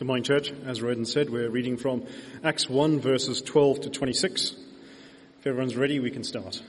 Good 0.00 0.06
morning, 0.06 0.24
church. 0.24 0.50
As 0.64 0.80
Roden 0.80 1.04
said, 1.04 1.28
we're 1.28 1.50
reading 1.50 1.76
from 1.76 2.06
Acts 2.42 2.70
1, 2.70 3.00
verses 3.00 3.42
12 3.42 3.82
to 3.82 3.90
26. 3.90 4.52
If 5.38 5.46
everyone's 5.46 5.76
ready, 5.76 6.00
we 6.00 6.10
can 6.10 6.24
start. 6.24 6.62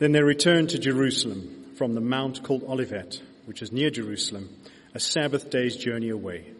Then 0.00 0.10
they 0.10 0.20
returned 0.20 0.70
to 0.70 0.80
Jerusalem 0.80 1.74
from 1.76 1.94
the 1.94 2.00
mount 2.00 2.42
called 2.42 2.64
Olivet, 2.64 3.22
which 3.44 3.62
is 3.62 3.70
near 3.70 3.90
Jerusalem, 3.90 4.48
a 4.92 4.98
Sabbath 4.98 5.50
day's 5.50 5.76
journey 5.76 6.08
away. 6.08 6.52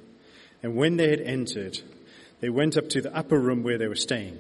And 0.63 0.77
when 0.77 0.99
they 0.99 1.11
had 1.11 1.21
entered, 1.21 1.81
they 2.39 2.49
went 2.49 2.77
up 2.77 2.89
to 2.91 3.01
the 3.01 3.13
upper 3.13 3.41
room 3.41 3.65
where 3.65 3.77
they 3.77 3.89
were 3.89 3.97
staying. 3.97 4.39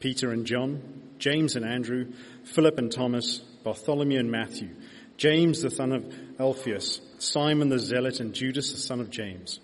Peter 0.00 0.30
and 0.30 0.46
John, 0.46 0.80
James 1.18 1.56
and 1.56 1.66
Andrew, 1.66 2.14
Philip 2.44 2.78
and 2.78 2.90
Thomas, 2.90 3.40
Bartholomew 3.64 4.18
and 4.18 4.30
Matthew, 4.30 4.70
James 5.18 5.60
the 5.60 5.70
son 5.70 5.92
of 5.92 6.10
Alphaeus, 6.40 7.02
Simon 7.18 7.68
the 7.68 7.78
Zealot, 7.78 8.20
and 8.20 8.32
Judas 8.32 8.72
the 8.72 8.78
son 8.78 9.00
of 9.00 9.10
James. 9.10 9.60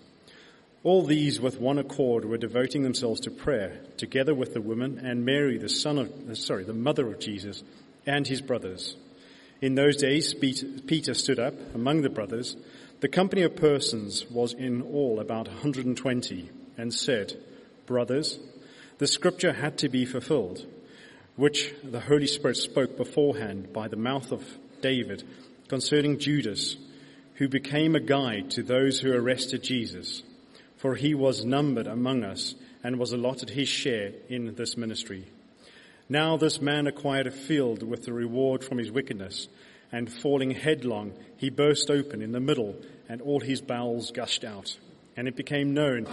All 0.83 1.05
these 1.05 1.39
with 1.39 1.61
one 1.61 1.77
accord 1.77 2.25
were 2.25 2.37
devoting 2.37 2.83
themselves 2.83 3.21
to 3.21 3.31
prayer, 3.31 3.79
together 3.95 4.35
with 4.35 4.53
the 4.53 4.61
woman 4.61 4.99
and 4.99 5.23
Mary, 5.23 5.57
the 5.57 5.69
son 5.69 5.97
of, 5.97 6.11
uh, 6.29 6.35
sorry, 6.35 6.65
the 6.65 6.73
mother 6.73 7.07
of 7.07 7.21
Jesus, 7.21 7.63
and 8.05 8.27
his 8.27 8.41
brothers. 8.41 8.97
In 9.61 9.75
those 9.75 9.95
days, 9.95 10.33
Peter 10.33 11.13
stood 11.13 11.39
up 11.39 11.53
among 11.73 12.01
the 12.01 12.09
brothers. 12.09 12.57
The 12.99 13.07
company 13.07 13.43
of 13.43 13.55
persons 13.55 14.29
was 14.29 14.51
in 14.51 14.81
all 14.81 15.21
about 15.21 15.47
120 15.47 16.49
and 16.77 16.93
said, 16.93 17.33
Brothers, 17.85 18.37
the 18.97 19.07
scripture 19.07 19.53
had 19.53 19.77
to 19.77 19.89
be 19.89 20.03
fulfilled, 20.03 20.65
which 21.37 21.73
the 21.81 22.01
Holy 22.01 22.27
Spirit 22.27 22.57
spoke 22.57 22.97
beforehand 22.97 23.71
by 23.71 23.87
the 23.87 23.95
mouth 23.95 24.33
of 24.33 24.43
David 24.81 25.23
concerning 25.69 26.19
Judas, 26.19 26.75
who 27.35 27.47
became 27.47 27.95
a 27.95 28.01
guide 28.01 28.51
to 28.51 28.63
those 28.63 28.99
who 28.99 29.13
arrested 29.13 29.63
Jesus 29.63 30.23
for 30.83 30.95
he 30.95 31.15
was 31.15 31.45
numbered 31.45 31.87
among 31.87 32.25
us 32.25 32.55
and 32.83 32.99
was 32.99 33.13
allotted 33.13 33.49
his 33.49 33.69
share 33.69 34.11
in 34.27 34.53
this 34.55 34.75
ministry. 34.75 35.23
Now 36.09 36.35
this 36.35 36.59
man 36.59 36.87
acquired 36.87 37.25
a 37.25 37.31
field 37.31 37.81
with 37.81 38.03
the 38.03 38.11
reward 38.11 38.65
from 38.65 38.79
his 38.79 38.91
wickedness, 38.91 39.47
and 39.93 40.11
falling 40.11 40.51
headlong, 40.51 41.13
he 41.37 41.49
burst 41.49 41.89
open 41.89 42.21
in 42.21 42.33
the 42.33 42.41
middle, 42.41 42.75
and 43.07 43.21
all 43.21 43.39
his 43.39 43.61
bowels 43.61 44.11
gushed 44.11 44.43
out. 44.43 44.77
And 45.15 45.25
it 45.25 45.37
became 45.37 45.73
known 45.73 46.05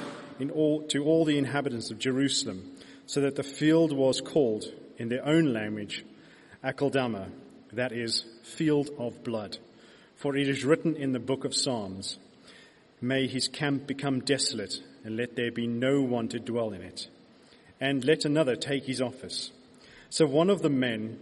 all, 0.54 0.82
to 0.82 1.02
all 1.02 1.24
the 1.24 1.38
inhabitants 1.38 1.90
of 1.90 1.98
Jerusalem, 1.98 2.70
so 3.06 3.22
that 3.22 3.34
the 3.34 3.42
field 3.42 3.92
was 3.92 4.20
called, 4.20 4.66
in 4.98 5.08
their 5.08 5.26
own 5.26 5.52
language, 5.52 6.04
Akeldama, 6.62 7.28
that 7.72 7.90
is, 7.90 8.24
field 8.44 8.90
of 8.98 9.24
blood. 9.24 9.58
For 10.14 10.36
it 10.36 10.48
is 10.48 10.64
written 10.64 10.94
in 10.94 11.10
the 11.10 11.18
book 11.18 11.44
of 11.44 11.56
Psalms, 11.56 12.18
May 13.00 13.26
his 13.26 13.48
camp 13.48 13.86
become 13.86 14.20
desolate, 14.20 14.74
and 15.04 15.16
let 15.16 15.36
there 15.36 15.50
be 15.50 15.66
no 15.66 16.02
one 16.02 16.28
to 16.28 16.38
dwell 16.38 16.72
in 16.72 16.82
it. 16.82 17.08
And 17.80 18.04
let 18.04 18.24
another 18.24 18.56
take 18.56 18.84
his 18.84 19.00
office. 19.00 19.50
So 20.10 20.26
one 20.26 20.50
of 20.50 20.60
the 20.60 20.68
men 20.70 21.18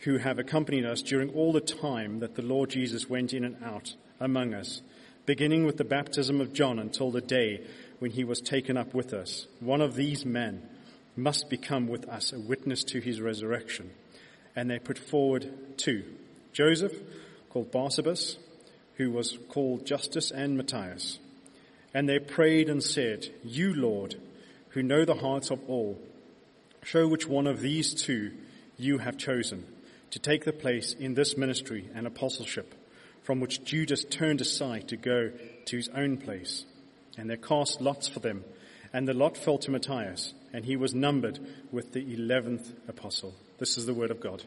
who 0.00 0.18
have 0.18 0.38
accompanied 0.38 0.86
us 0.86 1.02
during 1.02 1.30
all 1.30 1.52
the 1.52 1.60
time 1.60 2.20
that 2.20 2.34
the 2.34 2.42
Lord 2.42 2.70
Jesus 2.70 3.10
went 3.10 3.34
in 3.34 3.44
and 3.44 3.62
out 3.62 3.94
among 4.20 4.54
us, 4.54 4.80
beginning 5.26 5.66
with 5.66 5.76
the 5.76 5.84
baptism 5.84 6.40
of 6.40 6.52
John 6.52 6.78
until 6.78 7.10
the 7.10 7.20
day 7.20 7.66
when 7.98 8.10
he 8.10 8.24
was 8.24 8.40
taken 8.40 8.76
up 8.76 8.94
with 8.94 9.12
us, 9.12 9.46
one 9.60 9.80
of 9.80 9.96
these 9.96 10.24
men 10.24 10.62
must 11.16 11.50
become 11.50 11.88
with 11.88 12.08
us 12.08 12.32
a 12.32 12.38
witness 12.38 12.84
to 12.84 13.00
his 13.00 13.20
resurrection. 13.20 13.90
And 14.54 14.70
they 14.70 14.78
put 14.78 14.98
forward 14.98 15.76
two, 15.76 16.04
Joseph, 16.52 16.94
called 17.50 17.72
Barsabas, 17.72 18.36
who 18.96 19.10
was 19.10 19.38
called 19.48 19.86
Justus 19.86 20.30
and 20.30 20.56
Matthias. 20.56 21.18
And 21.94 22.08
they 22.08 22.18
prayed 22.18 22.68
and 22.68 22.82
said, 22.82 23.28
You, 23.44 23.74
Lord, 23.74 24.16
who 24.70 24.82
know 24.82 25.04
the 25.04 25.14
hearts 25.14 25.50
of 25.50 25.60
all, 25.68 26.00
show 26.82 27.08
which 27.08 27.26
one 27.26 27.46
of 27.46 27.60
these 27.60 27.94
two 27.94 28.32
you 28.76 28.98
have 28.98 29.16
chosen 29.16 29.64
to 30.10 30.18
take 30.18 30.44
the 30.44 30.52
place 30.52 30.92
in 30.92 31.14
this 31.14 31.36
ministry 31.36 31.88
and 31.94 32.06
apostleship 32.06 32.74
from 33.22 33.40
which 33.40 33.64
Judas 33.64 34.04
turned 34.04 34.40
aside 34.40 34.88
to 34.88 34.96
go 34.96 35.32
to 35.64 35.76
his 35.76 35.88
own 35.88 36.16
place. 36.16 36.64
And 37.18 37.28
they 37.28 37.36
cast 37.36 37.80
lots 37.80 38.06
for 38.06 38.20
them, 38.20 38.44
and 38.92 39.08
the 39.08 39.14
lot 39.14 39.36
fell 39.36 39.58
to 39.58 39.70
Matthias, 39.72 40.32
and 40.52 40.64
he 40.64 40.76
was 40.76 40.94
numbered 40.94 41.40
with 41.72 41.92
the 41.92 42.14
eleventh 42.14 42.72
apostle. 42.86 43.34
This 43.58 43.78
is 43.78 43.86
the 43.86 43.94
word 43.94 44.12
of 44.12 44.20
God. 44.20 44.44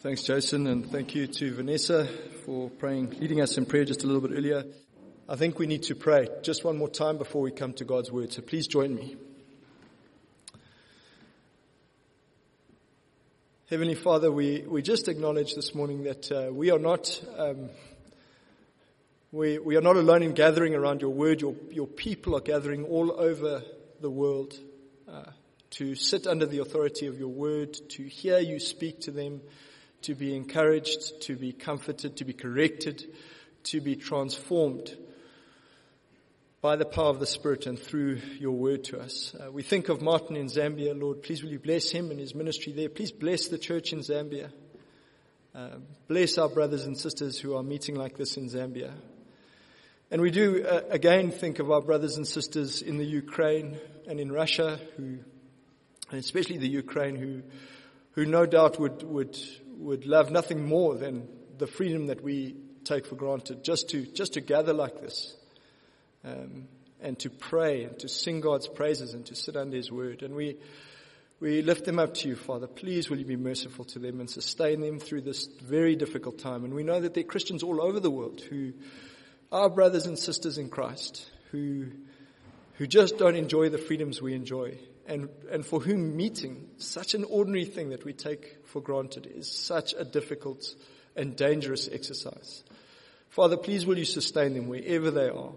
Thanks, 0.00 0.24
Jason, 0.24 0.66
and 0.66 0.90
thank 0.90 1.14
you 1.14 1.26
to 1.26 1.54
Vanessa 1.54 2.06
for 2.44 2.68
praying, 2.68 3.16
leading 3.18 3.40
us 3.40 3.56
in 3.56 3.64
prayer 3.64 3.86
just 3.86 4.04
a 4.04 4.06
little 4.06 4.20
bit 4.20 4.36
earlier. 4.36 4.62
I 5.26 5.36
think 5.36 5.58
we 5.58 5.66
need 5.66 5.84
to 5.84 5.94
pray 5.94 6.28
just 6.42 6.64
one 6.64 6.76
more 6.76 6.90
time 6.90 7.16
before 7.16 7.40
we 7.40 7.50
come 7.50 7.72
to 7.72 7.84
God's 7.86 8.12
word, 8.12 8.30
so 8.30 8.42
please 8.42 8.66
join 8.66 8.94
me. 8.94 9.16
Heavenly 13.70 13.94
Father, 13.94 14.30
we, 14.30 14.64
we 14.68 14.82
just 14.82 15.08
acknowledge 15.08 15.54
this 15.54 15.74
morning 15.74 16.02
that 16.02 16.30
uh, 16.30 16.52
we 16.52 16.70
are 16.70 16.78
not 16.78 17.18
um, 17.38 17.70
we, 19.32 19.58
we 19.58 19.76
are 19.76 19.80
not 19.80 19.96
alone 19.96 20.22
in 20.22 20.34
gathering 20.34 20.74
around 20.74 21.00
your 21.00 21.14
word. 21.14 21.40
Your, 21.40 21.54
your 21.70 21.86
people 21.86 22.36
are 22.36 22.42
gathering 22.42 22.84
all 22.84 23.18
over 23.18 23.62
the 24.02 24.10
world 24.10 24.52
uh, 25.08 25.24
to 25.70 25.94
sit 25.94 26.26
under 26.26 26.44
the 26.44 26.58
authority 26.58 27.06
of 27.06 27.18
your 27.18 27.28
word, 27.28 27.72
to 27.90 28.02
hear 28.02 28.38
you 28.38 28.60
speak 28.60 29.00
to 29.00 29.10
them, 29.10 29.40
to 30.06 30.14
be 30.14 30.36
encouraged, 30.36 31.20
to 31.22 31.34
be 31.34 31.52
comforted, 31.52 32.16
to 32.16 32.24
be 32.24 32.32
corrected, 32.32 33.04
to 33.64 33.80
be 33.80 33.96
transformed 33.96 34.96
by 36.60 36.76
the 36.76 36.84
power 36.84 37.08
of 37.08 37.18
the 37.18 37.26
Spirit 37.26 37.66
and 37.66 37.76
through 37.76 38.20
your 38.38 38.52
word 38.52 38.84
to 38.84 39.00
us. 39.00 39.34
Uh, 39.34 39.50
we 39.50 39.64
think 39.64 39.88
of 39.88 40.00
Martin 40.00 40.36
in 40.36 40.46
Zambia, 40.46 40.96
Lord. 40.96 41.24
Please 41.24 41.42
will 41.42 41.50
you 41.50 41.58
bless 41.58 41.90
him 41.90 42.12
and 42.12 42.20
his 42.20 42.36
ministry 42.36 42.72
there. 42.72 42.88
Please 42.88 43.10
bless 43.10 43.48
the 43.48 43.58
church 43.58 43.92
in 43.92 43.98
Zambia. 43.98 44.50
Uh, 45.52 45.78
bless 46.06 46.38
our 46.38 46.48
brothers 46.48 46.86
and 46.86 46.96
sisters 46.96 47.36
who 47.40 47.56
are 47.56 47.64
meeting 47.64 47.96
like 47.96 48.16
this 48.16 48.36
in 48.36 48.48
Zambia. 48.48 48.92
And 50.12 50.22
we 50.22 50.30
do 50.30 50.64
uh, 50.64 50.82
again 50.88 51.32
think 51.32 51.58
of 51.58 51.72
our 51.72 51.80
brothers 51.80 52.16
and 52.16 52.24
sisters 52.24 52.80
in 52.80 52.96
the 52.96 53.04
Ukraine 53.04 53.76
and 54.06 54.20
in 54.20 54.30
Russia 54.30 54.78
who, 54.96 55.18
and 56.10 56.20
especially 56.20 56.58
the 56.58 56.68
Ukraine 56.68 57.16
who, 57.16 57.42
who 58.12 58.24
no 58.24 58.46
doubt 58.46 58.78
would, 58.78 59.02
would 59.02 59.36
would 59.76 60.06
love 60.06 60.30
nothing 60.30 60.66
more 60.66 60.94
than 60.94 61.28
the 61.58 61.66
freedom 61.66 62.06
that 62.06 62.22
we 62.22 62.56
take 62.84 63.06
for 63.06 63.14
granted, 63.14 63.64
just 63.64 63.90
to, 63.90 64.06
just 64.06 64.34
to 64.34 64.40
gather 64.40 64.72
like 64.72 65.00
this, 65.00 65.34
um, 66.24 66.68
and 67.00 67.18
to 67.18 67.30
pray 67.30 67.84
and 67.84 67.98
to 67.98 68.08
sing 68.08 68.40
God's 68.40 68.68
praises 68.68 69.14
and 69.14 69.26
to 69.26 69.34
sit 69.34 69.56
under 69.56 69.76
His 69.76 69.90
word. 69.90 70.22
And 70.22 70.34
we, 70.34 70.56
we 71.40 71.62
lift 71.62 71.84
them 71.84 71.98
up 71.98 72.14
to 72.14 72.28
you, 72.28 72.36
Father. 72.36 72.66
Please 72.66 73.10
will 73.10 73.18
you 73.18 73.24
be 73.24 73.36
merciful 73.36 73.84
to 73.86 73.98
them 73.98 74.20
and 74.20 74.30
sustain 74.30 74.80
them 74.80 74.98
through 74.98 75.22
this 75.22 75.46
very 75.46 75.96
difficult 75.96 76.38
time. 76.38 76.64
And 76.64 76.74
we 76.74 76.82
know 76.82 77.00
that 77.00 77.14
there 77.14 77.24
are 77.24 77.26
Christians 77.26 77.62
all 77.62 77.82
over 77.82 78.00
the 78.00 78.10
world 78.10 78.40
who 78.40 78.72
are 79.52 79.68
brothers 79.68 80.06
and 80.06 80.18
sisters 80.18 80.58
in 80.58 80.68
Christ 80.68 81.30
who, 81.50 81.86
who 82.74 82.86
just 82.86 83.18
don't 83.18 83.36
enjoy 83.36 83.68
the 83.68 83.78
freedoms 83.78 84.20
we 84.20 84.34
enjoy 84.34 84.78
and, 85.06 85.28
and 85.50 85.64
for 85.64 85.80
whom 85.80 86.16
meeting, 86.16 86.68
such 86.78 87.14
an 87.14 87.24
ordinary 87.24 87.64
thing 87.64 87.90
that 87.90 88.04
we 88.04 88.12
take 88.12 88.55
for 88.66 88.80
granted, 88.80 89.26
is 89.26 89.50
such 89.50 89.94
a 89.94 90.04
difficult 90.04 90.64
and 91.14 91.36
dangerous 91.36 91.88
exercise. 91.90 92.62
Father, 93.30 93.56
please 93.56 93.86
will 93.86 93.98
you 93.98 94.04
sustain 94.04 94.54
them 94.54 94.68
wherever 94.68 95.10
they 95.10 95.28
are. 95.28 95.52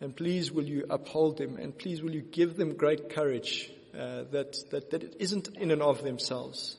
And 0.00 0.14
please 0.14 0.52
will 0.52 0.64
you 0.64 0.86
uphold 0.90 1.38
them 1.38 1.56
and 1.56 1.76
please 1.76 2.02
will 2.02 2.12
you 2.12 2.22
give 2.22 2.56
them 2.56 2.74
great 2.74 3.14
courage 3.14 3.70
uh, 3.94 4.24
that, 4.32 4.56
that, 4.70 4.90
that 4.90 5.02
it 5.02 5.16
isn't 5.20 5.48
in 5.56 5.70
and 5.70 5.82
of 5.82 6.02
themselves. 6.02 6.76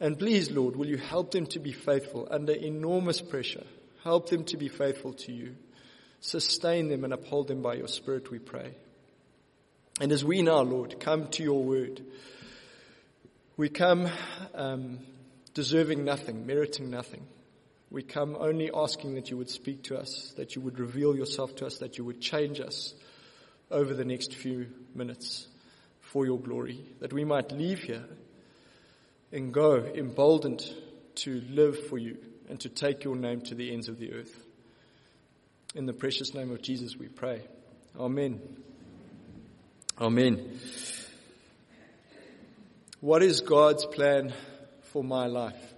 And 0.00 0.18
please, 0.18 0.50
Lord, 0.50 0.76
will 0.76 0.86
you 0.86 0.98
help 0.98 1.32
them 1.32 1.46
to 1.46 1.58
be 1.58 1.72
faithful 1.72 2.28
under 2.30 2.52
enormous 2.52 3.20
pressure. 3.20 3.64
Help 4.04 4.28
them 4.28 4.44
to 4.44 4.56
be 4.56 4.68
faithful 4.68 5.14
to 5.14 5.32
you. 5.32 5.56
Sustain 6.20 6.88
them 6.88 7.04
and 7.04 7.12
uphold 7.12 7.48
them 7.48 7.62
by 7.62 7.74
your 7.74 7.88
Spirit, 7.88 8.30
we 8.30 8.38
pray. 8.38 8.74
And 10.00 10.12
as 10.12 10.24
we 10.24 10.42
now, 10.42 10.60
Lord, 10.60 11.00
come 11.00 11.28
to 11.28 11.42
your 11.42 11.62
word, 11.62 12.00
we 13.58 13.68
come 13.68 14.08
um, 14.54 15.00
deserving 15.52 16.04
nothing, 16.04 16.46
meriting 16.46 16.90
nothing. 16.90 17.26
We 17.90 18.04
come 18.04 18.36
only 18.38 18.70
asking 18.72 19.16
that 19.16 19.30
you 19.30 19.36
would 19.36 19.50
speak 19.50 19.82
to 19.84 19.98
us, 19.98 20.32
that 20.36 20.54
you 20.54 20.62
would 20.62 20.78
reveal 20.78 21.16
yourself 21.16 21.56
to 21.56 21.66
us, 21.66 21.78
that 21.78 21.98
you 21.98 22.04
would 22.04 22.20
change 22.20 22.60
us 22.60 22.94
over 23.68 23.92
the 23.92 24.04
next 24.04 24.32
few 24.32 24.68
minutes 24.94 25.48
for 26.00 26.24
your 26.24 26.38
glory, 26.38 26.84
that 27.00 27.12
we 27.12 27.24
might 27.24 27.50
leave 27.50 27.80
here 27.80 28.04
and 29.32 29.52
go 29.52 29.76
emboldened 29.76 30.62
to 31.16 31.42
live 31.50 31.88
for 31.88 31.98
you 31.98 32.16
and 32.48 32.60
to 32.60 32.68
take 32.68 33.02
your 33.02 33.16
name 33.16 33.40
to 33.40 33.56
the 33.56 33.72
ends 33.72 33.88
of 33.88 33.98
the 33.98 34.12
earth. 34.12 34.40
In 35.74 35.84
the 35.84 35.92
precious 35.92 36.32
name 36.32 36.52
of 36.52 36.62
Jesus 36.62 36.96
we 36.96 37.08
pray. 37.08 37.42
Amen. 37.98 38.40
Amen. 40.00 40.60
What 43.00 43.22
is 43.22 43.42
God's 43.42 43.86
plan 43.86 44.32
for 44.90 45.04
my 45.04 45.26
life? 45.26 45.74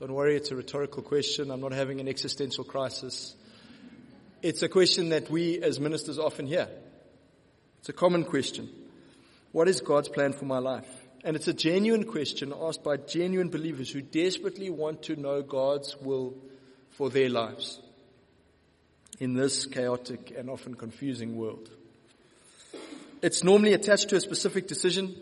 Don't 0.00 0.12
worry, 0.12 0.34
it's 0.34 0.50
a 0.50 0.56
rhetorical 0.56 1.04
question. 1.04 1.52
I'm 1.52 1.60
not 1.60 1.70
having 1.70 2.00
an 2.00 2.08
existential 2.08 2.64
crisis. 2.64 3.36
It's 4.42 4.62
a 4.62 4.68
question 4.68 5.10
that 5.10 5.30
we 5.30 5.62
as 5.62 5.78
ministers 5.78 6.18
often 6.18 6.48
hear. 6.48 6.68
It's 7.78 7.88
a 7.88 7.92
common 7.92 8.24
question. 8.24 8.68
What 9.52 9.68
is 9.68 9.80
God's 9.80 10.08
plan 10.08 10.32
for 10.32 10.46
my 10.46 10.58
life? 10.58 10.88
And 11.22 11.36
it's 11.36 11.46
a 11.46 11.54
genuine 11.54 12.04
question 12.04 12.52
asked 12.60 12.82
by 12.82 12.96
genuine 12.96 13.50
believers 13.50 13.90
who 13.90 14.02
desperately 14.02 14.68
want 14.68 15.04
to 15.04 15.14
know 15.14 15.42
God's 15.42 15.96
will 15.96 16.34
for 16.90 17.08
their 17.08 17.28
lives 17.28 17.80
in 19.20 19.34
this 19.34 19.66
chaotic 19.66 20.34
and 20.36 20.50
often 20.50 20.74
confusing 20.74 21.36
world. 21.36 21.70
It's 23.20 23.42
normally 23.42 23.72
attached 23.72 24.10
to 24.10 24.16
a 24.16 24.20
specific 24.20 24.68
decision. 24.68 25.14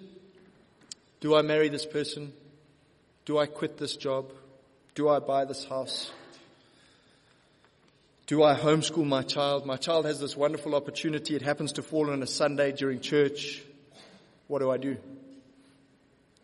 Do 1.20 1.34
I 1.34 1.42
marry 1.42 1.68
this 1.70 1.86
person? 1.86 2.32
Do 3.24 3.38
I 3.38 3.46
quit 3.46 3.78
this 3.78 3.96
job? 3.96 4.30
Do 4.94 5.08
I 5.08 5.18
buy 5.18 5.46
this 5.46 5.64
house? 5.64 6.10
Do 8.26 8.42
I 8.42 8.54
homeschool 8.54 9.06
my 9.06 9.22
child? 9.22 9.64
My 9.64 9.76
child 9.76 10.04
has 10.04 10.20
this 10.20 10.36
wonderful 10.36 10.74
opportunity. 10.74 11.36
It 11.36 11.42
happens 11.42 11.72
to 11.72 11.82
fall 11.82 12.10
on 12.10 12.22
a 12.22 12.26
Sunday 12.26 12.72
during 12.72 13.00
church. 13.00 13.62
What 14.46 14.58
do 14.58 14.70
I 14.70 14.76
do? 14.76 14.98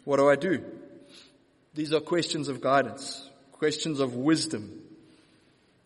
What 0.04 0.16
do 0.16 0.31
I 0.31 0.37
do? 0.37 0.64
These 1.75 1.93
are 1.93 2.00
questions 2.00 2.49
of 2.49 2.60
guidance, 2.60 3.28
questions 3.52 4.00
of 4.00 4.14
wisdom. 4.14 4.81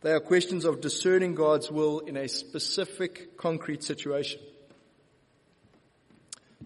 They 0.02 0.12
are 0.12 0.20
questions 0.20 0.64
of 0.64 0.80
discerning 0.80 1.34
God's 1.34 1.70
will 1.70 2.00
in 2.00 2.16
a 2.16 2.28
specific, 2.28 3.36
concrete 3.36 3.82
situation. 3.82 4.40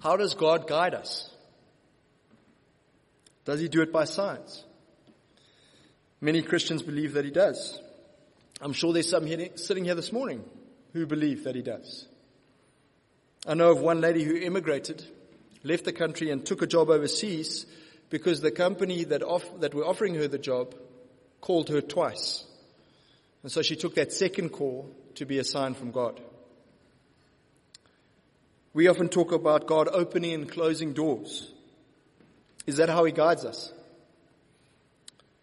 How 0.01 0.17
does 0.17 0.35
God 0.35 0.67
guide 0.67 0.95
us? 0.95 1.31
Does 3.45 3.61
he 3.61 3.69
do 3.69 3.83
it 3.83 3.93
by 3.93 4.05
signs? 4.05 4.65
Many 6.21 6.43
Christians 6.43 6.83
believe 6.83 7.15
that 7.15 7.25
he 7.25 7.31
does. 7.31 7.81
I'm 8.61 8.73
sure 8.73 8.93
there's 8.93 9.09
some 9.09 9.27
here, 9.27 9.49
sitting 9.57 9.85
here 9.85 9.95
this 9.95 10.13
morning 10.13 10.45
who 10.93 11.07
believe 11.07 11.45
that 11.45 11.55
he 11.55 11.63
does. 11.63 12.07
I 13.47 13.55
know 13.55 13.71
of 13.71 13.81
one 13.81 14.01
lady 14.01 14.23
who 14.23 14.37
immigrated, 14.37 15.03
left 15.65 15.85
the 15.85 15.93
country 15.93 16.31
and 16.31 16.45
took 16.45 16.61
a 16.61 16.67
job 16.67 16.91
overseas 16.91 17.65
because 18.11 18.41
the 18.41 18.51
company 18.51 19.05
that, 19.05 19.23
off, 19.23 19.45
that 19.61 19.75
were 19.75 19.87
offering 19.87 20.15
her 20.17 20.29
the 20.29 20.39
job 20.39 20.75
called 21.41 21.71
her 21.71 21.81
twice. 21.81 22.45
And 23.43 23.51
so 23.51 23.63
she 23.63 23.77
took 23.77 23.95
that 23.95 24.13
second 24.13 24.51
call 24.51 24.91
to 25.15 25.25
be 25.25 25.39
a 25.39 25.45
sign 25.45 25.75
from 25.75 25.91
God. 25.91 26.21
We 28.73 28.87
often 28.87 29.09
talk 29.09 29.33
about 29.33 29.67
God 29.67 29.89
opening 29.91 30.33
and 30.33 30.49
closing 30.49 30.93
doors. 30.93 31.53
Is 32.67 32.77
that 32.77 32.89
how 32.89 33.05
He 33.05 33.11
guides 33.11 33.45
us? 33.45 33.73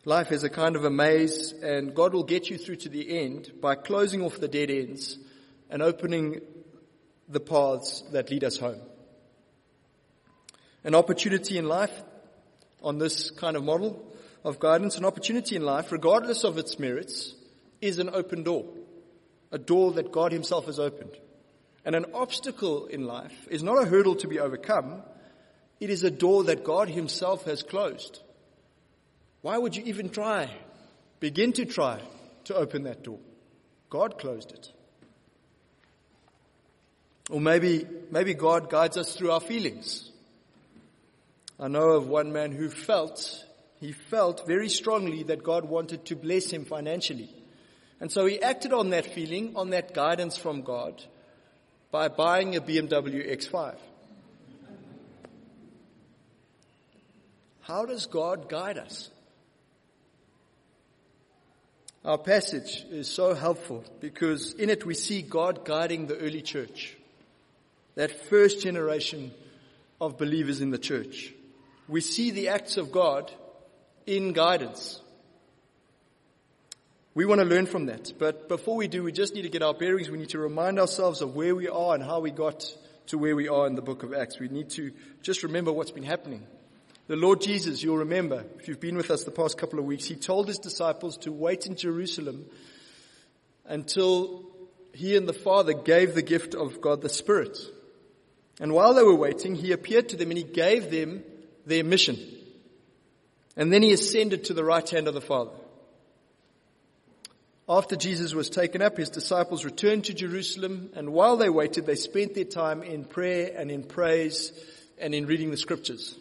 Life 0.06 0.32
is 0.32 0.46
a 0.46 0.50
kind 0.50 0.78
of 0.78 0.86
a 0.86 0.90
maze, 0.90 1.52
and 1.52 1.94
God 1.94 2.14
will 2.14 2.24
get 2.24 2.50
you 2.50 2.58
through 2.58 2.78
to 2.78 2.90
the 2.90 3.20
end 3.20 3.52
by 3.60 3.76
closing 3.76 4.22
off 4.22 4.40
the 4.40 4.48
dead 4.48 4.72
ends 4.72 5.18
and 5.70 5.82
opening 5.82 6.40
the 7.28 7.42
paths 7.42 8.02
that 8.14 8.32
lead 8.32 8.46
us 8.46 8.58
home. 8.58 8.80
An 10.86 10.96
opportunity 10.96 11.58
in 11.58 11.68
life 11.68 11.92
on 12.82 12.98
this 12.98 13.32
kind 13.32 13.58
of 13.58 13.64
model 13.66 14.10
of 14.46 14.58
guidance, 14.58 14.98
an 14.98 15.04
opportunity 15.04 15.58
in 15.58 15.64
life, 15.64 15.92
regardless 15.92 16.46
of 16.46 16.58
its 16.58 16.80
merits, 16.80 17.36
is 17.82 18.00
an 18.00 18.10
open 18.14 18.44
door. 18.44 18.64
A 19.52 19.58
door 19.58 19.92
that 19.94 20.14
God 20.14 20.32
Himself 20.32 20.68
has 20.68 20.80
opened. 20.80 21.18
And 21.88 21.96
an 21.96 22.08
obstacle 22.14 22.88
in 22.88 23.06
life 23.06 23.48
is 23.50 23.64
not 23.64 23.82
a 23.82 23.86
hurdle 23.86 24.16
to 24.16 24.28
be 24.28 24.42
overcome. 24.42 25.04
It 25.80 25.90
is 25.90 26.04
a 26.04 26.12
door 26.12 26.44
that 26.44 26.66
God 26.66 26.90
himself 26.90 27.46
has 27.46 27.64
closed. 27.64 28.20
Why 29.42 29.58
would 29.58 29.74
you 29.74 29.84
even 29.86 30.10
try? 30.10 30.52
Begin 31.22 31.54
to 31.54 31.64
try 31.64 32.02
to 32.44 32.56
open 32.56 32.84
that 32.84 33.04
door. 33.04 33.20
God 33.90 34.20
closed 34.20 34.52
it. 34.52 34.70
Or 37.30 37.40
maybe, 37.40 37.88
maybe 38.12 38.34
God 38.34 38.70
guides 38.70 38.98
us 38.98 39.16
through 39.16 39.32
our 39.32 39.40
feelings. 39.40 40.12
I 41.58 41.70
know 41.70 41.92
of 41.92 42.10
one 42.10 42.34
man 42.34 42.52
who 42.52 42.70
felt, 42.70 43.46
he 43.80 43.94
felt 43.94 44.46
very 44.46 44.68
strongly 44.68 45.24
that 45.24 45.42
God 45.42 45.64
wanted 45.64 46.04
to 46.08 46.18
bless 46.18 46.52
him 46.52 46.66
financially. 46.66 47.34
And 48.02 48.12
so 48.12 48.26
he 48.26 48.42
acted 48.42 48.74
on 48.74 48.90
that 48.90 49.06
feeling, 49.06 49.56
on 49.56 49.70
that 49.70 49.94
guidance 49.94 50.36
from 50.36 50.64
God, 50.64 51.02
by 51.92 52.08
buying 52.08 52.56
a 52.56 52.62
BMW 52.62 53.32
X5. 53.32 53.76
How 57.62 57.86
does 57.86 58.06
God 58.06 58.50
guide 58.50 58.78
us? 58.78 59.10
Our 62.06 62.18
passage 62.18 62.86
is 62.90 63.10
so 63.10 63.34
helpful 63.34 63.84
because 64.00 64.54
in 64.54 64.70
it 64.70 64.86
we 64.86 64.94
see 64.94 65.22
God 65.22 65.66
guiding 65.66 66.08
the 66.08 66.18
early 66.18 66.42
church, 66.42 66.96
that 67.96 68.30
first 68.30 68.62
generation 68.62 69.32
of 70.00 70.18
believers 70.18 70.62
in 70.62 70.72
the 70.72 70.78
church. 70.78 71.34
We 71.90 72.00
see 72.00 72.32
the 72.32 72.50
acts 72.50 72.78
of 72.78 72.92
God 72.94 73.30
in 74.06 74.32
guidance. 74.32 75.02
We 77.18 77.26
want 77.26 77.42
to 77.42 77.46
learn 77.46 77.66
from 77.66 77.88
that. 77.88 78.14
But 78.20 78.48
before 78.48 78.76
we 78.76 78.88
do, 78.88 79.02
we 79.02 79.12
just 79.12 79.34
need 79.34 79.42
to 79.42 79.50
get 79.50 79.64
our 79.64 79.74
bearings. 79.74 80.08
We 80.08 80.20
need 80.20 80.30
to 80.30 80.38
remind 80.38 80.78
ourselves 80.78 81.24
of 81.24 81.36
where 81.36 81.56
we 81.56 81.68
are 81.68 81.96
and 81.96 82.04
how 82.04 82.20
we 82.20 82.30
got 82.30 82.72
to 83.08 83.18
where 83.18 83.36
we 83.36 83.48
are 83.48 83.66
in 83.66 83.74
the 83.74 83.82
book 83.82 84.04
of 84.04 84.14
Acts. 84.14 84.38
We 84.38 84.50
need 84.50 84.70
to 84.72 84.92
just 85.24 85.42
remember 85.42 85.74
what's 85.74 85.90
been 85.90 86.04
happening. 86.04 86.46
The 87.08 87.16
Lord 87.16 87.42
Jesus, 87.42 87.82
you'll 87.82 87.98
remember, 87.98 88.46
if 88.60 88.68
you've 88.68 88.80
been 88.80 88.98
with 88.98 89.10
us 89.10 89.24
the 89.24 89.32
past 89.32 89.58
couple 89.58 89.80
of 89.80 89.86
weeks, 89.86 90.06
he 90.06 90.16
told 90.16 90.48
his 90.48 90.60
disciples 90.60 91.18
to 91.22 91.32
wait 91.32 91.66
in 91.66 91.76
Jerusalem 91.76 92.46
until 93.66 94.46
he 94.94 95.16
and 95.16 95.28
the 95.28 95.34
Father 95.34 95.74
gave 95.74 96.14
the 96.14 96.22
gift 96.22 96.54
of 96.54 96.82
God 96.82 97.02
the 97.02 97.10
Spirit. 97.10 97.58
And 98.60 98.74
while 98.74 98.94
they 98.94 99.02
were 99.02 99.16
waiting, 99.16 99.56
he 99.56 99.72
appeared 99.72 100.10
to 100.10 100.18
them 100.18 100.30
and 100.30 100.38
he 100.38 100.44
gave 100.44 100.92
them 100.92 101.24
their 101.66 101.84
mission. 101.84 102.20
And 103.56 103.74
then 103.74 103.82
he 103.82 103.92
ascended 103.92 104.44
to 104.44 104.54
the 104.54 104.64
right 104.64 104.88
hand 104.88 105.08
of 105.08 105.16
the 105.16 105.20
Father. 105.20 105.50
After 107.70 107.98
Jesus 107.98 108.34
was 108.34 108.50
taken 108.50 108.82
up, 108.82 108.96
his 108.96 109.10
disciples 109.10 109.66
returned 109.66 110.06
to 110.06 110.14
Jerusalem, 110.14 110.90
and 110.96 111.12
while 111.12 111.36
they 111.36 111.50
waited, 111.50 111.86
they 111.86 111.96
spent 111.96 112.34
their 112.34 112.46
time 112.46 112.82
in 112.82 113.04
prayer 113.04 113.52
and 113.58 113.70
in 113.70 113.84
praise 113.84 114.54
and 114.98 115.14
in 115.14 115.26
reading 115.26 115.52
the 115.52 115.58
scriptures. 115.58 116.16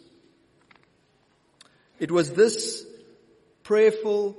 It 1.99 2.11
was 2.11 2.31
this 2.31 2.85
prayerful, 3.63 4.37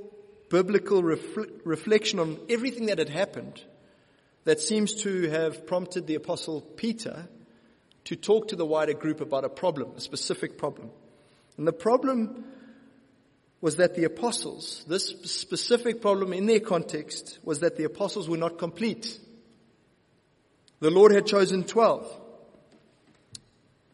biblical 0.50 1.02
refl- 1.02 1.50
reflection 1.64 2.18
on 2.18 2.38
everything 2.50 2.86
that 2.86 2.98
had 2.98 3.08
happened 3.08 3.62
that 4.44 4.60
seems 4.60 4.94
to 5.02 5.30
have 5.30 5.66
prompted 5.66 6.06
the 6.06 6.14
apostle 6.14 6.60
Peter 6.60 7.26
to 8.04 8.16
talk 8.16 8.48
to 8.48 8.56
the 8.56 8.66
wider 8.66 8.94
group 8.94 9.20
about 9.20 9.44
a 9.44 9.48
problem, 9.48 9.92
a 9.96 10.00
specific 10.00 10.58
problem. 10.58 10.90
And 11.56 11.66
the 11.66 11.72
problem 11.72 12.44
was 13.60 13.76
that 13.76 13.96
the 13.96 14.04
apostles, 14.04 14.84
this 14.86 15.08
specific 15.24 16.00
problem 16.00 16.32
in 16.32 16.46
their 16.46 16.60
context 16.60 17.38
was 17.42 17.60
that 17.60 17.76
the 17.76 17.84
apostles 17.84 18.28
were 18.28 18.36
not 18.36 18.58
complete. 18.58 19.18
The 20.80 20.90
Lord 20.90 21.12
had 21.12 21.26
chosen 21.26 21.64
12. 21.64 22.20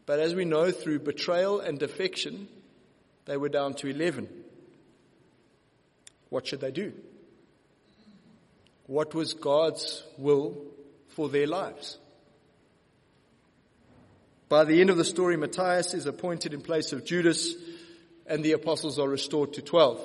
But 0.05 0.19
as 0.19 0.35
we 0.35 0.45
know 0.45 0.69
through 0.69 0.99
betrayal 0.99 1.59
and 1.59 1.79
defection, 1.79 2.47
they 3.25 3.37
were 3.37 3.49
down 3.49 3.73
to 3.75 3.87
11. 3.87 4.29
What 6.29 6.45
should 6.45 6.61
they 6.61 6.71
do? 6.71 6.93
What 8.85 9.15
was 9.15 9.33
God's 9.33 10.03
will 10.19 10.55
for 11.09 11.27
their 11.27 11.47
lives? 11.47 11.97
By 14.47 14.63
the 14.63 14.79
end 14.79 14.91
of 14.91 14.97
the 14.97 15.03
story, 15.03 15.37
Matthias 15.37 15.95
is 15.95 16.05
appointed 16.05 16.53
in 16.53 16.61
place 16.61 16.93
of 16.93 17.03
Judas 17.03 17.55
and 18.27 18.43
the 18.43 18.53
apostles 18.53 18.99
are 18.99 19.07
restored 19.07 19.53
to 19.53 19.61
12. 19.61 19.99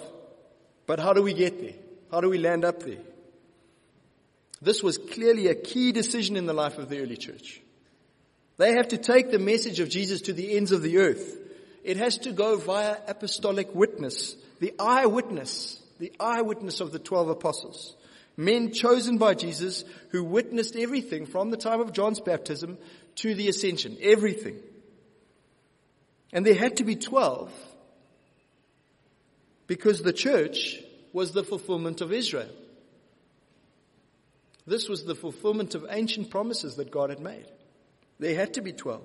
But 0.87 0.99
how 0.99 1.13
do 1.13 1.23
we 1.23 1.33
get 1.33 1.61
there? 1.61 1.75
How 2.11 2.21
do 2.21 2.29
we 2.29 2.39
land 2.39 2.65
up 2.65 2.83
there? 2.83 2.99
This 4.63 4.83
was 4.83 4.99
clearly 4.99 5.47
a 5.47 5.55
key 5.55 5.93
decision 5.93 6.37
in 6.37 6.47
the 6.47 6.53
life 6.53 6.79
of 6.79 6.89
the 6.89 7.01
early 7.01 7.17
church. 7.17 7.61
They 8.59 8.75
have 8.75 8.89
to 8.89 8.99
take 8.99 9.31
the 9.31 9.39
message 9.39 9.81
of 9.81 9.89
Jesus 9.89 10.23
to 10.23 10.33
the 10.35 10.57
ends 10.57 10.73
of 10.73 10.83
the 10.83 10.99
earth. 10.99 11.39
It 11.83 11.97
has 11.97 12.19
to 12.19 12.33
go 12.33 12.57
via 12.57 12.99
apostolic 13.09 13.75
witness, 13.75 14.37
the 14.59 14.75
eyewitness, 14.79 15.81
the 15.99 16.13
eyewitness 16.21 16.81
of 16.81 16.93
the 16.93 16.99
12 16.99 17.31
apostles. 17.31 17.97
Men 18.37 18.73
chosen 18.73 19.17
by 19.17 19.35
Jesus 19.35 19.85
who 20.11 20.25
witnessed 20.25 20.77
everything 20.77 21.25
from 21.25 21.51
the 21.51 21.57
time 21.57 21.81
of 21.81 21.93
John's 21.93 22.21
baptism 22.21 22.77
to 23.17 23.35
the 23.35 23.49
ascension. 23.49 23.97
Everything. 24.01 24.59
And 26.33 26.45
there 26.45 26.55
had 26.55 26.77
to 26.77 26.85
be 26.85 26.97
12 26.97 27.53
because 29.71 30.03
the 30.03 30.13
church 30.13 30.83
was 31.13 31.31
the 31.31 31.45
fulfillment 31.45 32.01
of 32.01 32.13
Israel. 32.13 32.51
This 34.67 34.89
was 34.89 35.05
the 35.05 35.15
fulfillment 35.15 35.77
of 35.77 35.87
ancient 35.89 36.29
promises 36.29 36.75
that 36.75 36.91
God 36.91 37.11
had 37.11 37.21
made. 37.21 37.47
There 38.19 38.35
had 38.35 38.55
to 38.55 38.63
be 38.63 38.73
12. 38.73 39.01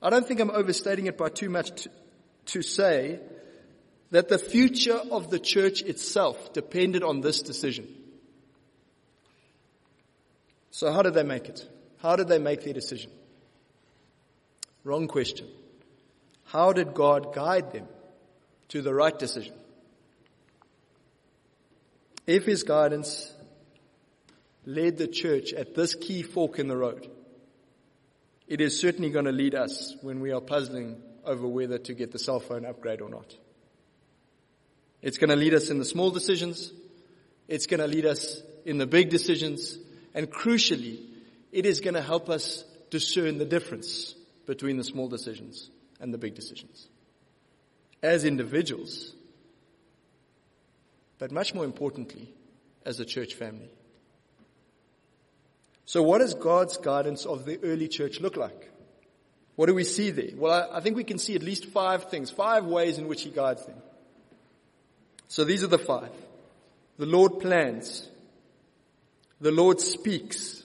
I 0.00 0.08
don't 0.08 0.26
think 0.26 0.40
I'm 0.40 0.50
overstating 0.50 1.08
it 1.08 1.18
by 1.18 1.28
too 1.28 1.50
much 1.50 1.82
to, 1.82 1.90
to 2.46 2.62
say 2.62 3.20
that 4.12 4.30
the 4.30 4.38
future 4.38 4.98
of 5.10 5.28
the 5.28 5.38
church 5.38 5.82
itself 5.82 6.54
depended 6.54 7.02
on 7.02 7.20
this 7.20 7.42
decision. 7.42 7.94
So, 10.70 10.90
how 10.90 11.02
did 11.02 11.12
they 11.12 11.22
make 11.22 11.50
it? 11.50 11.68
How 11.98 12.16
did 12.16 12.28
they 12.28 12.38
make 12.38 12.64
their 12.64 12.72
decision? 12.72 13.10
Wrong 14.84 15.06
question. 15.06 15.48
How 16.44 16.72
did 16.72 16.94
God 16.94 17.34
guide 17.34 17.74
them 17.74 17.88
to 18.72 18.80
the 18.80 18.94
right 18.94 19.18
decision? 19.18 19.52
If 22.26 22.46
His 22.46 22.62
guidance 22.62 23.30
led 24.64 24.96
the 24.96 25.08
church 25.08 25.52
at 25.52 25.74
this 25.74 25.94
key 25.94 26.22
fork 26.22 26.58
in 26.58 26.68
the 26.68 26.76
road, 26.76 27.06
it 28.48 28.62
is 28.62 28.80
certainly 28.80 29.10
going 29.10 29.26
to 29.26 29.32
lead 29.32 29.54
us 29.54 29.94
when 30.00 30.20
we 30.20 30.32
are 30.32 30.40
puzzling 30.40 31.02
over 31.22 31.46
whether 31.46 31.76
to 31.76 31.92
get 31.92 32.12
the 32.12 32.18
cell 32.18 32.40
phone 32.40 32.64
upgrade 32.64 33.02
or 33.02 33.10
not. 33.10 33.36
It's 35.02 35.18
going 35.18 35.30
to 35.30 35.36
lead 35.36 35.52
us 35.52 35.68
in 35.68 35.78
the 35.78 35.84
small 35.84 36.10
decisions. 36.10 36.72
It's 37.48 37.66
going 37.66 37.80
to 37.80 37.86
lead 37.86 38.06
us 38.06 38.40
in 38.64 38.78
the 38.78 38.86
big 38.86 39.10
decisions. 39.10 39.76
And 40.14 40.30
crucially, 40.30 40.98
it 41.50 41.66
is 41.66 41.80
going 41.80 41.94
to 41.94 42.02
help 42.02 42.30
us 42.30 42.64
discern 42.88 43.36
the 43.36 43.44
difference 43.44 44.14
between 44.46 44.78
the 44.78 44.84
small 44.84 45.08
decisions 45.08 45.68
and 46.00 46.14
the 46.14 46.18
big 46.18 46.34
decisions. 46.34 46.88
As 48.02 48.24
individuals, 48.24 49.12
but 51.18 51.30
much 51.30 51.54
more 51.54 51.64
importantly, 51.64 52.32
as 52.84 52.98
a 52.98 53.04
church 53.04 53.34
family. 53.34 53.70
So 55.84 56.02
what 56.02 56.18
does 56.18 56.34
God's 56.34 56.76
guidance 56.78 57.26
of 57.26 57.44
the 57.44 57.58
early 57.62 57.88
church 57.88 58.20
look 58.20 58.36
like? 58.36 58.70
What 59.56 59.66
do 59.66 59.74
we 59.74 59.84
see 59.84 60.10
there? 60.10 60.30
Well, 60.34 60.70
I, 60.72 60.80
think 60.80 60.96
we 60.96 61.04
can 61.04 61.18
see 61.18 61.34
at 61.34 61.42
least 61.42 61.66
five 61.66 62.10
things, 62.10 62.30
five 62.30 62.64
ways 62.64 62.98
in 62.98 63.06
which 63.06 63.22
He 63.22 63.30
guides 63.30 63.64
them. 63.66 63.76
So 65.28 65.44
these 65.44 65.62
are 65.62 65.68
the 65.68 65.78
five. 65.78 66.10
The 66.98 67.06
Lord 67.06 67.40
plans. 67.40 68.08
The 69.40 69.50
Lord 69.50 69.80
speaks. 69.80 70.62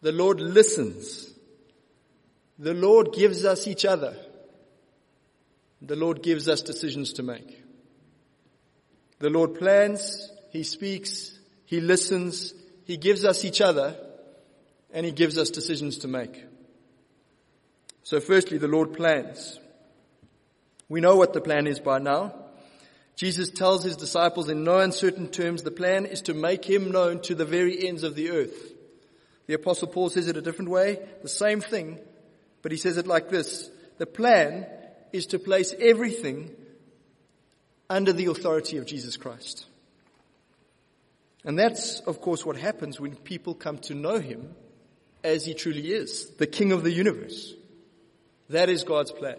The 0.00 0.12
Lord 0.12 0.40
listens. 0.40 1.30
The 2.58 2.74
Lord 2.74 3.12
gives 3.12 3.44
us 3.44 3.66
each 3.66 3.84
other. 3.84 4.16
The 5.88 5.96
Lord 5.96 6.22
gives 6.22 6.50
us 6.50 6.60
decisions 6.60 7.14
to 7.14 7.22
make. 7.22 7.64
The 9.20 9.30
Lord 9.30 9.54
plans, 9.54 10.30
He 10.50 10.62
speaks, 10.62 11.36
He 11.64 11.80
listens, 11.80 12.52
He 12.84 12.98
gives 12.98 13.24
us 13.24 13.42
each 13.42 13.62
other, 13.62 13.96
and 14.92 15.06
He 15.06 15.12
gives 15.12 15.38
us 15.38 15.48
decisions 15.48 15.96
to 15.98 16.08
make. 16.08 16.44
So 18.02 18.20
firstly, 18.20 18.58
the 18.58 18.68
Lord 18.68 18.92
plans. 18.92 19.58
We 20.90 21.00
know 21.00 21.16
what 21.16 21.32
the 21.32 21.40
plan 21.40 21.66
is 21.66 21.80
by 21.80 22.00
now. 22.00 22.34
Jesus 23.16 23.48
tells 23.48 23.82
his 23.82 23.96
disciples 23.96 24.50
in 24.50 24.64
no 24.64 24.80
uncertain 24.80 25.28
terms 25.28 25.62
the 25.62 25.70
plan 25.70 26.04
is 26.04 26.22
to 26.22 26.34
make 26.34 26.64
him 26.64 26.90
known 26.90 27.20
to 27.22 27.34
the 27.34 27.46
very 27.46 27.88
ends 27.88 28.02
of 28.02 28.14
the 28.14 28.30
earth. 28.30 28.72
The 29.46 29.54
apostle 29.54 29.88
Paul 29.88 30.10
says 30.10 30.28
it 30.28 30.36
a 30.36 30.42
different 30.42 30.70
way, 30.70 31.00
the 31.22 31.28
same 31.28 31.62
thing, 31.62 31.98
but 32.60 32.72
he 32.72 32.78
says 32.78 32.98
it 32.98 33.06
like 33.06 33.30
this. 33.30 33.70
The 33.96 34.06
plan 34.06 34.66
is 35.12 35.26
to 35.26 35.38
place 35.38 35.74
everything 35.78 36.50
under 37.90 38.12
the 38.12 38.26
authority 38.26 38.76
of 38.76 38.86
Jesus 38.86 39.16
Christ. 39.16 39.66
And 41.44 41.58
that's, 41.58 42.00
of 42.00 42.20
course, 42.20 42.44
what 42.44 42.56
happens 42.56 43.00
when 43.00 43.16
people 43.16 43.54
come 43.54 43.78
to 43.78 43.94
know 43.94 44.18
him 44.18 44.54
as 45.24 45.44
he 45.44 45.54
truly 45.54 45.92
is, 45.92 46.30
the 46.38 46.46
King 46.46 46.72
of 46.72 46.82
the 46.82 46.92
universe. 46.92 47.54
That 48.50 48.68
is 48.68 48.84
God's 48.84 49.12
plan. 49.12 49.38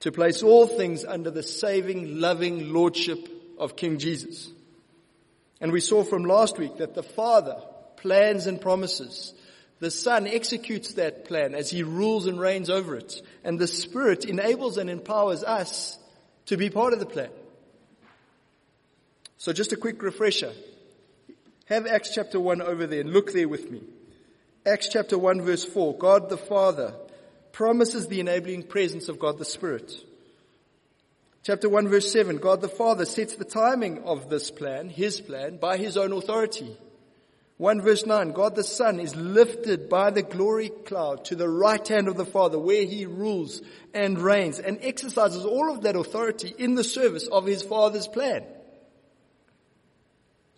To 0.00 0.12
place 0.12 0.42
all 0.42 0.66
things 0.66 1.04
under 1.04 1.30
the 1.30 1.42
saving, 1.42 2.20
loving 2.20 2.72
lordship 2.72 3.28
of 3.58 3.76
King 3.76 3.98
Jesus. 3.98 4.50
And 5.60 5.70
we 5.70 5.80
saw 5.80 6.02
from 6.02 6.24
last 6.24 6.58
week 6.58 6.78
that 6.78 6.94
the 6.94 7.02
Father 7.02 7.62
plans 7.96 8.46
and 8.46 8.60
promises. 8.60 9.32
The 9.82 9.90
Son 9.90 10.28
executes 10.28 10.94
that 10.94 11.24
plan 11.24 11.56
as 11.56 11.68
He 11.68 11.82
rules 11.82 12.28
and 12.28 12.38
reigns 12.38 12.70
over 12.70 12.94
it. 12.94 13.20
And 13.42 13.58
the 13.58 13.66
Spirit 13.66 14.24
enables 14.24 14.78
and 14.78 14.88
empowers 14.88 15.42
us 15.42 15.98
to 16.46 16.56
be 16.56 16.70
part 16.70 16.92
of 16.92 17.00
the 17.00 17.04
plan. 17.04 17.30
So 19.38 19.52
just 19.52 19.72
a 19.72 19.76
quick 19.76 20.00
refresher. 20.00 20.52
Have 21.64 21.88
Acts 21.88 22.14
chapter 22.14 22.38
1 22.38 22.62
over 22.62 22.86
there 22.86 23.00
and 23.00 23.12
look 23.12 23.32
there 23.32 23.48
with 23.48 23.72
me. 23.72 23.82
Acts 24.64 24.88
chapter 24.88 25.18
1 25.18 25.42
verse 25.42 25.64
4. 25.64 25.98
God 25.98 26.28
the 26.28 26.36
Father 26.36 26.94
promises 27.50 28.06
the 28.06 28.20
enabling 28.20 28.62
presence 28.62 29.08
of 29.08 29.18
God 29.18 29.36
the 29.36 29.44
Spirit. 29.44 29.92
Chapter 31.42 31.68
1 31.68 31.88
verse 31.88 32.12
7. 32.12 32.36
God 32.36 32.60
the 32.60 32.68
Father 32.68 33.04
sets 33.04 33.34
the 33.34 33.44
timing 33.44 34.04
of 34.04 34.30
this 34.30 34.52
plan, 34.52 34.90
His 34.90 35.20
plan, 35.20 35.56
by 35.56 35.76
His 35.76 35.96
own 35.96 36.12
authority. 36.12 36.76
1 37.62 37.80
verse 37.80 38.04
9, 38.04 38.32
God 38.32 38.56
the 38.56 38.64
Son 38.64 38.98
is 38.98 39.14
lifted 39.14 39.88
by 39.88 40.10
the 40.10 40.24
glory 40.24 40.68
cloud 40.68 41.26
to 41.26 41.36
the 41.36 41.48
right 41.48 41.86
hand 41.86 42.08
of 42.08 42.16
the 42.16 42.26
Father 42.26 42.58
where 42.58 42.84
He 42.84 43.06
rules 43.06 43.62
and 43.94 44.18
reigns 44.18 44.58
and 44.58 44.80
exercises 44.82 45.44
all 45.44 45.72
of 45.72 45.82
that 45.82 45.94
authority 45.94 46.52
in 46.58 46.74
the 46.74 46.82
service 46.82 47.28
of 47.28 47.46
His 47.46 47.62
Father's 47.62 48.08
plan. 48.08 48.44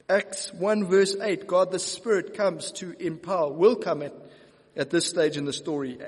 Acts 0.08 0.50
1 0.54 0.86
verse 0.86 1.14
8, 1.20 1.46
God 1.46 1.72
the 1.72 1.78
Spirit 1.78 2.32
comes 2.32 2.72
to 2.72 2.92
empower, 2.98 3.52
will 3.52 3.76
come 3.76 4.00
at, 4.00 4.14
at 4.74 4.88
this 4.88 5.04
stage 5.04 5.36
in 5.36 5.44
the 5.44 5.52
story, 5.52 5.98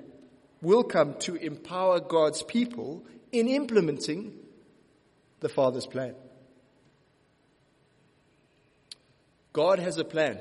will 0.62 0.82
come 0.82 1.12
to 1.18 1.34
empower 1.34 2.00
God's 2.00 2.42
people 2.42 3.04
in 3.32 3.48
implementing 3.48 4.32
the 5.40 5.50
Father's 5.50 5.86
plan. 5.86 6.14
God 9.52 9.78
has 9.78 9.98
a 9.98 10.04
plan. 10.04 10.40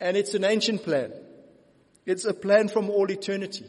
And 0.00 0.16
it's 0.16 0.34
an 0.34 0.44
ancient 0.44 0.82
plan. 0.82 1.12
It's 2.06 2.24
a 2.24 2.34
plan 2.34 2.68
from 2.68 2.88
all 2.90 3.10
eternity. 3.10 3.66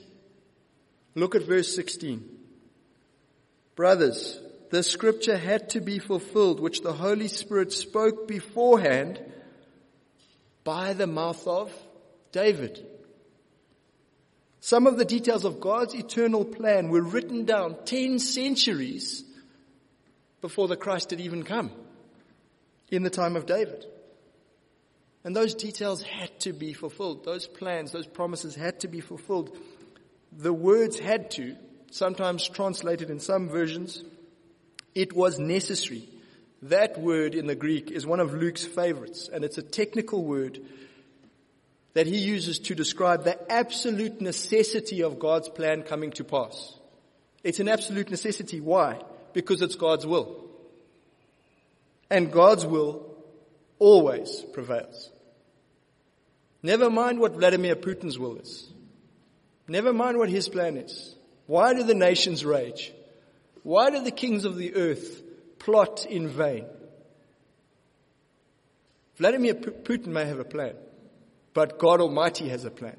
Look 1.13 1.35
at 1.35 1.43
verse 1.43 1.75
16. 1.75 2.23
Brothers, 3.75 4.39
the 4.69 4.83
scripture 4.83 5.37
had 5.37 5.71
to 5.71 5.81
be 5.81 5.99
fulfilled, 5.99 6.59
which 6.59 6.81
the 6.81 6.93
Holy 6.93 7.27
Spirit 7.27 7.73
spoke 7.73 8.27
beforehand 8.27 9.19
by 10.63 10.93
the 10.93 11.07
mouth 11.07 11.45
of 11.47 11.73
David. 12.31 12.85
Some 14.61 14.87
of 14.87 14.97
the 14.97 15.05
details 15.05 15.43
of 15.43 15.59
God's 15.59 15.95
eternal 15.95 16.45
plan 16.45 16.89
were 16.89 17.01
written 17.01 17.45
down 17.45 17.75
10 17.83 18.19
centuries 18.19 19.23
before 20.39 20.67
the 20.67 20.77
Christ 20.77 21.09
had 21.09 21.19
even 21.19 21.43
come 21.43 21.71
in 22.89 23.03
the 23.03 23.09
time 23.09 23.35
of 23.35 23.45
David. 23.45 23.85
And 25.23 25.35
those 25.35 25.53
details 25.53 26.01
had 26.01 26.39
to 26.41 26.53
be 26.53 26.73
fulfilled. 26.73 27.23
Those 27.23 27.47
plans, 27.47 27.91
those 27.91 28.07
promises 28.07 28.55
had 28.55 28.79
to 28.81 28.87
be 28.87 29.01
fulfilled. 29.01 29.55
The 30.31 30.53
words 30.53 30.97
had 30.97 31.31
to, 31.31 31.55
sometimes 31.91 32.47
translated 32.47 33.09
in 33.09 33.19
some 33.19 33.49
versions, 33.49 34.03
it 34.95 35.13
was 35.13 35.37
necessary. 35.39 36.09
That 36.63 36.99
word 36.99 37.35
in 37.35 37.47
the 37.47 37.55
Greek 37.55 37.91
is 37.91 38.05
one 38.05 38.19
of 38.19 38.33
Luke's 38.33 38.65
favorites, 38.65 39.29
and 39.31 39.43
it's 39.43 39.57
a 39.57 39.63
technical 39.63 40.23
word 40.23 40.59
that 41.93 42.07
he 42.07 42.17
uses 42.17 42.59
to 42.59 42.75
describe 42.75 43.23
the 43.23 43.51
absolute 43.51 44.21
necessity 44.21 45.01
of 45.03 45.19
God's 45.19 45.49
plan 45.49 45.83
coming 45.83 46.11
to 46.11 46.23
pass. 46.23 46.75
It's 47.43 47.59
an 47.59 47.67
absolute 47.67 48.09
necessity. 48.09 48.61
Why? 48.61 49.01
Because 49.33 49.61
it's 49.61 49.75
God's 49.75 50.05
will. 50.05 50.45
And 52.09 52.31
God's 52.31 52.65
will 52.65 53.10
always 53.81 54.45
prevails. 54.53 55.09
Never 56.61 56.91
mind 56.91 57.19
what 57.19 57.33
Vladimir 57.33 57.75
Putin's 57.75 58.19
will 58.19 58.37
is. 58.37 58.71
Never 59.67 59.91
mind 59.91 60.19
what 60.19 60.29
his 60.29 60.47
plan 60.47 60.77
is. 60.77 61.15
Why 61.47 61.73
do 61.73 61.81
the 61.81 61.95
nations 61.95 62.45
rage? 62.45 62.93
Why 63.63 63.89
do 63.89 64.03
the 64.03 64.11
kings 64.11 64.45
of 64.45 64.55
the 64.55 64.75
earth 64.75 65.23
plot 65.57 66.05
in 66.05 66.27
vain? 66.27 66.65
Vladimir 69.17 69.55
Putin 69.55 70.07
may 70.07 70.25
have 70.25 70.39
a 70.39 70.45
plan, 70.45 70.75
but 71.55 71.79
God 71.79 72.01
Almighty 72.01 72.49
has 72.49 72.65
a 72.65 72.71
plan. 72.71 72.97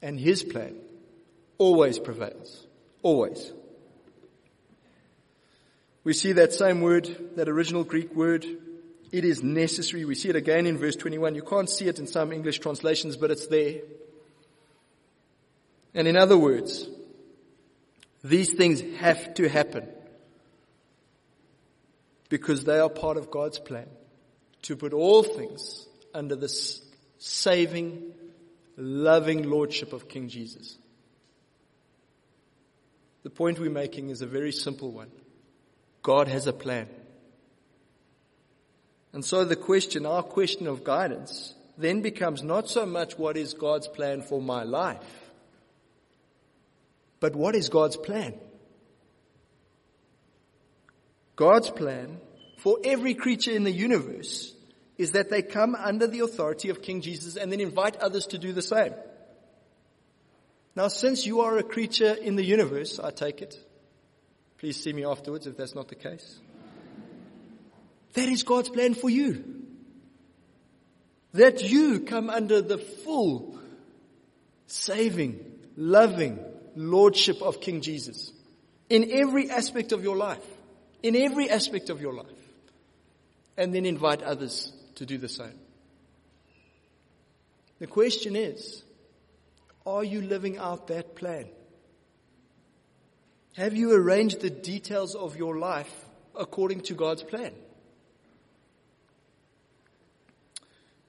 And 0.00 0.18
his 0.18 0.42
plan 0.42 0.74
always 1.58 1.98
prevails. 1.98 2.66
Always. 3.02 3.52
We 6.08 6.14
see 6.14 6.32
that 6.32 6.54
same 6.54 6.80
word, 6.80 7.36
that 7.36 7.50
original 7.50 7.84
Greek 7.84 8.14
word. 8.14 8.46
It 9.12 9.26
is 9.26 9.42
necessary. 9.42 10.06
We 10.06 10.14
see 10.14 10.30
it 10.30 10.36
again 10.36 10.64
in 10.64 10.78
verse 10.78 10.96
21. 10.96 11.34
You 11.34 11.42
can't 11.42 11.68
see 11.68 11.86
it 11.86 11.98
in 11.98 12.06
some 12.06 12.32
English 12.32 12.60
translations, 12.60 13.18
but 13.18 13.30
it's 13.30 13.46
there. 13.48 13.80
And 15.92 16.08
in 16.08 16.16
other 16.16 16.38
words, 16.38 16.88
these 18.24 18.54
things 18.54 18.80
have 19.00 19.34
to 19.34 19.50
happen 19.50 19.86
because 22.30 22.64
they 22.64 22.78
are 22.78 22.88
part 22.88 23.18
of 23.18 23.30
God's 23.30 23.58
plan 23.58 23.90
to 24.62 24.76
put 24.76 24.94
all 24.94 25.22
things 25.22 25.86
under 26.14 26.36
the 26.36 26.48
saving, 27.18 28.14
loving 28.78 29.42
lordship 29.42 29.92
of 29.92 30.08
King 30.08 30.30
Jesus. 30.30 30.78
The 33.24 33.30
point 33.30 33.58
we're 33.58 33.68
making 33.68 34.08
is 34.08 34.22
a 34.22 34.26
very 34.26 34.52
simple 34.52 34.90
one. 34.90 35.10
God 36.02 36.28
has 36.28 36.46
a 36.46 36.52
plan. 36.52 36.88
And 39.12 39.24
so 39.24 39.44
the 39.44 39.56
question, 39.56 40.06
our 40.06 40.22
question 40.22 40.66
of 40.66 40.84
guidance, 40.84 41.54
then 41.76 42.02
becomes 42.02 42.42
not 42.42 42.68
so 42.68 42.84
much 42.84 43.18
what 43.18 43.36
is 43.36 43.54
God's 43.54 43.88
plan 43.88 44.22
for 44.22 44.42
my 44.42 44.64
life, 44.64 45.30
but 47.20 47.34
what 47.34 47.54
is 47.54 47.68
God's 47.68 47.96
plan? 47.96 48.34
God's 51.36 51.70
plan 51.70 52.20
for 52.58 52.78
every 52.84 53.14
creature 53.14 53.52
in 53.52 53.62
the 53.62 53.72
universe 53.72 54.54
is 54.98 55.12
that 55.12 55.30
they 55.30 55.42
come 55.42 55.76
under 55.76 56.08
the 56.08 56.20
authority 56.20 56.70
of 56.70 56.82
King 56.82 57.00
Jesus 57.00 57.36
and 57.36 57.52
then 57.52 57.60
invite 57.60 57.96
others 57.96 58.26
to 58.26 58.38
do 58.38 58.52
the 58.52 58.62
same. 58.62 58.92
Now, 60.74 60.88
since 60.88 61.26
you 61.26 61.40
are 61.40 61.56
a 61.58 61.62
creature 61.62 62.12
in 62.12 62.34
the 62.36 62.44
universe, 62.44 62.98
I 62.98 63.10
take 63.10 63.40
it. 63.40 63.56
Please 64.58 64.80
see 64.82 64.92
me 64.92 65.04
afterwards 65.04 65.46
if 65.46 65.56
that's 65.56 65.74
not 65.74 65.88
the 65.88 65.94
case. 65.94 66.40
That 68.14 68.28
is 68.28 68.42
God's 68.42 68.68
plan 68.68 68.94
for 68.94 69.08
you. 69.08 69.44
That 71.34 71.62
you 71.62 72.00
come 72.00 72.30
under 72.30 72.60
the 72.60 72.78
full, 72.78 73.58
saving, 74.66 75.44
loving 75.76 76.40
lordship 76.74 77.40
of 77.42 77.60
King 77.60 77.80
Jesus 77.80 78.32
in 78.88 79.10
every 79.12 79.50
aspect 79.50 79.92
of 79.92 80.02
your 80.02 80.16
life. 80.16 80.44
In 81.02 81.14
every 81.14 81.48
aspect 81.48 81.90
of 81.90 82.00
your 82.00 82.14
life. 82.14 82.26
And 83.56 83.72
then 83.72 83.86
invite 83.86 84.22
others 84.22 84.72
to 84.96 85.06
do 85.06 85.18
the 85.18 85.28
same. 85.28 85.58
The 87.78 87.86
question 87.86 88.34
is, 88.34 88.82
are 89.86 90.02
you 90.02 90.22
living 90.22 90.58
out 90.58 90.88
that 90.88 91.14
plan? 91.14 91.46
Have 93.56 93.76
you 93.76 93.92
arranged 93.92 94.40
the 94.40 94.50
details 94.50 95.14
of 95.14 95.36
your 95.36 95.58
life 95.58 95.92
according 96.36 96.82
to 96.82 96.94
God's 96.94 97.22
plan? 97.22 97.52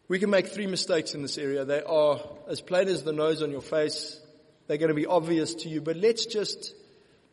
We 0.07 0.17
can 0.17 0.31
make 0.31 0.47
three 0.47 0.65
mistakes 0.65 1.13
in 1.13 1.21
this 1.21 1.37
area. 1.37 1.65
They 1.65 1.83
are 1.83 2.19
as 2.47 2.61
plain 2.61 2.87
as 2.87 3.03
the 3.03 3.13
nose 3.13 3.43
on 3.43 3.51
your 3.51 3.61
face. 3.61 4.19
They're 4.67 4.77
going 4.77 4.89
to 4.89 4.95
be 4.95 5.05
obvious 5.05 5.53
to 5.55 5.69
you, 5.69 5.81
but 5.81 5.97
let's 5.97 6.25
just 6.25 6.73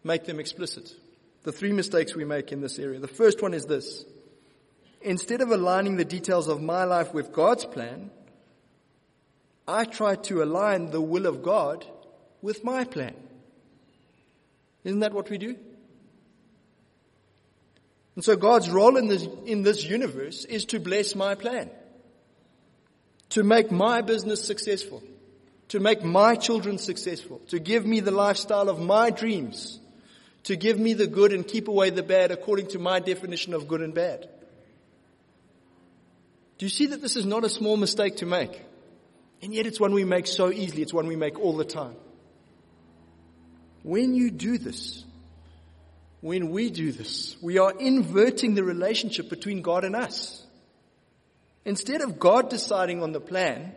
make 0.05 0.25
them 0.27 0.39
explicit. 0.39 0.93
The 1.43 1.53
three 1.53 1.73
mistakes 1.73 2.15
we 2.15 2.27
make 2.27 2.53
in 2.53 2.61
this 2.61 2.79
area. 2.79 2.99
The 3.01 3.09
first 3.09 3.41
one 3.41 3.55
is 3.55 3.65
this. 3.65 4.05
Instead 5.01 5.41
of 5.41 5.51
aligning 5.51 5.97
the 5.97 6.05
details 6.05 6.49
of 6.49 6.61
my 6.61 6.85
life 6.85 7.15
with 7.15 7.33
God's 7.33 7.65
plan, 7.65 8.11
I 9.67 9.85
try 9.85 10.17
to 10.17 10.43
align 10.43 10.91
the 10.91 11.01
will 11.01 11.27
of 11.27 11.43
God 11.43 11.87
with 12.43 12.63
my 12.63 12.85
plan. 12.85 13.15
Isn't 14.87 15.01
that 15.01 15.13
what 15.13 15.29
we 15.29 15.37
do? 15.37 15.57
And 18.15 18.25
so 18.25 18.37
God's 18.37 18.71
role 18.71 18.97
in 18.97 19.09
this, 19.09 19.29
in 19.45 19.63
this 19.63 19.85
universe 19.85 20.47
is 20.47 20.65
to 20.67 20.81
bless 20.81 21.15
my 21.15 21.35
plan 21.35 21.69
to 23.31 23.43
make 23.43 23.71
my 23.71 24.01
business 24.01 24.43
successful, 24.43 25.03
to 25.69 25.81
make 25.81 26.05
my 26.05 26.37
children 26.37 26.79
successful, 26.79 27.41
to 27.49 27.59
give 27.59 27.85
me 27.85 28.01
the 28.01 28.13
lifestyle 28.13 28.69
of 28.69 28.81
my 28.81 29.11
dreams, 29.11 29.81
to 30.45 30.57
give 30.57 30.79
me 30.79 30.95
the 30.95 31.09
good 31.09 31.33
and 31.33 31.47
keep 31.47 31.67
away 31.69 31.91
the 31.91 32.05
bad 32.05 32.31
according 32.31 32.69
to 32.69 32.79
my 32.79 33.01
definition 33.01 33.53
of 33.53 33.67
good 33.67 33.83
and 33.83 33.93
bad. 33.93 34.29
Do 36.59 36.65
you 36.65 36.71
see 36.71 36.87
that 36.87 37.03
this 37.03 37.17
is 37.17 37.27
not 37.27 37.45
a 37.45 37.49
small 37.49 37.77
mistake 37.77 38.19
to 38.19 38.27
make? 38.27 38.63
And 39.43 39.53
yet 39.53 39.67
it's 39.67 39.81
one 39.81 39.93
we 39.93 40.05
make 40.05 40.29
so 40.29 40.51
easily. 40.51 40.83
It's 40.83 40.95
one 40.95 41.09
we 41.09 41.17
make 41.17 41.39
all 41.39 41.57
the 41.57 41.65
time. 41.65 41.97
When 43.87 44.15
you 44.15 44.33
do 44.33 44.59
this, 44.59 45.05
when 46.21 46.51
we 46.51 46.71
do 46.71 46.91
this, 46.91 47.37
we 47.41 47.59
are 47.59 47.71
inverting 47.71 48.57
the 48.57 48.65
relationship 48.65 49.31
between 49.31 49.63
God 49.63 49.85
and 49.85 49.95
us. 49.95 50.45
Instead 51.65 52.01
of 52.01 52.19
God 52.19 52.51
deciding 52.51 53.01
on 53.01 53.13
the 53.13 53.21
plan 53.21 53.73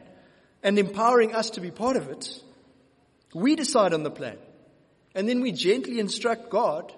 and 0.63 0.80
empowering 0.80 1.36
us 1.36 1.52
to 1.52 1.62
be 1.62 1.69
part 1.69 1.95
of 1.95 2.10
it, 2.10 2.41
we 3.36 3.56
decide 3.56 3.93
on 3.93 4.02
the 4.02 4.10
plan. 4.10 4.39
And 5.13 5.30
then 5.30 5.41
we 5.41 5.52
gently 5.52 6.00
instruct 6.00 6.50
God 6.50 6.91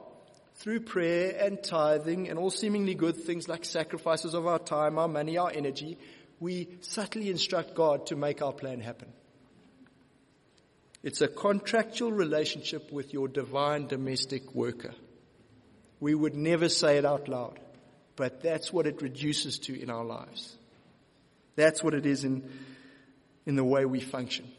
through 0.56 0.80
prayer 0.80 1.36
and 1.38 1.62
tithing 1.62 2.30
and 2.30 2.39
all 2.39 2.50
seemingly 2.50 2.95
good 2.95 3.17
things 3.17 3.50
like 3.50 3.65
sacrifices 3.65 4.34
of 4.34 4.47
our 4.47 4.60
time, 4.60 4.97
our 4.97 5.10
money, 5.10 5.38
our 5.38 5.52
energy. 5.52 5.97
We 6.39 6.69
subtly 6.80 7.30
instruct 7.30 7.76
God 7.76 8.06
to 8.06 8.15
make 8.15 8.41
our 8.41 8.54
plan 8.54 8.80
happen. 8.80 9.12
It's 11.04 11.22
a 11.22 11.28
contractual 11.28 12.12
relationship 12.12 12.92
with 12.92 13.14
your 13.14 13.28
divine 13.28 13.88
domestic 13.88 14.54
worker. 14.54 14.94
We 16.00 16.14
would 16.14 16.36
never 16.36 16.70
say 16.70 16.98
it 16.98 17.06
out 17.06 17.28
loud, 17.28 17.60
but 18.16 18.42
that's 18.42 18.72
what 18.72 18.88
it 18.88 19.02
reduces 19.02 19.60
to 19.60 19.80
in 19.80 19.90
our 19.90 20.06
lives. 20.06 20.56
That's 21.56 21.84
what 21.84 21.94
it 21.94 22.06
is 22.06 22.24
in, 22.24 22.50
in 23.46 23.56
the 23.56 23.64
way 23.64 23.86
we 23.86 24.00
function. 24.00 24.52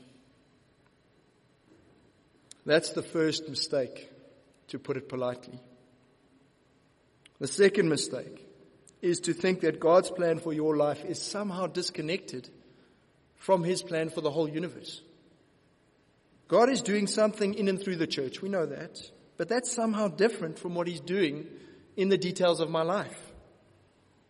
That's 2.65 2.91
the 2.91 3.03
first 3.03 3.49
mistake, 3.49 4.09
to 4.69 4.79
put 4.79 4.97
it 4.97 5.09
politely. 5.09 5.59
The 7.39 7.49
second 7.49 7.89
mistake 7.89 8.47
is 9.01 9.21
to 9.21 9.33
think 9.33 9.61
that 9.61 9.81
God's 9.81 10.11
plan 10.11 10.39
for 10.39 10.53
your 10.53 10.77
life 10.77 11.05
is 11.05 11.21
somehow 11.21 11.67
disconnected 11.67 12.49
from 13.35 13.65
His 13.65 13.83
plan 13.83 14.11
for 14.11 14.21
the 14.21 14.31
whole 14.31 14.49
universe. 14.49 15.03
God 16.53 16.69
is 16.69 16.83
doing 16.83 17.07
something 17.07 17.55
in 17.55 17.67
and 17.69 17.83
through 17.83 17.97
the 17.97 18.07
church, 18.07 18.43
we 18.43 18.51
know 18.51 18.67
that, 18.67 19.01
but 19.39 19.49
that's 19.49 19.73
somehow 19.73 20.09
different 20.09 20.59
from 20.59 20.75
what 20.75 20.87
He's 20.87 21.01
doing 21.01 21.47
in 21.97 22.11
the 22.11 22.19
details 22.19 22.61
of 22.61 22.69
my 22.69 22.83
life. 22.83 23.33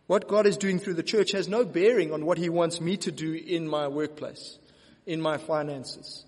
What 0.07 0.29
God 0.29 0.47
is 0.47 0.55
doing 0.55 0.79
through 0.79 0.93
the 0.93 1.03
church 1.03 1.33
has 1.33 1.49
no 1.49 1.65
bearing 1.65 2.13
on 2.13 2.25
what 2.25 2.37
He 2.37 2.47
wants 2.47 2.79
me 2.79 2.95
to 2.95 3.11
do 3.11 3.33
in 3.33 3.67
my 3.67 3.89
workplace, 3.89 4.57
in 5.05 5.19
my 5.19 5.37
finances, 5.37 6.23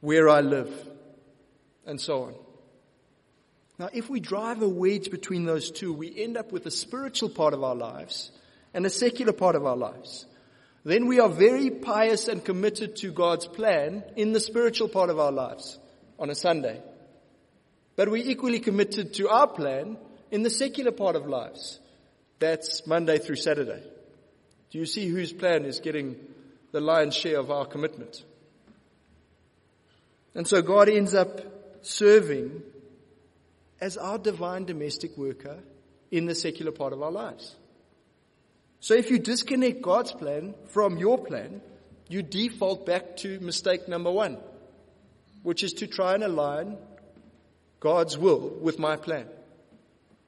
where 0.00 0.30
I 0.30 0.40
live, 0.40 0.72
and 1.84 2.00
so 2.00 2.22
on. 2.22 2.34
Now, 3.78 3.90
if 3.92 4.08
we 4.08 4.18
drive 4.18 4.62
a 4.62 4.68
wedge 4.68 5.10
between 5.10 5.44
those 5.44 5.70
two, 5.70 5.92
we 5.92 6.10
end 6.22 6.38
up 6.38 6.52
with 6.52 6.64
a 6.64 6.70
spiritual 6.70 7.28
part 7.28 7.52
of 7.52 7.62
our 7.62 7.74
lives 7.74 8.30
and 8.72 8.86
a 8.86 8.90
secular 8.90 9.34
part 9.34 9.56
of 9.56 9.66
our 9.66 9.76
lives. 9.76 10.24
Then 10.84 11.06
we 11.06 11.20
are 11.20 11.28
very 11.28 11.70
pious 11.70 12.28
and 12.28 12.44
committed 12.44 12.96
to 12.96 13.12
God's 13.12 13.46
plan 13.46 14.02
in 14.16 14.32
the 14.32 14.40
spiritual 14.40 14.88
part 14.88 15.10
of 15.10 15.18
our 15.18 15.30
lives 15.30 15.78
on 16.18 16.30
a 16.30 16.34
Sunday. 16.34 16.80
But 17.94 18.10
we're 18.10 18.28
equally 18.28 18.58
committed 18.58 19.14
to 19.14 19.28
our 19.28 19.46
plan 19.46 19.96
in 20.30 20.42
the 20.42 20.50
secular 20.50 20.90
part 20.90 21.14
of 21.14 21.26
lives. 21.26 21.78
That's 22.38 22.86
Monday 22.86 23.18
through 23.18 23.36
Saturday. 23.36 23.82
Do 24.70 24.78
you 24.78 24.86
see 24.86 25.06
whose 25.06 25.32
plan 25.32 25.64
is 25.64 25.80
getting 25.80 26.16
the 26.72 26.80
lion's 26.80 27.14
share 27.14 27.38
of 27.38 27.50
our 27.50 27.66
commitment? 27.66 28.24
And 30.34 30.48
so 30.48 30.62
God 30.62 30.88
ends 30.88 31.14
up 31.14 31.40
serving 31.82 32.62
as 33.80 33.96
our 33.96 34.18
divine 34.18 34.64
domestic 34.64 35.16
worker 35.18 35.58
in 36.10 36.26
the 36.26 36.34
secular 36.34 36.72
part 36.72 36.92
of 36.92 37.02
our 37.02 37.12
lives. 37.12 37.54
So 38.82 38.94
if 38.94 39.12
you 39.12 39.20
disconnect 39.20 39.80
God's 39.80 40.10
plan 40.10 40.56
from 40.70 40.98
your 40.98 41.16
plan, 41.16 41.60
you 42.08 42.20
default 42.20 42.84
back 42.84 43.16
to 43.18 43.38
mistake 43.38 43.86
number 43.86 44.10
one, 44.10 44.38
which 45.44 45.62
is 45.62 45.72
to 45.74 45.86
try 45.86 46.14
and 46.14 46.24
align 46.24 46.76
God's 47.78 48.18
will 48.18 48.40
with 48.60 48.80
my 48.80 48.96
plan. 48.96 49.28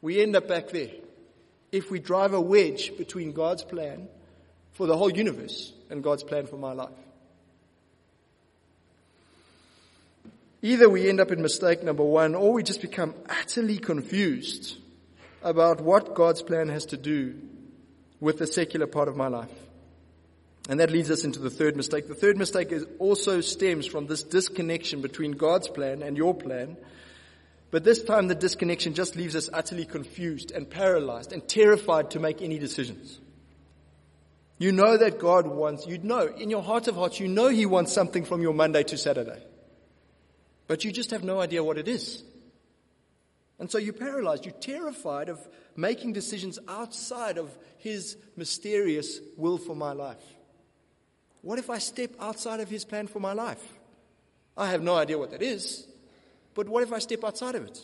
We 0.02 0.22
end 0.22 0.36
up 0.36 0.46
back 0.46 0.68
there 0.68 0.92
if 1.72 1.90
we 1.90 1.98
drive 1.98 2.32
a 2.32 2.40
wedge 2.40 2.96
between 2.96 3.32
God's 3.32 3.64
plan 3.64 4.06
for 4.74 4.86
the 4.86 4.96
whole 4.96 5.10
universe 5.10 5.72
and 5.90 6.04
God's 6.04 6.22
plan 6.22 6.46
for 6.46 6.56
my 6.56 6.74
life. 6.74 6.94
Either 10.62 10.88
we 10.88 11.08
end 11.08 11.18
up 11.18 11.32
in 11.32 11.42
mistake 11.42 11.82
number 11.82 12.04
one, 12.04 12.36
or 12.36 12.52
we 12.52 12.62
just 12.62 12.80
become 12.80 13.16
utterly 13.28 13.78
confused 13.78 14.76
about 15.42 15.80
what 15.80 16.14
God's 16.14 16.40
plan 16.40 16.68
has 16.68 16.86
to 16.86 16.96
do 16.96 17.34
with 18.20 18.38
the 18.38 18.46
secular 18.46 18.86
part 18.86 19.08
of 19.08 19.16
my 19.16 19.28
life. 19.28 19.50
And 20.68 20.80
that 20.80 20.90
leads 20.90 21.10
us 21.10 21.24
into 21.24 21.40
the 21.40 21.50
third 21.50 21.76
mistake. 21.76 22.08
The 22.08 22.14
third 22.14 22.38
mistake 22.38 22.72
is 22.72 22.86
also 22.98 23.40
stems 23.40 23.86
from 23.86 24.06
this 24.06 24.22
disconnection 24.22 25.02
between 25.02 25.32
God's 25.32 25.68
plan 25.68 26.02
and 26.02 26.16
your 26.16 26.34
plan 26.34 26.76
but 27.74 27.82
this 27.82 28.04
time 28.04 28.28
the 28.28 28.36
disconnection 28.36 28.94
just 28.94 29.16
leaves 29.16 29.34
us 29.34 29.50
utterly 29.52 29.84
confused 29.84 30.52
and 30.52 30.70
paralyzed 30.70 31.32
and 31.32 31.44
terrified 31.48 32.12
to 32.12 32.20
make 32.20 32.40
any 32.40 32.56
decisions. 32.56 33.18
You 34.58 34.70
know 34.70 34.96
that 34.96 35.18
God 35.18 35.48
wants, 35.48 35.84
you 35.84 35.98
know, 35.98 36.24
in 36.24 36.50
your 36.50 36.62
heart 36.62 36.86
of 36.86 36.94
hearts, 36.94 37.18
you 37.18 37.26
know 37.26 37.48
He 37.48 37.66
wants 37.66 37.92
something 37.92 38.24
from 38.24 38.42
your 38.42 38.54
Monday 38.54 38.84
to 38.84 38.96
Saturday. 38.96 39.42
But 40.68 40.84
you 40.84 40.92
just 40.92 41.10
have 41.10 41.24
no 41.24 41.40
idea 41.40 41.64
what 41.64 41.76
it 41.76 41.88
is. 41.88 42.22
And 43.64 43.70
so 43.70 43.78
you're 43.78 43.94
paralyzed. 43.94 44.44
You're 44.44 44.52
terrified 44.52 45.30
of 45.30 45.48
making 45.74 46.12
decisions 46.12 46.58
outside 46.68 47.38
of 47.38 47.56
His 47.78 48.18
mysterious 48.36 49.20
will 49.38 49.56
for 49.56 49.74
my 49.74 49.92
life. 49.92 50.22
What 51.40 51.58
if 51.58 51.70
I 51.70 51.78
step 51.78 52.10
outside 52.20 52.60
of 52.60 52.68
His 52.68 52.84
plan 52.84 53.06
for 53.06 53.20
my 53.20 53.32
life? 53.32 53.62
I 54.54 54.68
have 54.68 54.82
no 54.82 54.94
idea 54.96 55.16
what 55.16 55.30
that 55.30 55.40
is. 55.40 55.86
But 56.52 56.68
what 56.68 56.82
if 56.82 56.92
I 56.92 56.98
step 56.98 57.24
outside 57.24 57.54
of 57.54 57.64
it? 57.64 57.80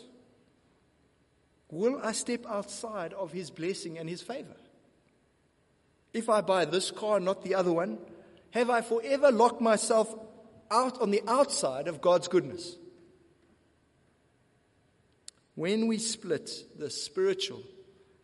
Will 1.71 1.99
I 2.03 2.13
step 2.13 2.45
outside 2.47 3.15
of 3.15 3.33
His 3.33 3.51
blessing 3.51 3.97
and 3.97 4.07
His 4.07 4.21
favor? 4.21 4.57
If 6.13 6.29
I 6.29 6.43
buy 6.43 6.67
this 6.67 6.91
car 6.91 7.21
not 7.21 7.43
the 7.43 7.55
other 7.55 7.73
one, 7.73 7.97
have 8.51 8.69
I 8.69 8.83
forever 8.83 9.33
locked 9.33 9.63
myself 9.63 10.15
out 10.71 11.01
on 11.01 11.11
the 11.11 11.23
outside 11.27 11.89
of 11.89 12.03
God's 12.03 12.29
goodness? 12.29 12.77
When 15.55 15.87
we 15.87 15.99
split 15.99 16.51
the 16.79 16.91
spiritual 16.91 17.63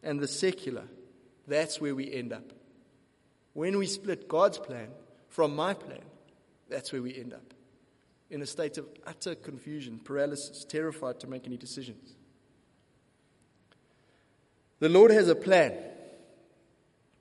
and 0.02 0.20
the 0.20 0.28
secular, 0.28 0.84
that's 1.46 1.80
where 1.80 1.94
we 1.94 2.12
end 2.12 2.32
up. 2.32 2.52
When 3.52 3.78
we 3.78 3.86
split 3.86 4.28
God's 4.28 4.58
plan 4.58 4.88
from 5.28 5.56
my 5.56 5.74
plan, 5.74 6.04
that's 6.68 6.92
where 6.92 7.02
we 7.02 7.16
end 7.16 7.32
up. 7.32 7.54
In 8.30 8.42
a 8.42 8.46
state 8.46 8.76
of 8.78 8.86
utter 9.06 9.34
confusion, 9.34 10.00
paralysis, 10.02 10.64
terrified 10.64 11.20
to 11.20 11.26
make 11.26 11.46
any 11.46 11.56
decisions. 11.56 12.14
The 14.78 14.88
Lord 14.88 15.10
has 15.10 15.28
a 15.28 15.34
plan. 15.34 15.72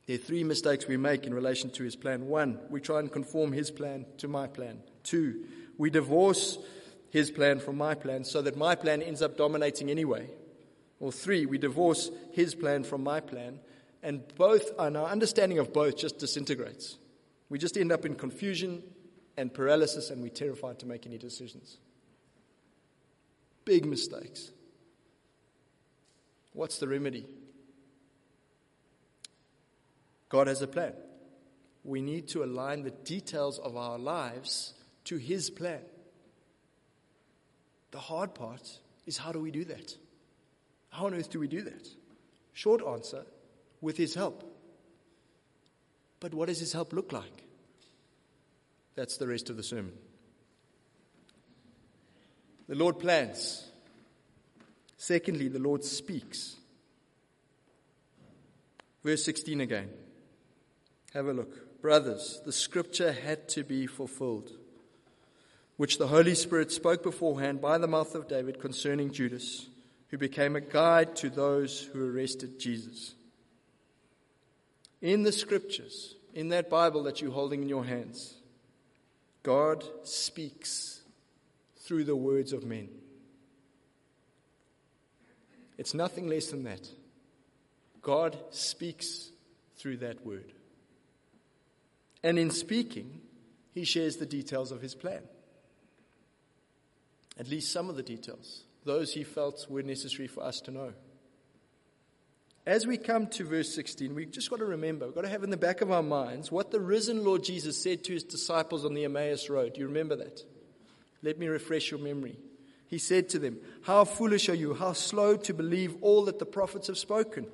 There 0.07 0.15
are 0.15 0.19
three 0.19 0.43
mistakes 0.43 0.87
we 0.87 0.97
make 0.97 1.25
in 1.25 1.33
relation 1.33 1.69
to 1.71 1.83
his 1.83 1.95
plan. 1.95 2.27
One, 2.27 2.59
we 2.69 2.81
try 2.81 2.99
and 2.99 3.11
conform 3.11 3.53
his 3.53 3.71
plan 3.71 4.05
to 4.17 4.27
my 4.27 4.47
plan. 4.47 4.81
Two, 5.03 5.45
we 5.77 5.89
divorce 5.89 6.57
his 7.15 7.31
plan 7.31 7.59
from 7.59 7.77
my 7.77 7.95
plan 7.95 8.25
so 8.25 8.41
that 8.41 8.57
my 8.57 8.75
plan 8.75 9.01
ends 9.01 9.21
up 9.21 9.37
dominating 9.37 9.89
anyway. 9.89 10.27
Or 10.99 11.13
three, 11.13 11.45
we 11.45 11.57
divorce 11.57 12.11
his 12.33 12.53
plan 12.53 12.83
from 12.83 13.05
my 13.05 13.21
plan, 13.21 13.59
and 14.03 14.21
both, 14.35 14.69
and 14.77 14.97
our 14.97 15.07
understanding 15.07 15.57
of 15.59 15.71
both 15.71 15.95
just 15.95 16.19
disintegrates. 16.19 16.97
We 17.47 17.57
just 17.57 17.77
end 17.77 17.93
up 17.93 18.05
in 18.05 18.15
confusion 18.15 18.83
and 19.37 19.53
paralysis, 19.53 20.09
and 20.09 20.21
we're 20.21 20.27
terrified 20.27 20.79
to 20.79 20.85
make 20.85 21.05
any 21.05 21.17
decisions. 21.17 21.77
Big 23.63 23.85
mistakes. 23.85 24.51
What's 26.51 26.79
the 26.79 26.87
remedy? 26.89 27.25
God 30.27 30.47
has 30.47 30.61
a 30.61 30.67
plan. 30.67 30.91
We 31.85 32.01
need 32.01 32.27
to 32.29 32.43
align 32.43 32.83
the 32.83 32.91
details 32.91 33.57
of 33.57 33.77
our 33.77 33.97
lives 33.97 34.73
to 35.05 35.15
His 35.15 35.49
plan. 35.49 35.79
The 37.95 38.01
hard 38.01 38.35
part 38.35 38.79
is 39.05 39.17
how 39.17 39.31
do 39.31 39.39
we 39.39 39.51
do 39.51 39.63
that? 39.63 39.95
How 40.89 41.05
on 41.05 41.13
earth 41.13 41.29
do 41.29 41.39
we 41.39 41.47
do 41.47 41.61
that? 41.61 41.87
Short 42.51 42.85
answer 42.85 43.23
with 43.79 43.95
His 43.95 44.13
help. 44.13 44.43
But 46.19 46.33
what 46.33 46.49
does 46.49 46.59
His 46.59 46.73
help 46.73 46.91
look 46.91 47.13
like? 47.13 47.45
That's 48.95 49.15
the 49.15 49.29
rest 49.29 49.49
of 49.49 49.55
the 49.55 49.63
sermon. 49.63 49.93
The 52.67 52.75
Lord 52.75 52.99
plans. 52.99 53.65
Secondly, 54.97 55.47
the 55.47 55.59
Lord 55.59 55.85
speaks. 55.85 56.57
Verse 59.05 59.23
16 59.23 59.61
again. 59.61 59.89
Have 61.13 61.27
a 61.27 61.33
look. 61.33 61.81
Brothers, 61.81 62.41
the 62.43 62.51
scripture 62.51 63.13
had 63.13 63.47
to 63.49 63.63
be 63.63 63.87
fulfilled, 63.87 64.51
which 65.77 65.97
the 65.97 66.07
Holy 66.07 66.35
Spirit 66.35 66.71
spoke 66.71 67.03
beforehand 67.03 67.61
by 67.61 67.77
the 67.77 67.87
mouth 67.87 68.15
of 68.15 68.27
David 68.27 68.59
concerning 68.59 69.11
Judas, 69.11 69.67
who 70.09 70.17
became 70.17 70.55
a 70.55 70.61
guide 70.61 71.15
to 71.17 71.29
those 71.29 71.81
who 71.91 72.07
arrested 72.07 72.59
Jesus. 72.59 73.15
In 75.01 75.23
the 75.23 75.31
scriptures, 75.31 76.15
in 76.33 76.49
that 76.49 76.69
Bible 76.69 77.03
that 77.03 77.21
you're 77.21 77.31
holding 77.31 77.61
in 77.61 77.69
your 77.69 77.85
hands, 77.85 78.35
God 79.43 79.83
speaks 80.03 81.01
through 81.77 82.05
the 82.05 82.15
words 82.15 82.53
of 82.53 82.63
men. 82.63 82.89
It's 85.77 85.93
nothing 85.93 86.27
less 86.27 86.47
than 86.47 86.63
that. 86.63 86.87
God 88.01 88.37
speaks 88.51 89.29
through 89.77 89.97
that 89.97 90.25
word. 90.25 90.53
And 92.23 92.39
in 92.39 92.49
speaking, 92.49 93.21
he 93.73 93.83
shares 93.83 94.17
the 94.17 94.25
details 94.25 94.71
of 94.71 94.81
his 94.81 94.95
plan. 94.95 95.21
At 97.37 97.49
least 97.49 97.71
some 97.71 97.89
of 97.89 97.95
the 97.95 98.03
details, 98.03 98.63
those 98.85 99.13
he 99.13 99.23
felt 99.23 99.65
were 99.69 99.83
necessary 99.83 100.27
for 100.27 100.43
us 100.43 100.61
to 100.61 100.71
know. 100.71 100.93
As 102.65 102.87
we 102.87 102.97
come 102.97 103.27
to 103.27 103.45
verse 103.45 103.73
16, 103.75 104.15
we've 104.15 104.31
just 104.31 104.49
got 104.49 104.57
to 104.57 104.65
remember, 104.65 105.05
we've 105.05 105.13
got 105.13 105.21
to 105.21 105.29
have 105.29 105.43
in 105.43 105.51
the 105.51 105.57
back 105.57 105.81
of 105.81 105.91
our 105.91 106.01
minds 106.01 106.51
what 106.51 106.71
the 106.71 106.79
risen 106.79 107.23
Lord 107.23 107.43
Jesus 107.43 107.81
said 107.81 108.03
to 108.05 108.13
his 108.13 108.23
disciples 108.23 108.85
on 108.85 108.95
the 108.95 109.05
Emmaus 109.05 109.49
Road. 109.49 109.73
Do 109.73 109.81
you 109.81 109.87
remember 109.87 110.15
that? 110.15 110.41
Let 111.21 111.37
me 111.37 111.47
refresh 111.47 111.91
your 111.91 111.99
memory. 111.99 112.39
He 112.87 112.97
said 112.97 113.29
to 113.29 113.39
them, 113.39 113.59
How 113.83 114.03
foolish 114.03 114.49
are 114.49 114.55
you? 114.55 114.73
How 114.73 114.93
slow 114.93 115.37
to 115.37 115.53
believe 115.53 115.95
all 116.01 116.25
that 116.25 116.39
the 116.39 116.45
prophets 116.45 116.87
have 116.87 116.97
spoken? 116.97 117.47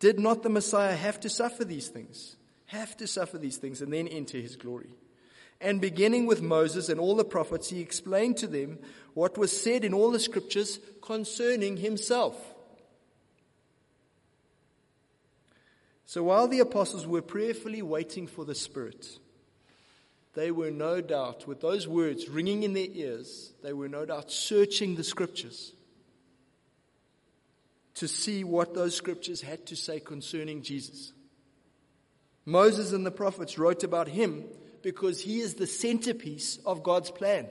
Did 0.00 0.18
not 0.18 0.42
the 0.42 0.48
Messiah 0.48 0.96
have 0.96 1.20
to 1.20 1.28
suffer 1.28 1.64
these 1.64 1.88
things? 1.88 2.36
Have 2.66 2.96
to 2.96 3.06
suffer 3.06 3.38
these 3.38 3.58
things 3.58 3.82
and 3.82 3.92
then 3.92 4.08
enter 4.08 4.38
his 4.38 4.56
glory. 4.56 4.90
And 5.62 5.80
beginning 5.80 6.26
with 6.26 6.42
Moses 6.42 6.88
and 6.88 6.98
all 6.98 7.14
the 7.14 7.24
prophets, 7.24 7.70
he 7.70 7.80
explained 7.80 8.36
to 8.38 8.48
them 8.48 8.80
what 9.14 9.38
was 9.38 9.58
said 9.58 9.84
in 9.84 9.94
all 9.94 10.10
the 10.10 10.18
scriptures 10.18 10.80
concerning 11.00 11.76
himself. 11.76 12.36
So 16.04 16.24
while 16.24 16.48
the 16.48 16.58
apostles 16.58 17.06
were 17.06 17.22
prayerfully 17.22 17.80
waiting 17.80 18.26
for 18.26 18.44
the 18.44 18.56
Spirit, 18.56 19.06
they 20.34 20.50
were 20.50 20.72
no 20.72 21.00
doubt, 21.00 21.46
with 21.46 21.60
those 21.60 21.86
words 21.86 22.28
ringing 22.28 22.64
in 22.64 22.72
their 22.72 22.88
ears, 22.92 23.52
they 23.62 23.72
were 23.72 23.88
no 23.88 24.04
doubt 24.04 24.32
searching 24.32 24.96
the 24.96 25.04
scriptures 25.04 25.72
to 27.94 28.08
see 28.08 28.42
what 28.42 28.74
those 28.74 28.96
scriptures 28.96 29.42
had 29.42 29.64
to 29.66 29.76
say 29.76 30.00
concerning 30.00 30.62
Jesus. 30.62 31.12
Moses 32.44 32.92
and 32.92 33.06
the 33.06 33.12
prophets 33.12 33.58
wrote 33.58 33.84
about 33.84 34.08
him 34.08 34.44
because 34.82 35.20
he 35.20 35.40
is 35.40 35.54
the 35.54 35.66
centerpiece 35.66 36.58
of 36.64 36.82
God's 36.82 37.10
plan. 37.10 37.48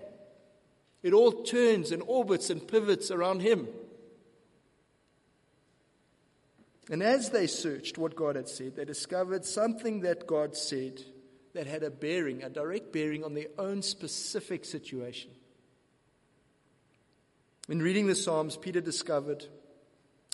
It 1.04 1.14
all 1.14 1.32
turns 1.44 1.92
and 1.92 2.04
orbits 2.06 2.50
and 2.50 2.66
pivots 2.68 3.12
around 3.12 3.42
him. 3.42 3.68
And 6.90 7.02
as 7.02 7.30
they 7.30 7.48
searched 7.48 7.98
what 7.98 8.16
God 8.16 8.36
had 8.36 8.50
said, 8.50 8.76
they 8.76 8.86
discovered 8.86 9.46
something 9.46 10.02
that 10.02 10.28
God 10.28 10.56
said 10.56 11.02
that 11.54 11.68
had 11.68 11.84
a 11.84 11.90
bearing, 11.90 12.44
a 12.44 12.50
direct 12.50 12.92
bearing 12.92 13.24
on 13.24 13.34
their 13.34 13.48
own 13.58 13.82
specific 13.82 14.66
situation. 14.66 15.32
In 17.70 17.82
reading 17.82 18.08
the 18.08 18.16
Psalms, 18.16 18.58
Peter 18.58 18.82
discovered 18.82 19.46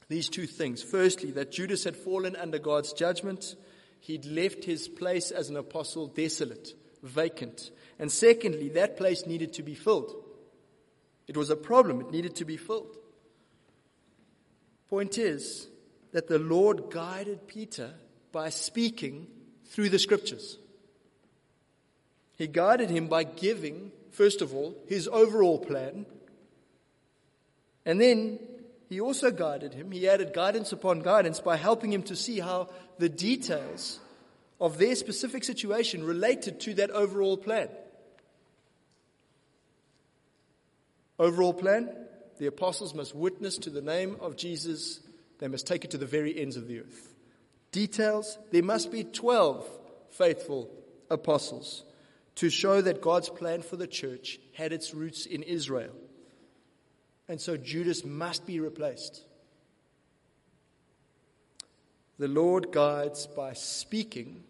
these 0.10 0.30
two 0.30 0.48
things. 0.48 0.82
Firstly, 0.82 1.32
that 1.32 1.52
Judas 1.52 1.84
had 1.84 1.96
fallen 1.96 2.36
under 2.36 2.60
God's 2.60 2.94
judgment. 2.94 3.56
He'd 4.00 4.26
left 4.26 4.64
his 4.64 4.88
place 4.88 5.32
as 5.32 5.50
an 5.50 5.58
apostle 5.58 6.08
desolate, 6.08 6.74
vacant. 7.08 7.72
And 8.00 8.12
secondly, 8.12 8.70
that 8.70 8.98
place 8.98 9.26
needed 9.26 9.54
to 9.54 9.64
be 9.64 9.76
filled. 9.76 10.14
It 11.28 11.36
was 11.36 11.50
a 11.50 11.56
problem, 11.56 12.02
it 12.02 12.12
needed 12.12 12.36
to 12.38 12.46
be 12.46 12.58
filled. 12.58 12.96
Point 14.90 15.18
is, 15.18 15.68
that 16.12 16.28
the 16.28 16.40
Lord 16.40 16.90
guided 16.90 17.48
Peter 17.48 17.94
by 18.32 18.50
speaking 18.50 19.28
through 19.66 19.90
the 19.90 20.00
scriptures. 20.00 20.58
He 22.38 22.48
guided 22.48 22.90
him 22.90 23.08
by 23.08 23.24
giving, 23.24 23.92
first 24.12 24.42
of 24.42 24.54
all, 24.54 24.76
his 24.88 25.08
overall 25.08 25.60
plan. 25.60 26.06
And 27.86 28.00
then 28.00 28.40
he 28.90 29.02
also 29.02 29.32
guided 29.32 29.74
him, 29.74 29.92
he 29.92 30.08
added 30.08 30.34
guidance 30.34 30.72
upon 30.72 31.02
guidance 31.02 31.40
by 31.40 31.58
helping 31.58 31.92
him 31.92 32.04
to 32.04 32.16
see 32.16 32.40
how 32.40 32.70
the 33.00 33.10
details 33.10 34.00
of 34.60 34.78
their 34.78 34.96
specific 34.96 35.44
situation 35.44 36.04
related 36.04 36.60
to 36.62 36.74
that 36.76 36.90
overall 36.92 37.38
plan. 37.38 37.70
Overall 41.20 41.54
plan 41.54 41.90
the 42.40 42.48
apostles 42.48 42.94
must 42.94 43.16
witness 43.16 43.58
to 43.58 43.70
the 43.70 43.82
name 43.82 44.18
of 44.22 44.36
Jesus 44.36 45.00
they 45.40 45.48
must 45.48 45.68
take 45.68 45.86
it 45.86 45.92
to 45.92 45.98
the 45.98 46.06
very 46.06 46.40
ends 46.40 46.58
of 46.58 46.68
the 46.68 46.80
earth. 46.80 47.14
Details 47.72 48.38
there 48.52 48.64
must 48.64 48.92
be 48.92 49.04
12 49.04 49.68
faithful 50.12 50.70
apostles 51.10 51.84
to 52.36 52.50
show 52.50 52.82
that 52.82 53.02
God's 53.02 53.30
plan 53.30 53.62
for 53.62 53.76
the 53.76 53.88
church 53.88 54.40
had 54.54 54.72
its 54.72 54.94
roots 54.94 55.26
in 55.26 55.44
Israel. 55.44 55.94
And 57.28 57.42
so 57.42 57.58
Judas 57.58 58.06
must 58.06 58.46
be 58.46 58.60
replaced. 58.60 59.22
The 62.20 62.28
Lord 62.28 62.72
guides 62.72 63.28
by 63.28 63.54
speaking 63.54 64.44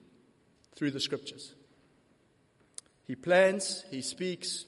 through 0.78 0.92
the 0.92 1.00
scriptures. 1.00 1.56
He 3.04 3.16
plans, 3.16 3.84
he 3.90 4.02
speaks, 4.02 4.66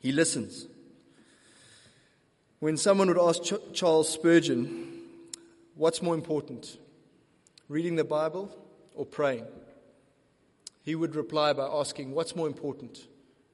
he 0.00 0.10
listens. 0.10 0.66
When 2.58 2.76
someone 2.76 3.06
would 3.08 3.18
ask 3.18 3.42
Ch- 3.42 3.72
Charles 3.72 4.08
Spurgeon, 4.08 4.88
What's 5.76 6.02
more 6.02 6.14
important, 6.14 6.76
reading 7.68 7.96
the 7.96 8.04
Bible 8.04 8.54
or 8.94 9.06
praying? 9.06 9.46
He 10.82 10.94
would 10.94 11.14
reply 11.14 11.52
by 11.52 11.66
asking, 11.66 12.10
What's 12.10 12.34
more 12.34 12.48
important, 12.48 13.06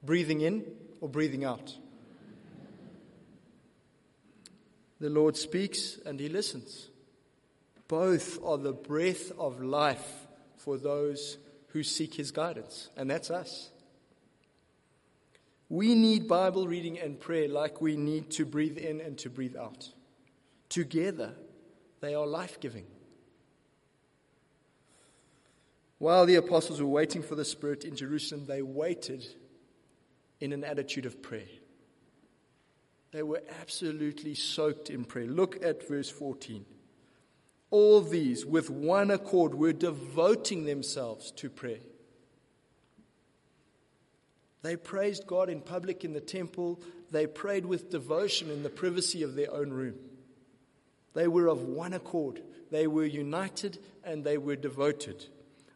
breathing 0.03 0.41
in 0.41 0.65
or 1.01 1.09
breathing 1.09 1.45
out? 1.45 1.77
The 4.99 5.11
Lord 5.11 5.37
speaks 5.37 5.99
and 6.07 6.19
he 6.19 6.29
listens. 6.29 6.89
Both 7.87 8.43
are 8.43 8.57
the 8.57 8.73
breath 8.73 9.31
of 9.39 9.61
life 9.61 10.27
for 10.57 10.79
those 10.79 11.37
who 11.69 11.83
seek 11.83 12.15
his 12.15 12.31
guidance, 12.31 12.91
and 12.97 13.11
that's 13.11 13.31
us. 13.31 13.71
We 15.69 15.95
need 15.95 16.29
Bible 16.29 16.69
reading 16.69 16.99
and 16.99 17.19
prayer 17.19 17.49
like 17.49 17.81
we 17.81 17.97
need 17.97 18.31
to 18.33 18.45
breathe 18.45 18.79
in 18.79 19.01
and 19.01 19.19
to 19.19 19.31
breathe 19.31 19.57
out. 19.57 19.91
Together, 20.69 21.35
they 22.01 22.15
are 22.15 22.27
life 22.27 22.61
giving. 22.61 22.87
While 25.99 26.27
the 26.27 26.37
apostles 26.37 26.81
were 26.81 26.89
waiting 26.89 27.23
for 27.23 27.35
the 27.35 27.45
Spirit 27.45 27.85
in 27.85 27.97
Jerusalem, 27.97 28.47
they 28.47 28.63
waited 28.63 29.27
in 30.41 30.53
an 30.53 30.63
attitude 30.63 31.07
of 31.07 31.23
prayer. 31.23 31.49
They 33.13 33.23
were 33.23 33.43
absolutely 33.61 34.35
soaked 34.35 34.91
in 34.91 35.05
prayer. 35.05 35.27
Look 35.27 35.65
at 35.65 35.89
verse 35.89 36.11
14. 36.11 36.67
All 37.71 38.01
these, 38.01 38.47
with 38.47 38.71
one 38.71 39.11
accord, 39.11 39.55
were 39.55 39.73
devoting 39.73 40.65
themselves 40.65 41.33
to 41.33 41.51
prayer. 41.51 41.81
They 44.63 44.77
praised 44.77 45.27
God 45.27 45.49
in 45.49 45.61
public 45.61 46.05
in 46.05 46.13
the 46.13 46.21
temple. 46.21 46.81
They 47.11 47.27
prayed 47.27 47.67
with 47.67 47.91
devotion 47.91 48.51
in 48.51 48.63
the 48.63 48.69
privacy 48.69 49.23
of 49.23 49.35
their 49.35 49.53
own 49.53 49.71
room. 49.71 49.95
They 51.15 51.29
were 51.29 51.47
of 51.47 51.63
one 51.63 51.93
accord. 51.93 52.43
They 52.71 52.87
were 52.87 53.05
united 53.05 53.79
and 54.05 54.25
they 54.25 54.39
were 54.39 54.57
devoted. 54.57 55.25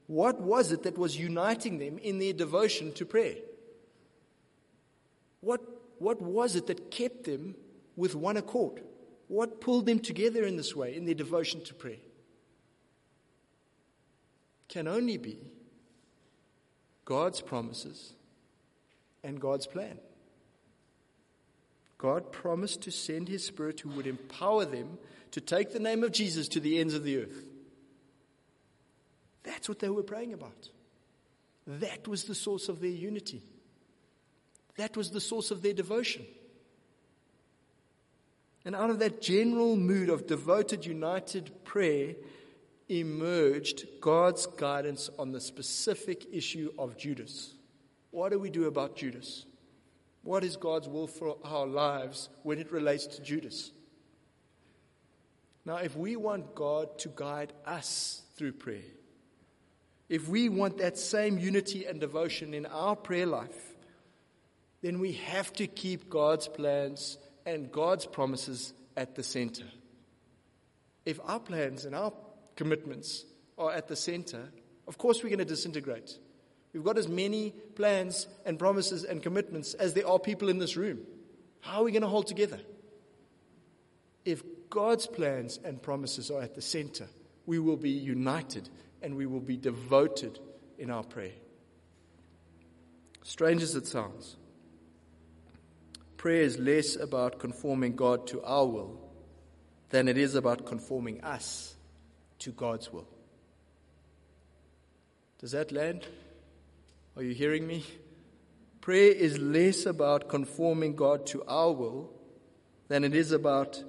What 0.07 0.41
was 0.41 0.73
it 0.73 0.83
that 0.83 0.99
was 0.99 1.17
uniting 1.17 1.79
them 1.79 1.99
in 1.99 2.19
their 2.19 2.33
devotion 2.33 2.93
to 2.95 3.07
prayer? 3.07 3.37
What, 5.41 5.61
what 5.99 6.21
was 6.21 6.57
it 6.57 6.67
that 6.67 6.91
kept 6.91 7.25
them 7.25 7.55
with 7.97 8.15
one 8.15 8.37
accord? 8.37 8.83
What 9.31 9.61
pulled 9.61 9.87
them 9.87 10.01
together 10.01 10.45
in 10.45 10.57
this 10.57 10.75
way, 10.75 10.97
in 10.97 11.05
their 11.05 11.15
devotion 11.15 11.63
to 11.67 11.75
prayer? 11.75 12.03
Can 14.69 14.89
only 14.89 15.19
be 15.19 15.39
God's 17.05 17.41
promises 17.41 18.13
and 19.23 19.41
God's 19.41 19.69
plan. 19.69 20.01
God 21.97 22.33
promised 22.33 22.83
to 22.83 22.91
send 22.91 23.29
His 23.29 23.45
Spirit 23.45 23.79
who 23.79 23.91
would 23.91 24.09
empower 24.09 24.65
them 24.65 24.99
to 25.31 25.41
take 25.41 25.73
the 25.73 25.79
name 25.79 26.03
of 26.03 26.11
Jesus 26.11 26.49
to 26.49 26.59
the 26.59 26.81
ends 26.81 26.95
of 26.95 27.05
the 27.05 27.19
earth. 27.19 27.45
That's 29.45 29.69
what 29.69 29.79
they 29.79 29.91
were 29.91 30.03
praying 30.03 30.33
about. 30.33 30.71
That 31.69 32.09
was 32.09 32.25
the 32.25 32.35
source 32.35 32.69
of 32.69 32.81
their 32.81 32.91
unity. 32.91 33.45
That 34.77 34.97
was 34.97 35.13
the 35.13 35.21
source 35.21 35.53
of 35.53 35.63
their 35.63 35.73
devotion. 35.73 36.27
And 38.65 38.77
out 38.77 38.91
of 38.91 38.99
that 38.99 39.23
general 39.23 39.77
mood 39.77 40.11
of 40.11 40.27
devoted, 40.27 40.85
united 40.85 41.65
prayer 41.65 42.15
emerged 42.89 43.87
God's 44.01 44.47
guidance 44.47 45.09
on 45.19 45.33
the 45.33 45.41
specific 45.41 46.27
issue 46.33 46.73
of 46.79 46.97
Judas. 46.97 47.55
What 48.11 48.33
do 48.33 48.39
we 48.39 48.51
do 48.51 48.67
about 48.67 48.97
Judas? 48.97 49.47
What 50.23 50.45
is 50.45 50.57
God's 50.57 50.89
will 50.89 51.07
for 51.07 51.37
our 51.45 51.67
lives 51.67 52.29
when 52.43 52.59
it 52.59 52.73
relates 52.73 53.07
to 53.07 53.23
Judas? 53.23 53.73
Now, 55.65 55.77
if 55.77 55.97
we 55.97 56.17
want 56.17 56.55
God 56.55 56.99
to 56.99 57.13
guide 57.15 57.53
us 57.65 58.23
through 58.37 58.53
prayer, 58.53 58.83
if 60.09 60.29
we 60.29 60.49
want 60.49 60.79
that 60.79 60.99
same 60.99 61.39
unity 61.39 61.87
and 61.87 62.01
devotion 62.01 62.53
in 62.53 62.67
our 62.67 62.97
prayer 62.97 63.27
life, 63.27 63.77
then 64.83 64.99
we 64.99 65.13
have 65.13 65.53
to 65.55 65.67
keep 65.67 66.11
God's 66.11 66.49
plans 66.49 67.19
and 67.47 67.71
God's 67.71 68.07
promises 68.07 68.73
at 68.97 69.15
the 69.15 69.23
center. 69.23 69.65
If 71.05 71.19
our 71.25 71.41
plans 71.41 71.85
and 71.85 71.95
our 71.95 72.13
commitments 72.57 73.25
are 73.59 73.73
at 73.73 73.89
the 73.89 73.97
center, 73.97 74.49
of 74.87 74.99
course 74.99 75.23
we're 75.23 75.31
going 75.31 75.39
to 75.39 75.45
disintegrate. 75.45 76.19
We've 76.73 76.85
got 76.85 76.99
as 76.99 77.09
many 77.09 77.51
plans 77.75 78.27
and 78.45 78.59
promises 78.59 79.05
and 79.05 79.23
commitments 79.23 79.75
as 79.75 79.95
there 79.95 80.07
are 80.07 80.19
people 80.19 80.49
in 80.49 80.59
this 80.59 80.77
room. 80.77 81.01
How 81.61 81.81
are 81.81 81.85
we 81.85 81.93
going 81.93 82.03
to 82.03 82.09
hold 82.09 82.27
together? 82.27 82.61
If 84.25 84.43
God's 84.69 85.07
plans 85.07 85.59
and 85.65 85.83
promises 85.83 86.31
are 86.31 86.43
at 86.43 86.55
the 86.55 86.63
center, 86.63 87.09
we 87.47 87.59
will 87.59 87.77
be 87.77 87.91
united 87.91 88.69
and 89.03 89.17
we 89.17 89.27
will 89.27 89.41
be 89.41 89.57
devoted 89.57 90.39
in 90.79 90.91
our 90.91 91.03
prayer. 91.03 91.33
Strange 93.23 93.63
as 93.63 93.75
it 93.75 93.87
sounds, 93.87 94.37
prayer 96.21 96.43
is 96.43 96.59
less 96.59 96.97
about 96.97 97.39
conforming 97.39 97.97
God 97.97 98.27
to 98.27 98.43
our 98.43 98.67
will 98.67 99.01
than 99.89 100.07
it 100.07 100.19
is 100.19 100.35
about 100.35 100.67
conforming 100.67 101.25
us 101.25 101.75
to 102.39 102.51
God's 102.51 102.93
will. 102.93 103.09
Does 105.39 105.53
that 105.53 105.73
land? 105.73 106.07
Are 107.17 107.23
you 107.23 107.33
hearing 107.33 107.67
me? 107.67 107.87
Prayer 108.83 109.11
is 109.13 109.39
less 109.39 109.87
about 109.87 110.29
conforming 110.29 110.95
God 110.95 111.25
to 111.29 111.43
our 111.49 111.73
will 111.73 112.13
than 112.89 113.03
it 113.03 113.15
is 113.15 113.33
about 113.33 113.83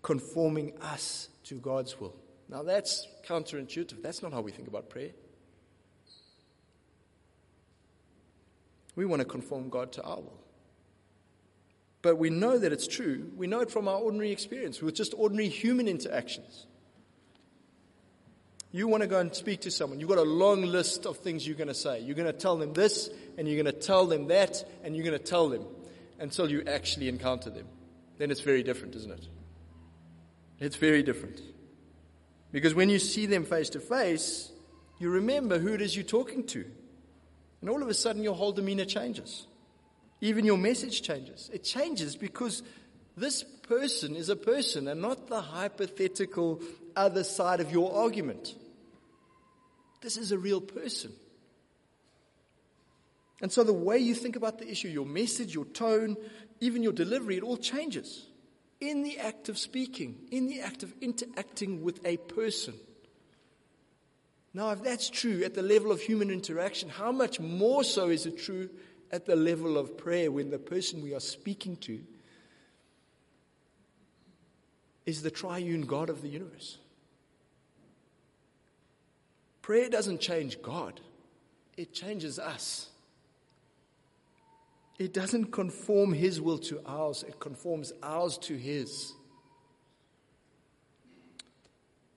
conforming 0.00 0.78
us 0.80 1.28
to 1.42 1.56
God's 1.56 1.98
will. 1.98 2.14
Now 2.48 2.62
that's 2.62 3.08
counterintuitive. 3.26 4.00
That's 4.00 4.22
not 4.22 4.32
how 4.32 4.42
we 4.42 4.52
think 4.52 4.68
about 4.68 4.90
prayer. 4.90 5.10
We 8.94 9.06
want 9.06 9.22
to 9.22 9.26
conform 9.26 9.70
God 9.70 9.90
to 9.94 10.04
our 10.04 10.20
will. 10.20 10.44
But 12.00 12.16
we 12.16 12.30
know 12.30 12.58
that 12.58 12.72
it's 12.72 12.86
true. 12.86 13.30
We 13.36 13.46
know 13.46 13.60
it 13.60 13.70
from 13.70 13.88
our 13.88 13.98
ordinary 13.98 14.30
experience 14.30 14.80
with 14.80 14.94
just 14.94 15.14
ordinary 15.16 15.48
human 15.48 15.88
interactions. 15.88 16.66
You 18.70 18.86
want 18.86 19.02
to 19.02 19.08
go 19.08 19.18
and 19.18 19.34
speak 19.34 19.62
to 19.62 19.70
someone. 19.70 19.98
You've 19.98 20.10
got 20.10 20.18
a 20.18 20.22
long 20.22 20.62
list 20.62 21.06
of 21.06 21.18
things 21.18 21.46
you're 21.46 21.56
going 21.56 21.68
to 21.68 21.74
say. 21.74 22.00
You're 22.00 22.14
going 22.14 22.30
to 22.30 22.38
tell 22.38 22.56
them 22.56 22.74
this, 22.74 23.08
and 23.36 23.48
you're 23.48 23.62
going 23.62 23.74
to 23.74 23.80
tell 23.80 24.06
them 24.06 24.28
that, 24.28 24.62
and 24.84 24.94
you're 24.94 25.04
going 25.04 25.18
to 25.18 25.24
tell 25.24 25.48
them 25.48 25.64
until 26.18 26.50
you 26.50 26.62
actually 26.66 27.08
encounter 27.08 27.50
them. 27.50 27.66
Then 28.18 28.30
it's 28.30 28.40
very 28.40 28.62
different, 28.62 28.94
isn't 28.94 29.10
it? 29.10 29.26
It's 30.60 30.76
very 30.76 31.02
different. 31.02 31.40
Because 32.52 32.74
when 32.74 32.90
you 32.90 32.98
see 32.98 33.26
them 33.26 33.44
face 33.44 33.70
to 33.70 33.80
face, 33.80 34.50
you 34.98 35.10
remember 35.10 35.58
who 35.58 35.72
it 35.72 35.80
is 35.80 35.96
you're 35.96 36.04
talking 36.04 36.44
to. 36.48 36.64
And 37.60 37.70
all 37.70 37.82
of 37.82 37.88
a 37.88 37.94
sudden, 37.94 38.22
your 38.22 38.34
whole 38.34 38.52
demeanor 38.52 38.84
changes. 38.84 39.46
Even 40.20 40.44
your 40.44 40.58
message 40.58 41.02
changes. 41.02 41.50
It 41.52 41.64
changes 41.64 42.16
because 42.16 42.62
this 43.16 43.42
person 43.42 44.16
is 44.16 44.28
a 44.28 44.36
person 44.36 44.88
and 44.88 45.00
not 45.00 45.28
the 45.28 45.40
hypothetical 45.40 46.60
other 46.96 47.22
side 47.22 47.60
of 47.60 47.70
your 47.70 47.94
argument. 47.94 48.54
This 50.00 50.16
is 50.16 50.32
a 50.32 50.38
real 50.38 50.60
person. 50.60 51.12
And 53.40 53.52
so 53.52 53.62
the 53.62 53.72
way 53.72 53.98
you 53.98 54.14
think 54.14 54.36
about 54.36 54.58
the 54.58 54.68
issue, 54.68 54.88
your 54.88 55.06
message, 55.06 55.54
your 55.54 55.64
tone, 55.66 56.16
even 56.60 56.82
your 56.82 56.92
delivery, 56.92 57.36
it 57.36 57.42
all 57.42 57.56
changes 57.56 58.26
in 58.80 59.02
the 59.02 59.18
act 59.18 59.48
of 59.48 59.58
speaking, 59.58 60.16
in 60.30 60.48
the 60.48 60.60
act 60.60 60.82
of 60.82 60.92
interacting 61.00 61.82
with 61.82 62.04
a 62.04 62.16
person. 62.16 62.74
Now, 64.54 64.70
if 64.70 64.82
that's 64.82 65.10
true 65.10 65.42
at 65.44 65.54
the 65.54 65.62
level 65.62 65.92
of 65.92 66.00
human 66.00 66.30
interaction, 66.30 66.88
how 66.88 67.12
much 67.12 67.38
more 67.38 67.84
so 67.84 68.08
is 68.08 68.26
it 68.26 68.38
true 68.38 68.70
at 69.10 69.26
the 69.26 69.36
level 69.36 69.78
of 69.78 69.96
prayer 69.96 70.30
when 70.30 70.50
the 70.50 70.58
person 70.58 71.02
we 71.02 71.14
are 71.14 71.20
speaking 71.20 71.76
to 71.76 72.00
is 75.06 75.22
the 75.22 75.30
triune 75.30 75.82
God 75.82 76.10
of 76.10 76.22
the 76.22 76.28
universe? 76.28 76.78
Prayer 79.62 79.88
doesn't 79.88 80.20
change 80.20 80.60
God, 80.62 81.00
it 81.76 81.92
changes 81.92 82.38
us. 82.38 82.88
It 84.98 85.14
doesn't 85.14 85.52
conform 85.52 86.12
His 86.12 86.40
will 86.40 86.58
to 86.58 86.80
ours, 86.84 87.24
it 87.26 87.38
conforms 87.38 87.92
ours 88.02 88.36
to 88.38 88.56
His. 88.56 89.12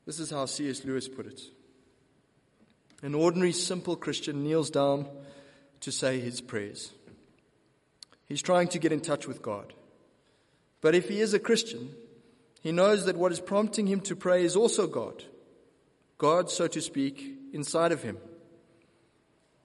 This 0.05 0.19
is 0.19 0.31
how 0.31 0.45
C.S. 0.45 0.83
Lewis 0.83 1.07
put 1.07 1.27
it. 1.27 1.41
An 3.03 3.13
ordinary, 3.13 3.51
simple 3.51 3.95
Christian 3.95 4.43
kneels 4.43 4.69
down 4.69 5.05
to 5.81 5.91
say 5.91 6.19
his 6.19 6.41
prayers. 6.41 6.91
He's 8.27 8.41
trying 8.41 8.69
to 8.69 8.79
get 8.79 8.91
in 8.91 9.01
touch 9.01 9.27
with 9.27 9.41
God. 9.41 9.73
But 10.79 10.95
if 10.95 11.09
he 11.09 11.19
is 11.19 11.33
a 11.33 11.39
Christian, 11.39 11.93
he 12.61 12.71
knows 12.71 13.05
that 13.05 13.17
what 13.17 13.31
is 13.31 13.39
prompting 13.39 13.87
him 13.87 14.01
to 14.01 14.15
pray 14.15 14.43
is 14.43 14.55
also 14.55 14.87
God. 14.87 15.23
God, 16.17 16.49
so 16.49 16.67
to 16.67 16.81
speak, 16.81 17.23
inside 17.53 17.91
of 17.91 18.03
him. 18.03 18.17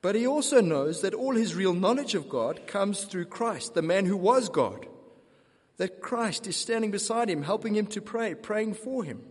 But 0.03 0.15
he 0.15 0.27
also 0.27 0.61
knows 0.61 1.03
that 1.03 1.15
all 1.15 1.35
his 1.35 1.55
real 1.55 1.75
knowledge 1.75 2.15
of 2.15 2.29
God 2.29 2.67
comes 2.67 3.05
through 3.05 3.27
Christ, 3.27 3.75
the 3.75 3.83
man 3.83 4.07
who 4.07 4.17
was 4.17 4.49
God. 4.49 4.87
That 5.79 6.01
Christ 6.01 6.47
is 6.47 6.57
standing 6.57 6.91
beside 6.91 7.29
him, 7.29 7.43
helping 7.43 7.77
him 7.77 7.87
to 7.89 8.01
pray, 8.01 8.35
praying 8.35 8.75
for 8.75 9.05
him. 9.05 9.23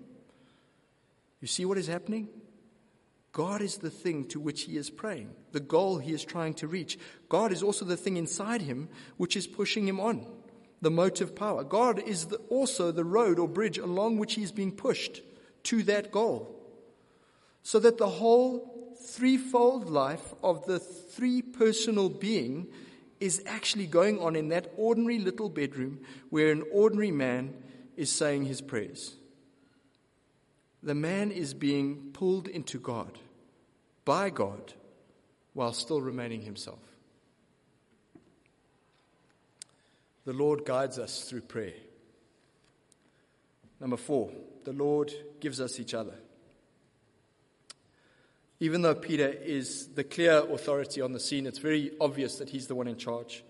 You 1.42 1.48
see 1.48 1.66
what 1.66 1.78
is 1.78 1.88
happening? 1.88 2.30
God 3.36 3.62
is 3.62 3.80
the 3.80 3.90
thing 3.90 4.24
to 4.30 4.40
which 4.40 4.62
he 4.62 4.78
is 4.78 4.90
praying, 4.90 5.30
the 5.52 5.60
goal 5.60 5.98
he 5.98 6.14
is 6.14 6.24
trying 6.24 6.54
to 6.54 6.70
reach. 6.70 6.98
God 7.28 7.52
is 7.52 7.62
also 7.62 7.84
the 7.84 7.98
thing 7.98 8.16
inside 8.16 8.62
him 8.62 8.88
which 9.18 9.36
is 9.36 9.46
pushing 9.46 9.86
him 9.86 10.00
on, 10.00 10.26
the 10.82 10.90
motive 10.90 11.36
power. 11.36 11.66
God 11.66 12.00
is 12.00 12.28
the, 12.28 12.38
also 12.48 12.94
the 12.94 13.04
road 13.04 13.38
or 13.38 13.50
bridge 13.50 13.78
along 13.78 14.20
which 14.20 14.36
he 14.36 14.44
is 14.44 14.54
being 14.54 14.72
pushed 14.72 15.22
to 15.64 15.84
that 15.84 16.14
goal. 16.14 16.50
So 17.62 17.78
that 17.80 17.98
the 17.98 18.08
whole 18.08 18.96
threefold 19.04 19.90
life 19.90 20.34
of 20.42 20.66
the 20.66 20.80
three 20.80 21.42
personal 21.42 22.08
being 22.08 22.68
is 23.20 23.44
actually 23.46 23.88
going 23.88 24.18
on 24.20 24.38
in 24.38 24.48
that 24.48 24.72
ordinary 24.78 25.20
little 25.20 25.50
bedroom 25.50 26.00
where 26.30 26.54
an 26.54 26.64
ordinary 26.72 27.12
man 27.12 27.54
is 27.98 28.10
saying 28.10 28.46
his 28.46 28.62
prayers. 28.62 29.18
The 30.82 30.96
man 30.96 31.32
is 31.32 31.54
being 31.54 32.12
pulled 32.14 32.48
into 32.48 32.80
God, 32.80 33.20
by 34.06 34.30
God, 34.30 34.74
while 35.54 35.74
still 35.74 36.00
remaining 36.00 36.42
himself. 36.42 36.80
The 40.26 40.34
Lord 40.34 40.66
guides 40.66 40.98
us 40.98 41.28
through 41.30 41.42
prayer. 41.42 41.74
Number 43.80 43.98
four, 43.98 44.32
the 44.64 44.74
Lord 44.74 45.12
gives 45.40 45.60
us 45.60 45.80
each 45.80 45.94
other. 45.94 46.16
Even 48.60 48.82
though 48.82 48.96
Peter 48.96 49.28
is 49.28 49.88
the 49.90 50.04
clear 50.04 50.38
authority 50.38 51.02
on 51.02 51.12
the 51.12 51.20
scene, 51.20 51.46
it's 51.46 51.60
very 51.60 51.92
obvious 52.00 52.38
that 52.38 52.50
he's 52.50 52.68
the 52.68 52.76
one 52.76 52.88
in 52.88 52.98
charge. 52.98 53.44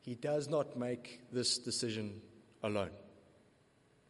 He 0.00 0.14
does 0.14 0.48
not 0.48 0.76
make 0.78 1.20
this 1.30 1.58
decision 1.58 2.20
alone. 2.62 2.90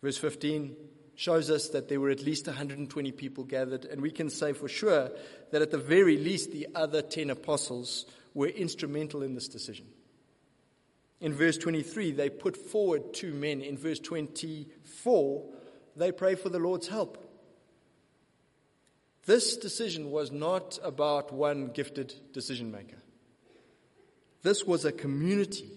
Verse 0.00 0.16
15 0.16 0.76
shows 1.18 1.50
us 1.50 1.70
that 1.70 1.88
there 1.88 1.98
were 1.98 2.10
at 2.10 2.22
least 2.22 2.46
120 2.46 3.10
people 3.10 3.42
gathered, 3.42 3.84
and 3.84 4.00
we 4.00 4.12
can 4.12 4.30
say 4.30 4.52
for 4.52 4.68
sure 4.68 5.10
that 5.50 5.60
at 5.60 5.72
the 5.72 5.76
very 5.76 6.16
least 6.16 6.52
the 6.52 6.68
other 6.76 7.02
10 7.02 7.30
apostles 7.30 8.06
were 8.34 8.46
instrumental 8.46 9.24
in 9.24 9.34
this 9.34 9.48
decision. 9.48 9.84
In 11.20 11.34
verse 11.34 11.58
23, 11.58 12.12
they 12.12 12.30
put 12.30 12.56
forward 12.56 13.12
two 13.12 13.34
men. 13.34 13.62
In 13.62 13.76
verse 13.76 13.98
24, 13.98 15.44
they 15.96 16.12
pray 16.12 16.36
for 16.36 16.50
the 16.50 16.60
Lord's 16.60 16.86
help. 16.86 17.28
This 19.26 19.56
decision 19.56 20.12
was 20.12 20.30
not 20.30 20.78
about 20.84 21.32
one 21.32 21.72
gifted 21.74 22.14
decision 22.32 22.70
maker. 22.70 23.02
This 24.42 24.62
was 24.62 24.84
a 24.84 24.92
community 24.92 25.68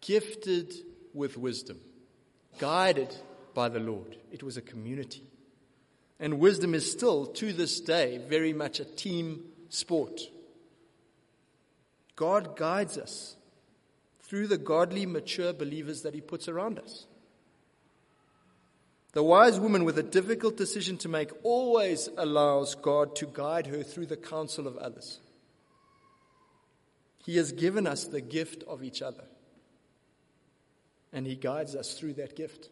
gifted 0.00 0.74
with 1.12 1.38
wisdom, 1.38 1.78
guided 2.58 3.14
by 3.54 3.68
the 3.68 3.80
Lord. 3.80 4.16
It 4.32 4.42
was 4.42 4.56
a 4.56 4.62
community. 4.62 5.22
And 6.20 6.38
wisdom 6.38 6.74
is 6.74 6.90
still, 6.90 7.26
to 7.26 7.52
this 7.52 7.80
day, 7.80 8.18
very 8.28 8.52
much 8.52 8.80
a 8.80 8.84
team 8.84 9.44
sport. 9.68 10.20
God 12.16 12.56
guides 12.56 12.98
us 12.98 13.36
through 14.22 14.46
the 14.46 14.58
godly, 14.58 15.06
mature 15.06 15.52
believers 15.52 16.02
that 16.02 16.14
He 16.14 16.20
puts 16.20 16.48
around 16.48 16.78
us. 16.78 17.06
The 19.12 19.22
wise 19.22 19.60
woman 19.60 19.84
with 19.84 19.98
a 19.98 20.02
difficult 20.02 20.56
decision 20.56 20.98
to 20.98 21.08
make 21.08 21.30
always 21.44 22.08
allows 22.16 22.74
God 22.74 23.14
to 23.16 23.26
guide 23.26 23.68
her 23.68 23.84
through 23.84 24.06
the 24.06 24.16
counsel 24.16 24.66
of 24.66 24.76
others. 24.76 25.20
He 27.24 27.36
has 27.36 27.52
given 27.52 27.86
us 27.86 28.04
the 28.04 28.20
gift 28.20 28.64
of 28.64 28.82
each 28.82 29.02
other, 29.02 29.24
and 31.12 31.26
He 31.26 31.36
guides 31.36 31.74
us 31.74 31.94
through 31.94 32.14
that 32.14 32.36
gift. 32.36 32.70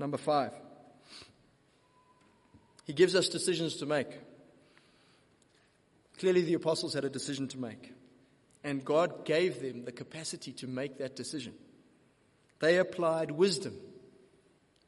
Number 0.00 0.16
five, 0.16 0.52
He 2.84 2.92
gives 2.92 3.14
us 3.14 3.28
decisions 3.28 3.76
to 3.76 3.86
make. 3.86 4.08
Clearly, 6.18 6.42
the 6.42 6.54
apostles 6.54 6.94
had 6.94 7.04
a 7.04 7.10
decision 7.10 7.46
to 7.48 7.58
make, 7.58 7.92
and 8.64 8.84
God 8.84 9.24
gave 9.24 9.62
them 9.62 9.84
the 9.84 9.92
capacity 9.92 10.52
to 10.54 10.66
make 10.66 10.98
that 10.98 11.14
decision. 11.14 11.54
They 12.58 12.78
applied 12.78 13.30
wisdom 13.30 13.78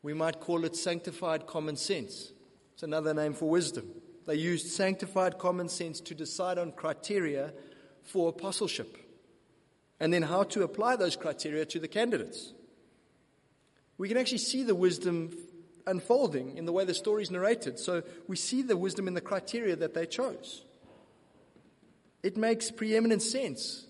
we 0.03 0.15
might 0.15 0.41
call 0.41 0.65
it 0.65 0.77
sanctified 0.77 1.47
common 1.47 1.77
sense. 1.77 2.33
It's 2.75 2.83
another 2.83 3.15
name 3.15 3.35
for 3.35 3.49
wisdom. 3.49 3.89
They 4.27 4.35
used 4.35 4.67
sanctified 4.69 5.39
common 5.39 5.69
sense 5.69 6.01
to 6.01 6.15
decide 6.15 6.59
on 6.59 6.73
criteria 6.73 7.53
for 8.03 8.29
apostleship 8.29 8.97
and 10.01 10.13
then 10.13 10.23
how 10.23 10.43
to 10.45 10.65
apply 10.65 10.97
those 10.97 11.17
criteria 11.17 11.65
to 11.67 11.79
the 11.79 11.89
candidates. 11.89 12.53
We 14.03 14.09
can 14.09 14.19
actually 14.19 14.39
see 14.39 14.65
the 14.65 14.75
wisdom 14.75 15.31
unfolding 15.87 16.57
in 16.57 16.65
the 16.65 16.73
way 16.73 16.85
the 16.85 16.93
story 16.93 17.23
is 17.23 17.31
narrated. 17.31 17.79
So 17.79 18.03
we 18.27 18.35
see 18.35 18.63
the 18.63 18.77
wisdom 18.77 19.07
in 19.07 19.15
the 19.15 19.21
criteria 19.21 19.77
that 19.77 19.95
they 19.95 20.07
chose. 20.07 20.65
It 22.21 22.37
makes 22.37 22.73
preeminent 22.73 23.23
sense 23.23 23.87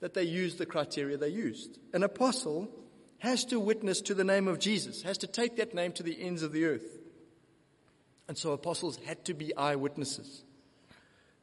that 0.00 0.12
they 0.12 0.24
used 0.24 0.58
the 0.58 0.66
criteria 0.66 1.16
they 1.16 1.30
used. 1.30 1.78
An 1.94 2.02
apostle 2.02 2.68
has 3.20 3.46
to 3.46 3.58
witness 3.58 4.02
to 4.02 4.14
the 4.14 4.22
name 4.22 4.48
of 4.48 4.58
Jesus, 4.58 5.00
has 5.00 5.16
to 5.16 5.26
take 5.26 5.56
that 5.56 5.72
name 5.72 5.92
to 5.92 6.02
the 6.02 6.20
ends 6.22 6.42
of 6.42 6.52
the 6.52 6.66
earth. 6.66 6.98
And 8.28 8.36
so 8.36 8.52
apostles 8.52 8.98
had 9.06 9.24
to 9.24 9.32
be 9.32 9.56
eyewitnesses. 9.56 10.44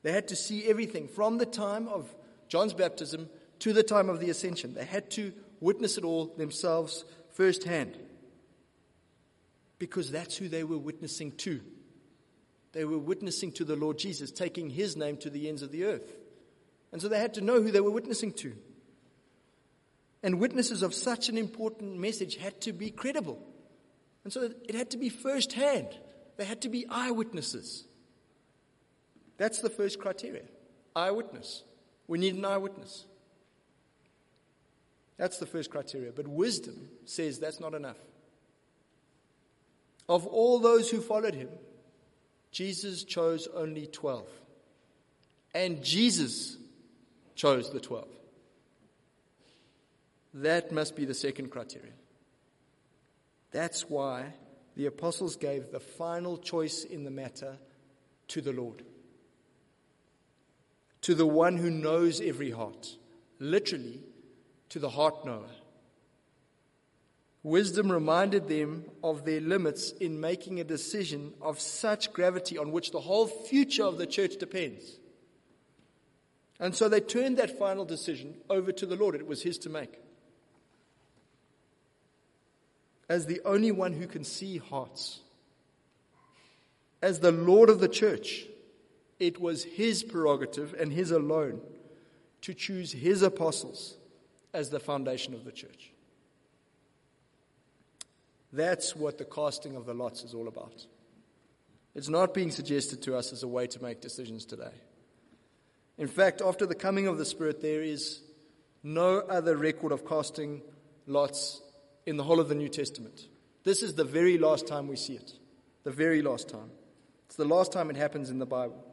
They 0.04 0.12
had 0.12 0.28
to 0.28 0.36
see 0.36 0.68
everything 0.68 1.08
from 1.08 1.39
the 1.39 1.48
time 1.48 1.88
of 1.88 2.13
John's 2.50 2.76
baptism 2.76 3.32
to 3.62 3.74
the 3.74 3.82
time 3.82 4.10
of 4.10 4.20
the 4.20 4.30
ascension. 4.30 4.76
They 4.76 4.86
had 4.86 5.10
to 5.12 5.34
witness 5.60 5.98
it 5.98 6.04
all 6.04 6.28
themselves 6.38 7.04
firsthand. 7.36 7.98
Because 9.78 10.12
that's 10.12 10.36
who 10.36 10.48
they 10.48 10.63
were 10.63 10.78
witnessing 10.78 11.32
to. 11.34 11.62
They 12.71 12.86
were 12.86 12.98
witnessing 12.98 13.52
to 13.54 13.63
the 13.63 13.76
Lord 13.76 13.98
Jesus, 13.98 14.32
taking 14.32 14.69
his 14.69 14.98
name 14.98 15.17
to 15.17 15.30
the 15.30 15.48
ends 15.48 15.62
of 15.62 15.71
the 15.71 15.86
earth. 15.86 16.15
And 16.91 17.02
so 17.02 17.08
they 17.08 17.19
had 17.19 17.36
to 17.36 17.41
know 17.41 17.62
who 17.62 17.71
they 17.71 17.82
were 17.82 17.91
witnessing 17.91 18.34
to. 18.34 18.54
And 20.24 20.39
witnesses 20.39 20.82
of 20.82 20.93
such 20.93 21.30
an 21.30 21.38
important 21.38 22.00
message 22.00 22.38
had 22.38 22.60
to 22.62 22.74
be 22.74 22.89
credible. 22.89 23.39
And 24.24 24.34
so 24.34 24.50
it 24.67 24.76
had 24.76 24.89
to 24.91 24.98
be 24.98 25.10
first 25.10 25.54
hand. 25.54 25.88
They 26.38 26.45
had 26.45 26.62
to 26.63 26.69
be 26.69 26.86
eyewitnesses. 26.89 27.86
That's 29.38 29.60
the 29.60 29.69
first 29.69 30.00
criteria 30.00 30.43
eyewitness. 30.95 31.63
We 32.08 32.17
need 32.17 32.36
an 32.36 32.45
eyewitness. 32.45 33.06
That's 35.17 35.38
the 35.38 35.45
first 35.45 35.71
criteria. 35.71 36.12
But 36.12 36.28
wisdom 36.28 36.89
says 37.06 37.39
that's 37.39 37.60
not 37.60 37.73
enough. 37.73 37.97
Of 40.08 40.28
all 40.28 40.60
those 40.60 40.89
who 40.89 41.01
followed 41.01 41.34
him, 41.34 41.49
Jesus 42.51 43.04
chose 43.04 43.47
only 43.54 43.88
12. 43.88 44.28
And 45.54 45.84
Jesus 45.84 46.58
chose 47.36 47.71
the 47.71 47.80
12. 47.80 48.08
That 50.36 50.71
must 50.71 50.95
be 50.95 51.06
the 51.06 51.13
second 51.13 51.49
criteria. 51.49 51.93
That's 53.51 53.89
why 53.89 54.34
the 54.75 54.86
apostles 54.86 55.38
gave 55.38 55.71
the 55.71 55.80
final 55.80 56.38
choice 56.38 56.84
in 56.84 57.06
the 57.06 57.12
matter 57.12 57.58
to 58.28 58.41
the 58.41 58.51
Lord, 58.51 58.84
to 61.01 61.15
the 61.15 61.25
one 61.25 61.56
who 61.56 61.69
knows 61.69 62.19
every 62.19 62.51
heart, 62.51 62.97
literally, 63.39 64.04
to 64.75 64.79
the 64.79 64.89
heart 64.89 65.23
knower. 65.23 65.47
Wisdom 67.43 67.89
reminded 67.89 68.49
them 68.49 68.83
of 69.01 69.23
their 69.23 69.39
limits 69.39 69.91
in 70.01 70.19
making 70.19 70.59
a 70.59 70.65
decision 70.65 71.33
of 71.41 71.61
such 71.61 72.11
gravity 72.11 72.57
on 72.57 72.73
which 72.73 72.91
the 72.91 72.99
whole 72.99 73.25
future 73.25 73.85
of 73.85 73.97
the 73.97 74.05
church 74.05 74.35
depends. 74.35 74.97
And 76.59 76.75
so 76.75 76.89
they 76.89 76.99
turned 76.99 77.38
that 77.38 77.57
final 77.57 77.85
decision 77.85 78.35
over 78.49 78.73
to 78.73 78.85
the 78.85 78.97
Lord. 78.97 79.15
It 79.15 79.25
was 79.25 79.43
His 79.43 79.57
to 79.59 79.69
make 79.69 79.97
as 83.07 83.27
the 83.27 83.39
only 83.45 83.71
one 83.71 83.93
who 83.93 84.07
can 84.07 84.25
see 84.25 84.57
hearts. 84.57 85.21
As 87.01 87.21
the 87.21 87.31
Lord 87.31 87.69
of 87.69 87.79
the 87.79 87.88
church, 87.88 88.45
it 89.19 89.39
was 89.39 89.63
his 89.63 90.03
prerogative 90.03 90.75
and 90.77 90.91
his 90.91 91.11
alone 91.11 91.61
to 92.41 92.53
choose 92.53 92.91
his 92.91 93.21
apostles 93.21 93.95
as 94.56 94.70
the 94.70 94.80
foundation 94.80 95.34
of 95.34 95.43
the 95.43 95.51
church. 95.51 95.91
That's 98.53 98.95
what 98.95 99.18
the 99.18 99.26
casting 99.26 99.76
of 99.76 99.86
the 99.86 99.93
lots 99.93 100.24
is 100.24 100.34
all 100.34 100.47
about. 100.47 100.86
It's 101.93 102.10
not 102.10 102.34
being 102.34 102.51
suggested 102.51 103.01
to 103.03 103.16
us 103.16 103.34
as 103.34 103.43
a 103.43 103.47
way 103.47 103.68
to 103.68 103.84
make 103.84 104.01
decisions 104.01 104.45
today. 104.45 104.74
In 105.97 106.08
fact, 106.08 106.41
after 106.41 106.66
the 106.66 106.76
coming 106.76 107.08
of 107.08 107.18
the 107.18 107.26
Spirit, 107.26 107.62
there 107.62 107.82
is 107.82 108.22
no 108.82 109.20
other 109.20 109.58
record 109.58 109.91
of 109.91 110.08
casting 110.08 110.62
lots 111.06 111.62
in 112.06 112.18
the 112.18 112.24
whole 112.24 112.39
of 112.39 112.49
the 112.49 112.56
New 112.56 112.70
Testament. 112.70 113.28
This 113.64 113.82
is 113.84 113.95
the 113.95 114.03
very 114.03 114.38
last 114.38 114.68
time 114.68 114.88
we 114.88 114.95
see 114.95 115.14
it. 115.14 115.34
The 115.84 115.91
very 115.91 116.22
last 116.22 116.49
time. 116.49 116.72
It's 117.28 117.36
the 117.36 117.45
last 117.45 117.72
time 117.72 117.89
it 117.89 117.97
happens 117.97 118.30
in 118.30 118.39
the 118.39 118.45
Bible. 118.45 118.84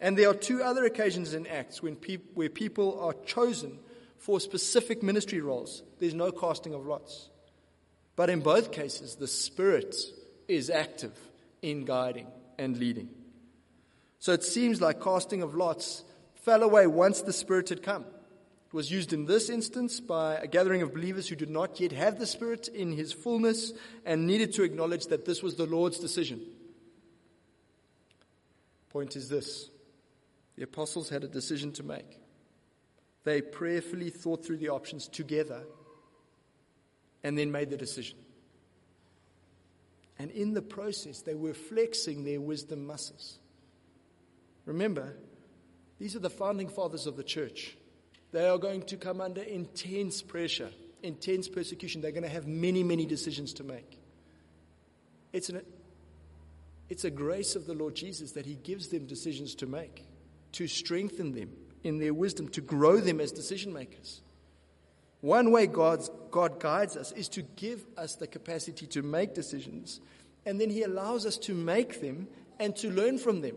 And 0.00 0.16
there 0.16 0.28
are 0.28 0.34
two 0.34 0.62
other 0.62 0.84
occasions 0.84 1.34
in 1.34 1.46
Acts 1.46 1.82
when 1.82 1.96
where 2.34 2.48
people 2.48 3.00
are 3.00 3.14
chosen 3.24 3.78
for 4.18 4.40
specific 4.40 5.02
ministry 5.02 5.40
roles. 5.40 5.82
There's 5.98 6.14
no 6.14 6.32
casting 6.32 6.74
of 6.74 6.86
lots. 6.86 7.30
But 8.16 8.30
in 8.30 8.40
both 8.40 8.72
cases, 8.72 9.16
the 9.16 9.26
Spirit 9.26 9.94
is 10.48 10.70
active 10.70 11.12
in 11.62 11.84
guiding 11.84 12.28
and 12.58 12.76
leading. 12.78 13.08
So 14.18 14.32
it 14.32 14.44
seems 14.44 14.80
like 14.80 15.02
casting 15.02 15.42
of 15.42 15.54
lots 15.54 16.04
fell 16.34 16.62
away 16.62 16.86
once 16.86 17.22
the 17.22 17.32
Spirit 17.32 17.68
had 17.70 17.82
come 17.82 18.04
It 18.66 18.74
was 18.74 18.90
used 18.90 19.12
in 19.12 19.26
this 19.26 19.50
instance 19.50 20.00
by 20.00 20.36
a 20.36 20.46
gathering 20.46 20.82
of 20.82 20.92
believers 20.94 21.28
who 21.28 21.36
did 21.36 21.50
not 21.50 21.80
yet 21.80 21.92
have 21.92 22.18
the 22.18 22.26
Spirit 22.26 22.68
in 22.68 22.92
his 22.92 23.12
fullness 23.12 23.72
and 24.04 24.26
needed 24.26 24.52
to 24.54 24.62
acknowledge 24.62 25.06
that 25.06 25.24
this 25.24 25.42
was 25.42 25.56
the 25.56 25.66
Lord's 25.66 25.98
decision. 25.98 26.40
Point 28.90 29.16
is 29.16 29.28
this 29.28 29.70
the 30.56 30.64
apostles 30.64 31.08
had 31.08 31.24
a 31.24 31.28
decision 31.28 31.72
to 31.72 31.82
make. 31.82 32.20
They 33.24 33.40
prayerfully 33.40 34.10
thought 34.10 34.44
through 34.44 34.58
the 34.58 34.68
options 34.68 35.08
together 35.08 35.62
and 37.22 37.36
then 37.36 37.50
made 37.50 37.70
the 37.70 37.76
decision. 37.76 38.18
And 40.18 40.30
in 40.30 40.52
the 40.52 40.62
process, 40.62 41.22
they 41.22 41.34
were 41.34 41.54
flexing 41.54 42.24
their 42.24 42.40
wisdom 42.40 42.86
muscles. 42.86 43.38
Remember, 44.66 45.16
these 45.98 46.14
are 46.14 46.20
the 46.20 46.30
founding 46.30 46.68
fathers 46.68 47.06
of 47.06 47.16
the 47.16 47.24
church. 47.24 47.76
They 48.30 48.46
are 48.46 48.58
going 48.58 48.82
to 48.84 48.96
come 48.96 49.20
under 49.20 49.42
intense 49.42 50.22
pressure, 50.22 50.70
intense 51.02 51.48
persecution. 51.48 52.00
They're 52.00 52.12
going 52.12 52.24
to 52.24 52.28
have 52.28 52.46
many, 52.46 52.82
many 52.82 53.06
decisions 53.06 53.54
to 53.54 53.64
make. 53.64 53.98
It's, 55.32 55.48
an, 55.48 55.62
it's 56.88 57.04
a 57.04 57.10
grace 57.10 57.56
of 57.56 57.66
the 57.66 57.74
Lord 57.74 57.94
Jesus 57.94 58.32
that 58.32 58.46
He 58.46 58.54
gives 58.54 58.88
them 58.88 59.06
decisions 59.06 59.54
to 59.56 59.66
make, 59.66 60.04
to 60.52 60.68
strengthen 60.68 61.32
them 61.32 61.50
in 61.84 61.98
their 61.98 62.14
wisdom, 62.14 62.48
to 62.48 62.60
grow 62.60 62.98
them 62.98 63.20
as 63.20 63.30
decision 63.30 63.72
makers. 63.72 64.22
One 65.20 65.52
way 65.52 65.66
God's, 65.66 66.10
God 66.30 66.58
guides 66.58 66.96
us 66.96 67.12
is 67.12 67.28
to 67.30 67.42
give 67.42 67.86
us 67.96 68.16
the 68.16 68.26
capacity 68.26 68.86
to 68.88 69.02
make 69.02 69.34
decisions, 69.34 70.00
and 70.44 70.60
then 70.60 70.70
He 70.70 70.82
allows 70.82 71.24
us 71.24 71.36
to 71.38 71.54
make 71.54 72.00
them 72.00 72.28
and 72.58 72.74
to 72.76 72.90
learn 72.90 73.18
from 73.18 73.40
them. 73.40 73.56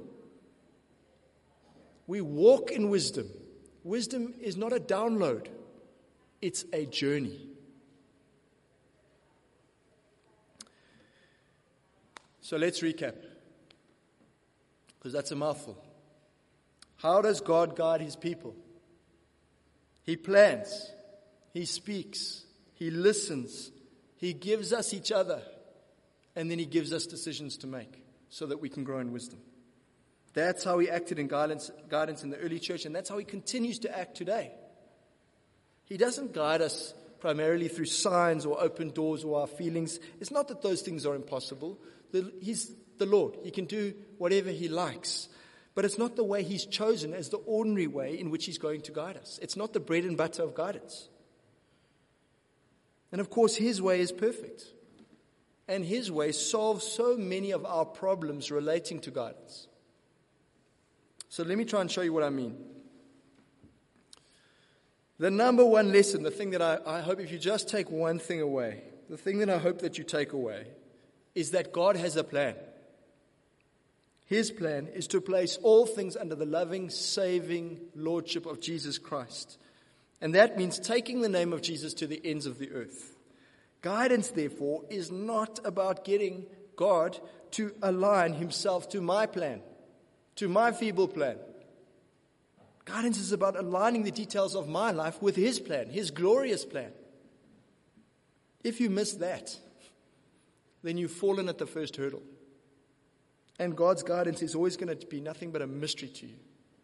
We 2.05 2.21
walk 2.21 2.71
in 2.71 2.89
wisdom. 2.89 3.28
Wisdom 3.84 4.34
is 4.41 4.55
not 4.55 4.73
a 4.73 4.80
download, 4.80 5.47
it's 6.41 6.65
a 6.73 6.86
journey. 6.86 7.49
So 12.41 12.55
let's 12.55 12.80
recap, 12.80 13.15
because 14.97 15.11
that's 15.11 15.32
a 15.32 15.36
mouthful. 15.36 15.84
How 16.98 17.22
does 17.22 17.41
God 17.41 17.76
guide 17.76 18.02
His 18.02 18.16
people? 18.16 18.56
He 20.04 20.16
plans. 20.16 20.91
He 21.54 21.66
speaks, 21.66 22.43
He 22.76 22.91
listens, 22.91 23.72
He 24.16 24.34
gives 24.34 24.74
us 24.74 24.93
each 24.93 25.12
other, 25.12 25.41
and 26.36 26.50
then 26.50 26.60
He 26.60 26.66
gives 26.66 26.93
us 26.93 27.06
decisions 27.06 27.58
to 27.58 27.68
make 27.68 28.04
so 28.30 28.45
that 28.48 28.62
we 28.62 28.70
can 28.70 28.84
grow 28.84 29.00
in 29.00 29.12
wisdom. 29.12 29.39
That's 30.34 30.64
how 30.64 30.80
He 30.80 30.89
acted 30.89 31.20
in 31.20 31.28
guidance, 31.28 31.72
guidance 31.89 32.24
in 32.24 32.30
the 32.30 32.38
early 32.38 32.60
church, 32.60 32.86
and 32.86 32.95
that's 32.95 33.10
how 33.10 33.18
He 33.18 33.26
continues 33.26 33.80
to 33.80 33.98
act 33.98 34.16
today. 34.16 34.52
He 35.86 35.98
doesn't 35.98 36.34
guide 36.34 36.62
us 36.62 36.93
primarily 37.20 37.68
through 37.68 37.86
signs 37.86 38.45
or 38.45 38.62
open 38.62 38.91
doors 38.91 39.24
or 39.24 39.41
our 39.41 39.48
feelings. 39.48 40.00
It's 40.20 40.32
not 40.32 40.50
that 40.50 40.62
those 40.62 40.82
things 40.82 41.06
are 41.06 41.16
impossible. 41.16 41.80
The, 42.12 42.32
he's 42.41 42.72
the 42.98 43.06
Lord. 43.06 43.38
He 43.43 43.52
can 43.52 43.66
do 43.66 43.93
whatever 44.18 44.52
He 44.52 44.68
likes. 44.68 45.30
But 45.78 45.86
it's 45.86 45.99
not 45.99 46.15
the 46.15 46.23
way 46.23 46.41
He's 46.41 46.65
chosen 46.65 47.13
as 47.13 47.30
the 47.30 47.38
ordinary 47.38 47.86
way 47.86 48.19
in 48.19 48.32
which 48.32 48.45
He's 48.45 48.57
going 48.57 48.82
to 48.82 48.91
guide 48.91 49.15
us. 49.15 49.38
It's 49.43 49.55
not 49.55 49.73
the 49.73 49.80
bread 49.80 50.05
and 50.05 50.17
butter 50.17 50.41
of 50.41 50.55
guidance. 50.55 51.07
And 53.11 53.21
of 53.21 53.30
course, 53.30 53.55
His 53.57 53.80
way 53.80 53.99
is 53.99 54.11
perfect. 54.11 54.63
And 55.67 55.86
His 55.86 56.11
way 56.11 56.32
solves 56.32 56.84
so 56.84 57.15
many 57.15 57.51
of 57.51 57.63
our 57.63 57.86
problems 57.86 58.49
relating 58.49 58.99
to 59.01 59.11
guidance. 59.11 59.67
So 61.30 61.43
let 61.43 61.59
me 61.59 61.63
try 61.63 61.82
and 61.82 61.91
show 61.91 62.01
you 62.01 62.11
what 62.11 62.23
I 62.23 62.32
mean. 62.32 62.57
The 65.19 65.30
number 65.30 65.63
one 65.63 65.91
lesson, 65.91 66.23
the 66.23 66.32
thing 66.32 66.49
that 66.49 66.61
I, 66.63 66.80
I 66.88 67.01
hope 67.01 67.19
if 67.19 67.32
you 67.32 67.38
just 67.38 67.69
take 67.69 67.91
one 67.91 68.17
thing 68.17 68.41
away, 68.41 68.82
the 69.11 69.17
thing 69.17 69.38
that 69.38 69.49
I 69.51 69.59
hope 69.59 69.82
that 69.82 69.99
you 69.99 70.03
take 70.03 70.34
away 70.34 70.69
is 71.36 71.51
that 71.51 71.71
God 71.71 71.95
has 71.97 72.15
a 72.15 72.23
plan. 72.23 72.55
His 74.28 74.51
plan 74.51 74.88
is 74.88 75.07
to 75.07 75.21
place 75.21 75.57
all 75.63 75.86
things 75.86 76.17
under 76.17 76.36
the 76.36 76.45
loving, 76.45 76.89
saving 76.89 77.80
lordship 77.95 78.45
of 78.45 78.59
Jesus 78.59 78.97
Christ. 78.97 79.57
And 80.19 80.36
that 80.36 80.57
means 80.57 80.80
taking 80.80 81.21
the 81.21 81.30
name 81.30 81.53
of 81.53 81.61
Jesus 81.61 81.93
to 81.95 82.07
the 82.07 82.21
ends 82.25 82.45
of 82.45 82.59
the 82.59 82.71
earth. 82.71 83.15
Guidance, 83.82 84.32
therefore, 84.32 84.84
is 84.89 85.11
not 85.11 85.61
about 85.63 86.03
getting 86.03 86.45
God 86.75 87.17
to 87.51 87.73
align 87.82 88.34
himself 88.34 88.89
to 88.89 88.99
my 88.99 89.28
plan, 89.28 89.61
to 90.36 90.49
my 90.49 90.73
feeble 90.73 91.07
plan. 91.07 91.38
Guidance 92.84 93.19
is 93.19 93.32
about 93.32 93.57
aligning 93.57 94.03
the 94.03 94.11
details 94.11 94.55
of 94.55 94.67
my 94.67 94.91
life 94.91 95.21
with 95.21 95.38
his 95.38 95.57
plan, 95.57 95.89
his 95.89 96.11
glorious 96.11 96.65
plan. 96.65 96.91
If 98.61 98.82
you 98.82 98.89
miss 98.89 99.13
that, 99.13 99.55
then 100.84 100.97
you've 100.97 101.11
fallen 101.11 101.47
at 101.47 101.59
the 101.59 101.65
first 101.65 101.95
hurdle. 101.95 102.23
And 103.60 103.76
God's 103.76 104.03
guidance 104.03 104.41
is 104.41 104.55
always 104.55 104.78
going 104.78 104.95
to 104.95 105.08
be 105.08 105.20
nothing 105.20 105.51
but 105.51 105.62
a 105.62 105.68
mystery 105.68 106.10
to 106.10 106.28
you 106.28 106.36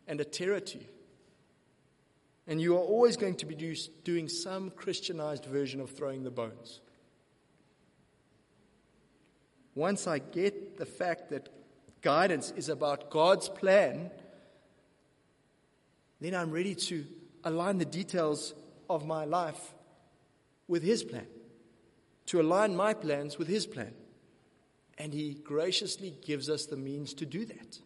and 0.07 0.19
a 0.19 0.25
terror 0.25 0.59
to 0.59 0.77
you. 0.79 0.85
And 2.47 2.61
you 2.61 2.75
are 2.75 2.81
always 2.81 3.15
going 3.15 3.35
to 3.35 3.45
be 3.45 3.55
do, 3.55 3.75
doing 4.03 4.27
some 4.27 4.69
Christianized 4.71 5.45
version 5.45 5.79
of 5.79 5.91
throwing 5.91 6.23
the 6.23 6.31
bones. 6.31 6.81
Once 9.75 10.07
I 10.07 10.19
get 10.19 10.77
the 10.77 10.85
fact 10.85 11.29
that 11.29 11.49
guidance 12.01 12.51
is 12.51 12.69
about 12.69 13.09
God's 13.09 13.49
plan, 13.49 14.11
then 16.19 16.35
I'm 16.35 16.51
ready 16.51 16.75
to 16.75 17.05
align 17.43 17.77
the 17.77 17.85
details 17.85 18.53
of 18.89 19.05
my 19.05 19.25
life 19.25 19.73
with 20.67 20.83
His 20.83 21.03
plan, 21.03 21.27
to 22.27 22.41
align 22.41 22.75
my 22.75 22.93
plans 22.93 23.37
with 23.37 23.47
His 23.47 23.65
plan. 23.65 23.93
And 24.97 25.13
He 25.13 25.33
graciously 25.33 26.17
gives 26.21 26.49
us 26.49 26.65
the 26.65 26.77
means 26.77 27.13
to 27.15 27.25
do 27.25 27.45
that 27.45 27.79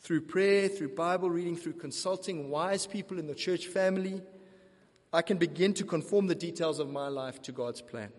through 0.00 0.22
prayer, 0.22 0.68
through 0.68 0.94
Bible 0.94 1.28
reading, 1.28 1.56
through 1.56 1.74
consulting 1.74 2.50
wise 2.50 2.86
people 2.86 3.18
in 3.18 3.26
the 3.26 3.34
church 3.34 3.66
family, 3.66 4.22
I 5.12 5.22
can 5.22 5.38
begin 5.38 5.74
to 5.74 5.84
conform 5.84 6.26
the 6.26 6.34
details 6.34 6.78
of 6.78 6.90
my 6.90 7.08
life 7.08 7.42
to 7.42 7.52
God's 7.52 7.82
plan. 7.82 8.10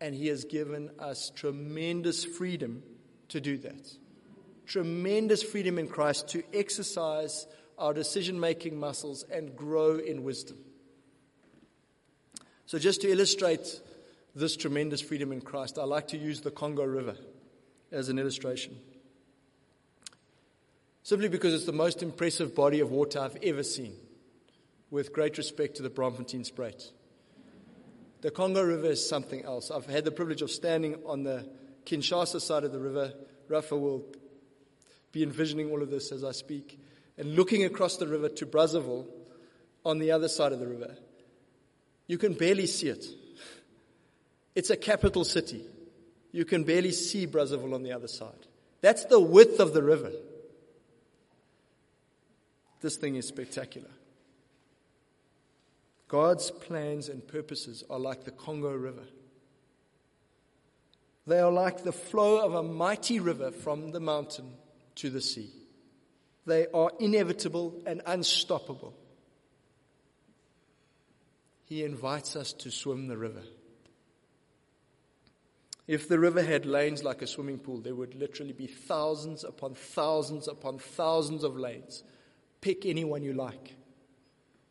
And 0.00 0.14
He 0.14 0.28
has 0.28 0.44
given 0.44 0.90
us 0.98 1.30
tremendous 1.34 2.24
freedom 2.24 2.82
to 3.28 3.40
do 3.40 3.58
that. 3.58 3.90
Tremendous 4.66 5.42
freedom 5.42 5.78
in 5.78 5.88
Christ 5.88 6.28
to 6.30 6.42
exercise 6.52 7.46
our 7.78 7.94
decision 7.94 8.40
making 8.40 8.80
muscles 8.80 9.24
and 9.30 9.54
grow 9.54 9.98
in 9.98 10.24
wisdom. 10.24 10.58
So, 12.66 12.78
just 12.78 13.02
to 13.02 13.08
illustrate 13.08 13.80
this 14.36 14.56
tremendous 14.56 15.00
freedom 15.00 15.32
in 15.32 15.40
Christ, 15.40 15.78
I 15.78 15.84
like 15.84 16.08
to 16.08 16.18
use 16.18 16.42
the 16.42 16.50
Congo 16.50 16.84
River 16.84 17.16
as 17.90 18.08
an 18.08 18.18
illustration 18.18 18.78
simply 21.02 21.28
because 21.28 21.54
it's 21.54 21.66
the 21.66 21.72
most 21.72 22.02
impressive 22.02 22.52
body 22.52 22.80
of 22.80 22.90
water 22.90 23.20
I've 23.20 23.36
ever 23.40 23.62
seen, 23.62 23.94
with 24.90 25.12
great 25.12 25.38
respect 25.38 25.76
to 25.76 25.82
the 25.84 25.88
Braamfontein-Spruit. 25.88 26.90
The 28.22 28.32
Congo 28.32 28.60
River 28.60 28.88
is 28.88 29.08
something 29.08 29.44
else. 29.44 29.70
I've 29.70 29.86
had 29.86 30.04
the 30.04 30.10
privilege 30.10 30.42
of 30.42 30.50
standing 30.50 30.96
on 31.06 31.22
the 31.22 31.48
Kinshasa 31.84 32.40
side 32.40 32.64
of 32.64 32.72
the 32.72 32.80
river. 32.80 33.12
Rafa 33.46 33.76
will 33.76 34.04
be 35.12 35.22
envisioning 35.22 35.70
all 35.70 35.80
of 35.80 35.90
this 35.90 36.10
as 36.10 36.24
I 36.24 36.32
speak, 36.32 36.80
and 37.16 37.36
looking 37.36 37.64
across 37.64 37.98
the 37.98 38.08
river 38.08 38.28
to 38.28 38.44
Brazzaville 38.44 39.06
on 39.84 40.00
the 40.00 40.10
other 40.10 40.26
side 40.26 40.52
of 40.52 40.58
the 40.58 40.66
river. 40.66 40.96
You 42.08 42.18
can 42.18 42.32
barely 42.34 42.66
see 42.66 42.88
it. 42.88 43.06
It's 44.56 44.70
a 44.70 44.76
capital 44.76 45.22
city. 45.22 45.62
You 46.32 46.46
can 46.46 46.64
barely 46.64 46.90
see 46.90 47.26
Brazzaville 47.26 47.74
on 47.74 47.82
the 47.82 47.92
other 47.92 48.08
side. 48.08 48.46
That's 48.80 49.04
the 49.04 49.20
width 49.20 49.60
of 49.60 49.74
the 49.74 49.82
river. 49.82 50.10
This 52.80 52.96
thing 52.96 53.16
is 53.16 53.28
spectacular. 53.28 53.90
God's 56.08 56.50
plans 56.50 57.08
and 57.08 57.26
purposes 57.26 57.84
are 57.90 57.98
like 57.98 58.24
the 58.24 58.30
Congo 58.30 58.72
River. 58.72 59.04
They 61.26 61.40
are 61.40 61.52
like 61.52 61.82
the 61.82 61.92
flow 61.92 62.38
of 62.38 62.54
a 62.54 62.62
mighty 62.62 63.20
river 63.20 63.50
from 63.50 63.90
the 63.90 64.00
mountain 64.00 64.52
to 64.96 65.10
the 65.10 65.20
sea. 65.20 65.50
They 66.46 66.66
are 66.72 66.92
inevitable 66.98 67.82
and 67.84 68.00
unstoppable. 68.06 68.94
He 71.64 71.82
invites 71.82 72.36
us 72.36 72.52
to 72.54 72.70
swim 72.70 73.08
the 73.08 73.18
river. 73.18 73.42
If 75.86 76.08
the 76.08 76.18
river 76.18 76.42
had 76.42 76.66
lanes 76.66 77.04
like 77.04 77.22
a 77.22 77.26
swimming 77.26 77.58
pool, 77.58 77.80
there 77.80 77.94
would 77.94 78.14
literally 78.14 78.52
be 78.52 78.66
thousands 78.66 79.44
upon 79.44 79.74
thousands 79.74 80.48
upon 80.48 80.78
thousands 80.78 81.44
of 81.44 81.56
lanes 81.56 82.02
Pick 82.60 82.84
anyone 82.84 83.22
you 83.22 83.32
like. 83.32 83.76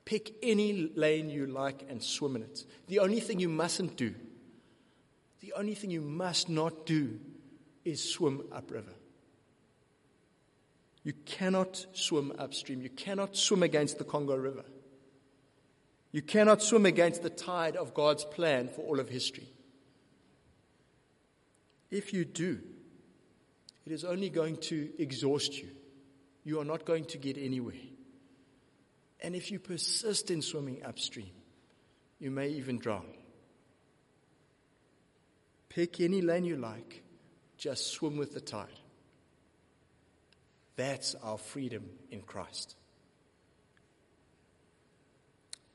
Pick 0.04 0.36
any 0.44 0.92
lane 0.96 1.30
you 1.30 1.48
like 1.48 1.86
and 1.90 2.04
swim 2.04 2.36
in 2.36 2.44
it. 2.44 2.66
The 2.88 3.00
only 3.00 3.22
thing 3.22 3.40
you 3.40 3.48
mustn't 3.48 3.96
do, 3.96 4.14
the 5.40 5.54
only 5.54 5.76
thing 5.76 5.92
you 5.92 6.02
must 6.02 6.50
not 6.50 6.86
do 6.86 7.20
is 7.86 8.04
swim 8.04 8.44
upriver. 8.52 8.94
You 11.04 11.14
cannot 11.26 11.86
swim 11.94 12.34
upstream. 12.38 12.82
You 12.82 12.90
cannot 12.90 13.38
swim 13.38 13.64
against 13.64 13.98
the 13.98 14.04
Congo 14.04 14.36
River. 14.36 14.66
You 16.12 16.22
cannot 16.22 16.62
swim 16.64 16.86
against 16.86 17.24
the 17.24 17.30
tide 17.30 17.76
of 17.76 17.94
God's 17.94 18.26
plan 18.26 18.68
for 18.68 18.82
all 18.82 19.00
of 19.00 19.08
history. 19.08 19.48
If 21.96 22.12
you 22.12 22.26
do, 22.26 22.60
it 23.86 23.94
is 23.94 24.04
only 24.04 24.30
going 24.30 24.58
to 24.58 24.90
exhaust 25.00 25.58
you. 25.58 25.70
You 26.44 26.60
are 26.60 26.66
not 26.66 26.84
going 26.84 27.06
to 27.06 27.18
get 27.18 27.38
anywhere. 27.38 27.86
And 29.22 29.34
if 29.34 29.50
you 29.50 29.60
persist 29.60 30.30
in 30.30 30.42
swimming 30.42 30.84
upstream, 30.84 31.32
you 32.20 32.32
may 32.32 32.50
even 32.50 32.80
drown. 32.80 33.06
Pick 35.70 36.02
any 36.02 36.22
lane 36.22 36.44
you 36.44 36.58
like, 36.58 37.02
just 37.58 37.94
swim 37.94 38.18
with 38.18 38.34
the 38.34 38.42
tide. 38.42 38.82
That's 40.76 41.16
our 41.24 41.38
freedom 41.38 41.86
in 42.12 42.24
Christ. 42.24 42.76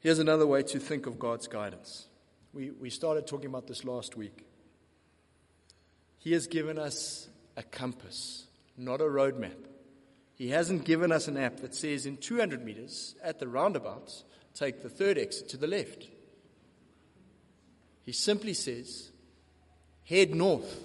Here's 0.00 0.18
another 0.18 0.46
way 0.46 0.64
to 0.64 0.78
think 0.78 1.06
of 1.06 1.18
God's 1.18 1.48
guidance. 1.48 2.08
We, 2.52 2.72
we 2.72 2.90
started 2.90 3.26
talking 3.26 3.48
about 3.48 3.66
this 3.66 3.84
last 3.84 4.18
week. 4.18 4.44
He 6.20 6.32
has 6.32 6.46
given 6.46 6.78
us 6.78 7.28
a 7.56 7.62
compass, 7.62 8.46
not 8.76 9.00
a 9.00 9.04
roadmap. 9.04 9.56
He 10.34 10.50
hasn't 10.50 10.84
given 10.84 11.10
us 11.12 11.28
an 11.28 11.38
app 11.38 11.60
that 11.60 11.74
says 11.74 12.06
in 12.06 12.18
200 12.18 12.64
meters 12.64 13.14
at 13.22 13.38
the 13.38 13.48
roundabout, 13.48 14.22
take 14.54 14.82
the 14.82 14.90
third 14.90 15.18
exit 15.18 15.48
to 15.48 15.56
the 15.56 15.66
left. 15.66 16.08
He 18.04 18.12
simply 18.12 18.52
says, 18.52 19.10
head 20.04 20.34
north. 20.34 20.84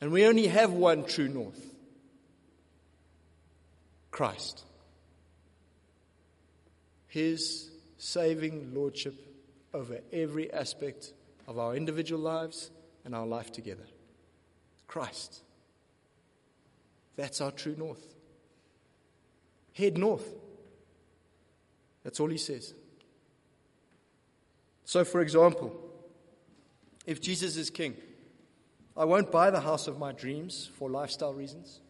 And 0.00 0.12
we 0.12 0.26
only 0.26 0.46
have 0.46 0.72
one 0.72 1.04
true 1.04 1.28
north 1.28 1.74
Christ. 4.10 4.64
His 7.06 7.70
saving 7.98 8.74
lordship 8.74 9.14
over 9.74 10.00
every 10.10 10.50
aspect 10.52 11.12
of 11.46 11.58
our 11.58 11.76
individual 11.76 12.20
lives 12.20 12.70
and 13.04 13.14
our 13.14 13.26
life 13.26 13.52
together. 13.52 13.86
Christ. 14.86 15.42
That's 17.16 17.40
our 17.40 17.50
true 17.50 17.74
north. 17.76 18.14
Head 19.72 19.98
north. 19.98 20.34
That's 22.04 22.20
all 22.20 22.28
he 22.28 22.38
says. 22.38 22.74
So, 24.84 25.04
for 25.04 25.20
example, 25.20 25.74
if 27.06 27.20
Jesus 27.20 27.56
is 27.56 27.70
king, 27.70 27.96
I 28.96 29.04
won't 29.04 29.32
buy 29.32 29.50
the 29.50 29.60
house 29.60 29.86
of 29.88 29.98
my 29.98 30.12
dreams 30.12 30.70
for 30.74 30.90
lifestyle 30.90 31.32
reasons 31.32 31.80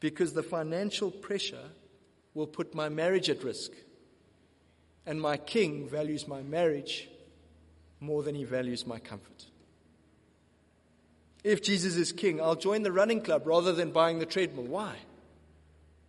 because 0.00 0.32
the 0.32 0.42
financial 0.42 1.10
pressure 1.10 1.70
will 2.34 2.46
put 2.46 2.74
my 2.74 2.88
marriage 2.88 3.30
at 3.30 3.42
risk. 3.42 3.72
And 5.06 5.20
my 5.20 5.38
king 5.38 5.88
values 5.88 6.28
my 6.28 6.42
marriage 6.42 7.08
more 8.00 8.22
than 8.22 8.34
he 8.34 8.44
values 8.44 8.86
my 8.86 8.98
comfort. 8.98 9.46
If 11.48 11.62
Jesus 11.62 11.96
is 11.96 12.12
king, 12.12 12.42
I'll 12.42 12.56
join 12.56 12.82
the 12.82 12.92
running 12.92 13.22
club 13.22 13.46
rather 13.46 13.72
than 13.72 13.90
buying 13.90 14.18
the 14.18 14.26
treadmill. 14.26 14.66
Why? 14.66 14.96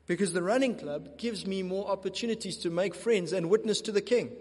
Because 0.06 0.34
the 0.34 0.44
running 0.44 0.76
club 0.76 1.18
gives 1.18 1.48
me 1.48 1.64
more 1.64 1.88
opportunities 1.88 2.58
to 2.58 2.70
make 2.70 2.94
friends 2.94 3.32
and 3.32 3.50
witness 3.50 3.80
to 3.84 3.94
the 3.94 4.02
king. 4.02 4.34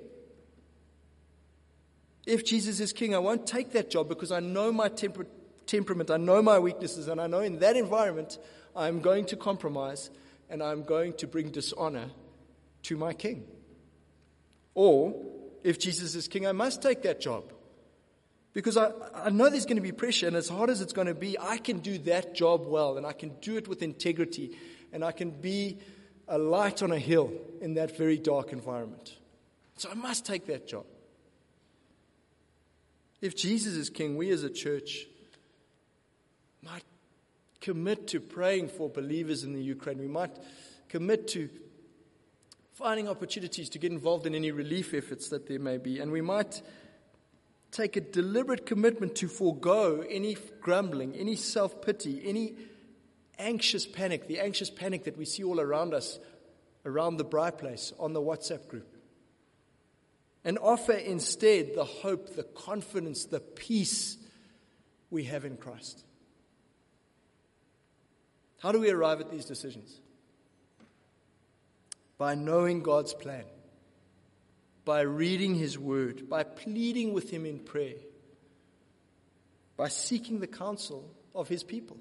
If 2.26 2.44
Jesus 2.44 2.80
is 2.80 2.92
king, 2.92 3.14
I 3.14 3.20
won't 3.20 3.46
take 3.46 3.70
that 3.74 3.90
job 3.90 4.09
because 4.09 4.32
I 4.32 4.40
know 4.40 4.72
my 4.72 4.88
temper- 4.88 5.28
temperament, 5.66 6.11
I 6.11 6.16
know 6.16 6.42
my 6.42 6.59
weaknesses, 6.59 7.07
and 7.07 7.20
I 7.20 7.28
know 7.28 7.42
in 7.42 7.61
that 7.61 7.76
environment 7.76 8.36
I'm 8.74 8.99
going 8.99 9.26
to 9.26 9.36
compromise 9.36 10.11
and 10.51 10.61
I'm 10.61 10.82
going 10.82 11.12
to 11.18 11.28
bring 11.28 11.51
dishonor 11.51 12.11
to 12.82 12.96
my 12.96 13.12
king. 13.12 13.46
Or, 14.74 15.14
if 15.62 15.78
Jesus 15.78 16.16
is 16.16 16.26
king, 16.26 16.44
I 16.44 16.51
must 16.51 16.82
take 16.82 17.03
that 17.03 17.20
job 17.20 17.53
because 18.53 18.76
I, 18.76 18.90
I 19.14 19.30
know 19.30 19.51
there's 19.51 19.66
going 19.66 19.76
to 19.76 19.82
be 19.82 19.92
pressure, 19.92 20.26
and 20.26 20.36
as 20.36 20.49
hard 20.49 20.70
as 20.70 20.80
it's 20.80 20.92
going 20.92 21.07
to 21.07 21.14
be, 21.14 21.38
I 21.38 21.59
can 21.59 21.78
do 21.78 21.99
that 21.99 22.34
job 22.34 22.66
well, 22.66 22.96
and 22.96 23.07
I 23.07 23.12
can 23.12 23.34
do 23.40 23.57
it 23.57 23.68
with 23.68 23.82
integrity, 23.82 24.57
and 24.92 25.05
I 25.05 25.12
can 25.12 25.30
be 25.30 25.78
a 26.26 26.38
light 26.38 26.82
on 26.82 26.92
a 26.92 26.99
hill 26.99 27.32
in 27.61 27.74
that 27.74 27.96
very 27.96 28.18
dark 28.18 28.53
environment. 28.53 29.14
So 29.76 29.88
I 29.90 29.94
must 29.94 30.26
take 30.26 30.46
that 30.46 30.66
job. 30.66 30.84
If 33.20 33.36
Jesus 33.36 33.74
is 33.74 33.90
king, 33.90 34.16
we 34.16 34.30
as 34.30 34.44
a 34.44 34.51
church 34.51 35.07
might 36.62 36.84
commit 37.61 38.09
to 38.09 38.20
praying 38.20 38.68
for 38.68 38.88
believers 38.88 39.44
in 39.44 39.53
the 39.53 39.62
Ukraine. 39.62 39.99
We 39.99 40.09
might 40.09 40.36
commit 40.88 41.28
to 41.28 41.49
finding 42.72 43.09
opportunities 43.09 43.68
to 43.70 43.78
get 43.78 43.90
involved 43.90 44.26
in 44.26 44.34
any 44.34 44.53
relief 44.53 44.94
efforts 44.94 45.30
that 45.30 45.49
there 45.49 45.59
may 45.59 45.78
be. 45.78 45.99
And 45.99 46.12
we 46.12 46.20
might 46.20 46.62
take 47.71 47.97
a 47.97 48.01
deliberate 48.01 48.66
commitment 48.66 49.16
to 49.16 49.29
forego 49.29 50.05
any 50.09 50.37
grumbling, 50.61 51.14
any 51.14 51.37
self 51.37 51.83
pity, 51.83 52.23
any 52.25 52.55
anxious 53.39 53.87
panic, 53.87 54.27
the 54.27 54.41
anxious 54.41 54.71
panic 54.71 55.05
that 55.05 55.16
we 55.16 55.25
see 55.25 55.45
all 55.45 55.61
around 55.61 55.95
us, 55.95 56.19
around 56.85 57.16
the 57.16 57.25
bright 57.25 57.59
place, 57.59 57.93
on 57.99 58.12
the 58.12 58.21
WhatsApp 58.21 58.66
group. 58.69 58.97
And 60.45 60.59
offer 60.59 60.93
instead 60.93 61.75
the 61.75 61.85
hope, 61.85 62.35
the 62.35 62.45
confidence, 62.45 63.27
the 63.27 63.41
peace 63.41 64.16
we 65.11 65.25
have 65.25 65.45
in 65.45 65.57
Christ. 65.57 66.05
How 68.61 68.73
do 68.73 68.81
we 68.81 68.91
arrive 68.91 69.21
at 69.21 69.31
these 69.31 69.45
decisions? 69.45 70.01
By 72.16 72.35
knowing 72.35 72.83
God's 72.83 73.14
plan 73.14 73.45
by 74.89 75.03
reading 75.03 75.55
His 75.55 75.78
Word, 75.78 76.30
by 76.30 76.45
pleading 76.45 77.12
with 77.12 77.28
Him 77.28 77.45
in 77.45 77.59
prayer, 77.59 78.01
by 79.76 79.89
seeking 79.89 80.41
the 80.41 80.47
counsel 80.47 81.14
of 81.34 81.47
His 81.47 81.62
people, 81.62 81.99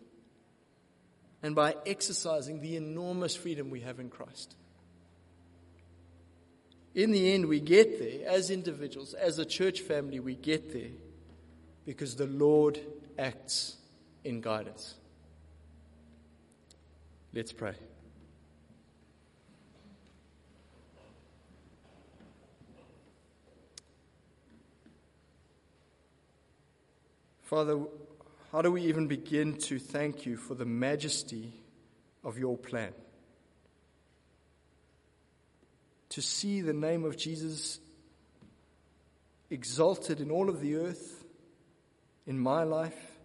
and 1.43 1.53
by 1.53 1.75
exercising 1.85 2.61
the 2.61 2.77
enormous 2.77 3.35
freedom 3.35 3.69
we 3.69 3.81
have 3.81 3.99
in 3.99 4.09
Christ. 4.09 4.55
In 6.95 7.11
the 7.11 7.33
end, 7.33 7.47
we 7.47 7.59
get 7.59 7.99
there 7.99 8.25
as 8.25 8.51
individuals, 8.51 9.13
as 9.13 9.38
a 9.38 9.45
church 9.45 9.81
family, 9.81 10.21
we 10.21 10.35
get 10.35 10.71
there 10.71 10.95
because 11.85 12.15
the 12.15 12.27
Lord 12.27 12.79
acts 13.19 13.75
in 14.23 14.39
guidance. 14.39 14.95
Let's 17.33 17.51
pray. 17.51 17.75
Father, 27.47 27.79
how 28.51 28.61
do 28.61 28.73
we 28.73 28.81
even 28.81 29.07
begin 29.07 29.55
to 29.59 29.79
thank 29.79 30.25
you 30.25 30.35
for 30.35 30.53
the 30.53 30.65
majesty 30.65 31.53
of 32.21 32.37
your 32.37 32.57
plan? 32.57 32.91
To 36.09 36.21
see 36.21 36.59
the 36.59 36.73
name 36.73 37.05
of 37.05 37.15
Jesus 37.15 37.79
exalted 39.49 40.19
in 40.19 40.29
all 40.29 40.49
of 40.49 40.59
the 40.59 40.75
earth, 40.75 41.23
in 42.25 42.37
my 42.37 42.63
life, 42.63 43.17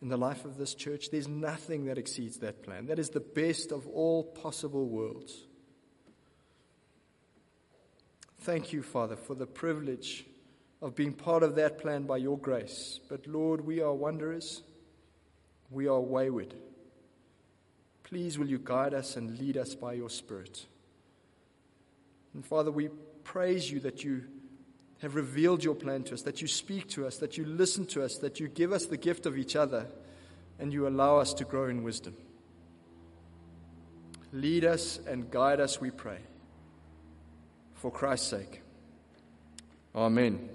in 0.00 0.06
the 0.06 0.16
life 0.16 0.44
of 0.44 0.56
this 0.56 0.76
church, 0.76 1.10
there's 1.10 1.26
nothing 1.26 1.86
that 1.86 1.98
exceeds 1.98 2.36
that 2.36 2.62
plan. 2.62 2.86
That 2.86 3.00
is 3.00 3.08
the 3.08 3.18
best 3.18 3.72
of 3.72 3.88
all 3.88 4.22
possible 4.22 4.86
worlds. 4.86 5.36
Thank 8.42 8.72
you, 8.72 8.84
Father, 8.84 9.16
for 9.16 9.34
the 9.34 9.46
privilege 9.46 10.24
of 10.84 10.94
being 10.94 11.14
part 11.14 11.42
of 11.42 11.54
that 11.54 11.78
plan 11.78 12.02
by 12.02 12.18
your 12.18 12.36
grace. 12.36 13.00
But 13.08 13.26
Lord, 13.26 13.64
we 13.64 13.80
are 13.80 13.94
wanderers, 13.94 14.62
we 15.70 15.88
are 15.88 15.98
wayward. 15.98 16.52
Please, 18.02 18.38
will 18.38 18.48
you 18.48 18.58
guide 18.62 18.92
us 18.92 19.16
and 19.16 19.38
lead 19.38 19.56
us 19.56 19.74
by 19.74 19.94
your 19.94 20.10
Spirit? 20.10 20.66
And 22.34 22.44
Father, 22.44 22.70
we 22.70 22.90
praise 23.24 23.70
you 23.70 23.80
that 23.80 24.04
you 24.04 24.24
have 24.98 25.14
revealed 25.14 25.64
your 25.64 25.74
plan 25.74 26.02
to 26.04 26.14
us, 26.14 26.20
that 26.22 26.42
you 26.42 26.48
speak 26.48 26.86
to 26.90 27.06
us, 27.06 27.16
that 27.16 27.38
you 27.38 27.46
listen 27.46 27.86
to 27.86 28.04
us, 28.04 28.18
that 28.18 28.38
you 28.38 28.48
give 28.48 28.70
us 28.70 28.84
the 28.84 28.98
gift 28.98 29.24
of 29.24 29.38
each 29.38 29.56
other, 29.56 29.86
and 30.58 30.70
you 30.70 30.86
allow 30.86 31.16
us 31.16 31.32
to 31.32 31.46
grow 31.46 31.64
in 31.64 31.82
wisdom. 31.82 32.14
Lead 34.34 34.66
us 34.66 35.00
and 35.06 35.30
guide 35.30 35.60
us, 35.60 35.80
we 35.80 35.90
pray. 35.90 36.18
For 37.72 37.90
Christ's 37.90 38.28
sake. 38.28 38.60
Amen. 39.94 40.50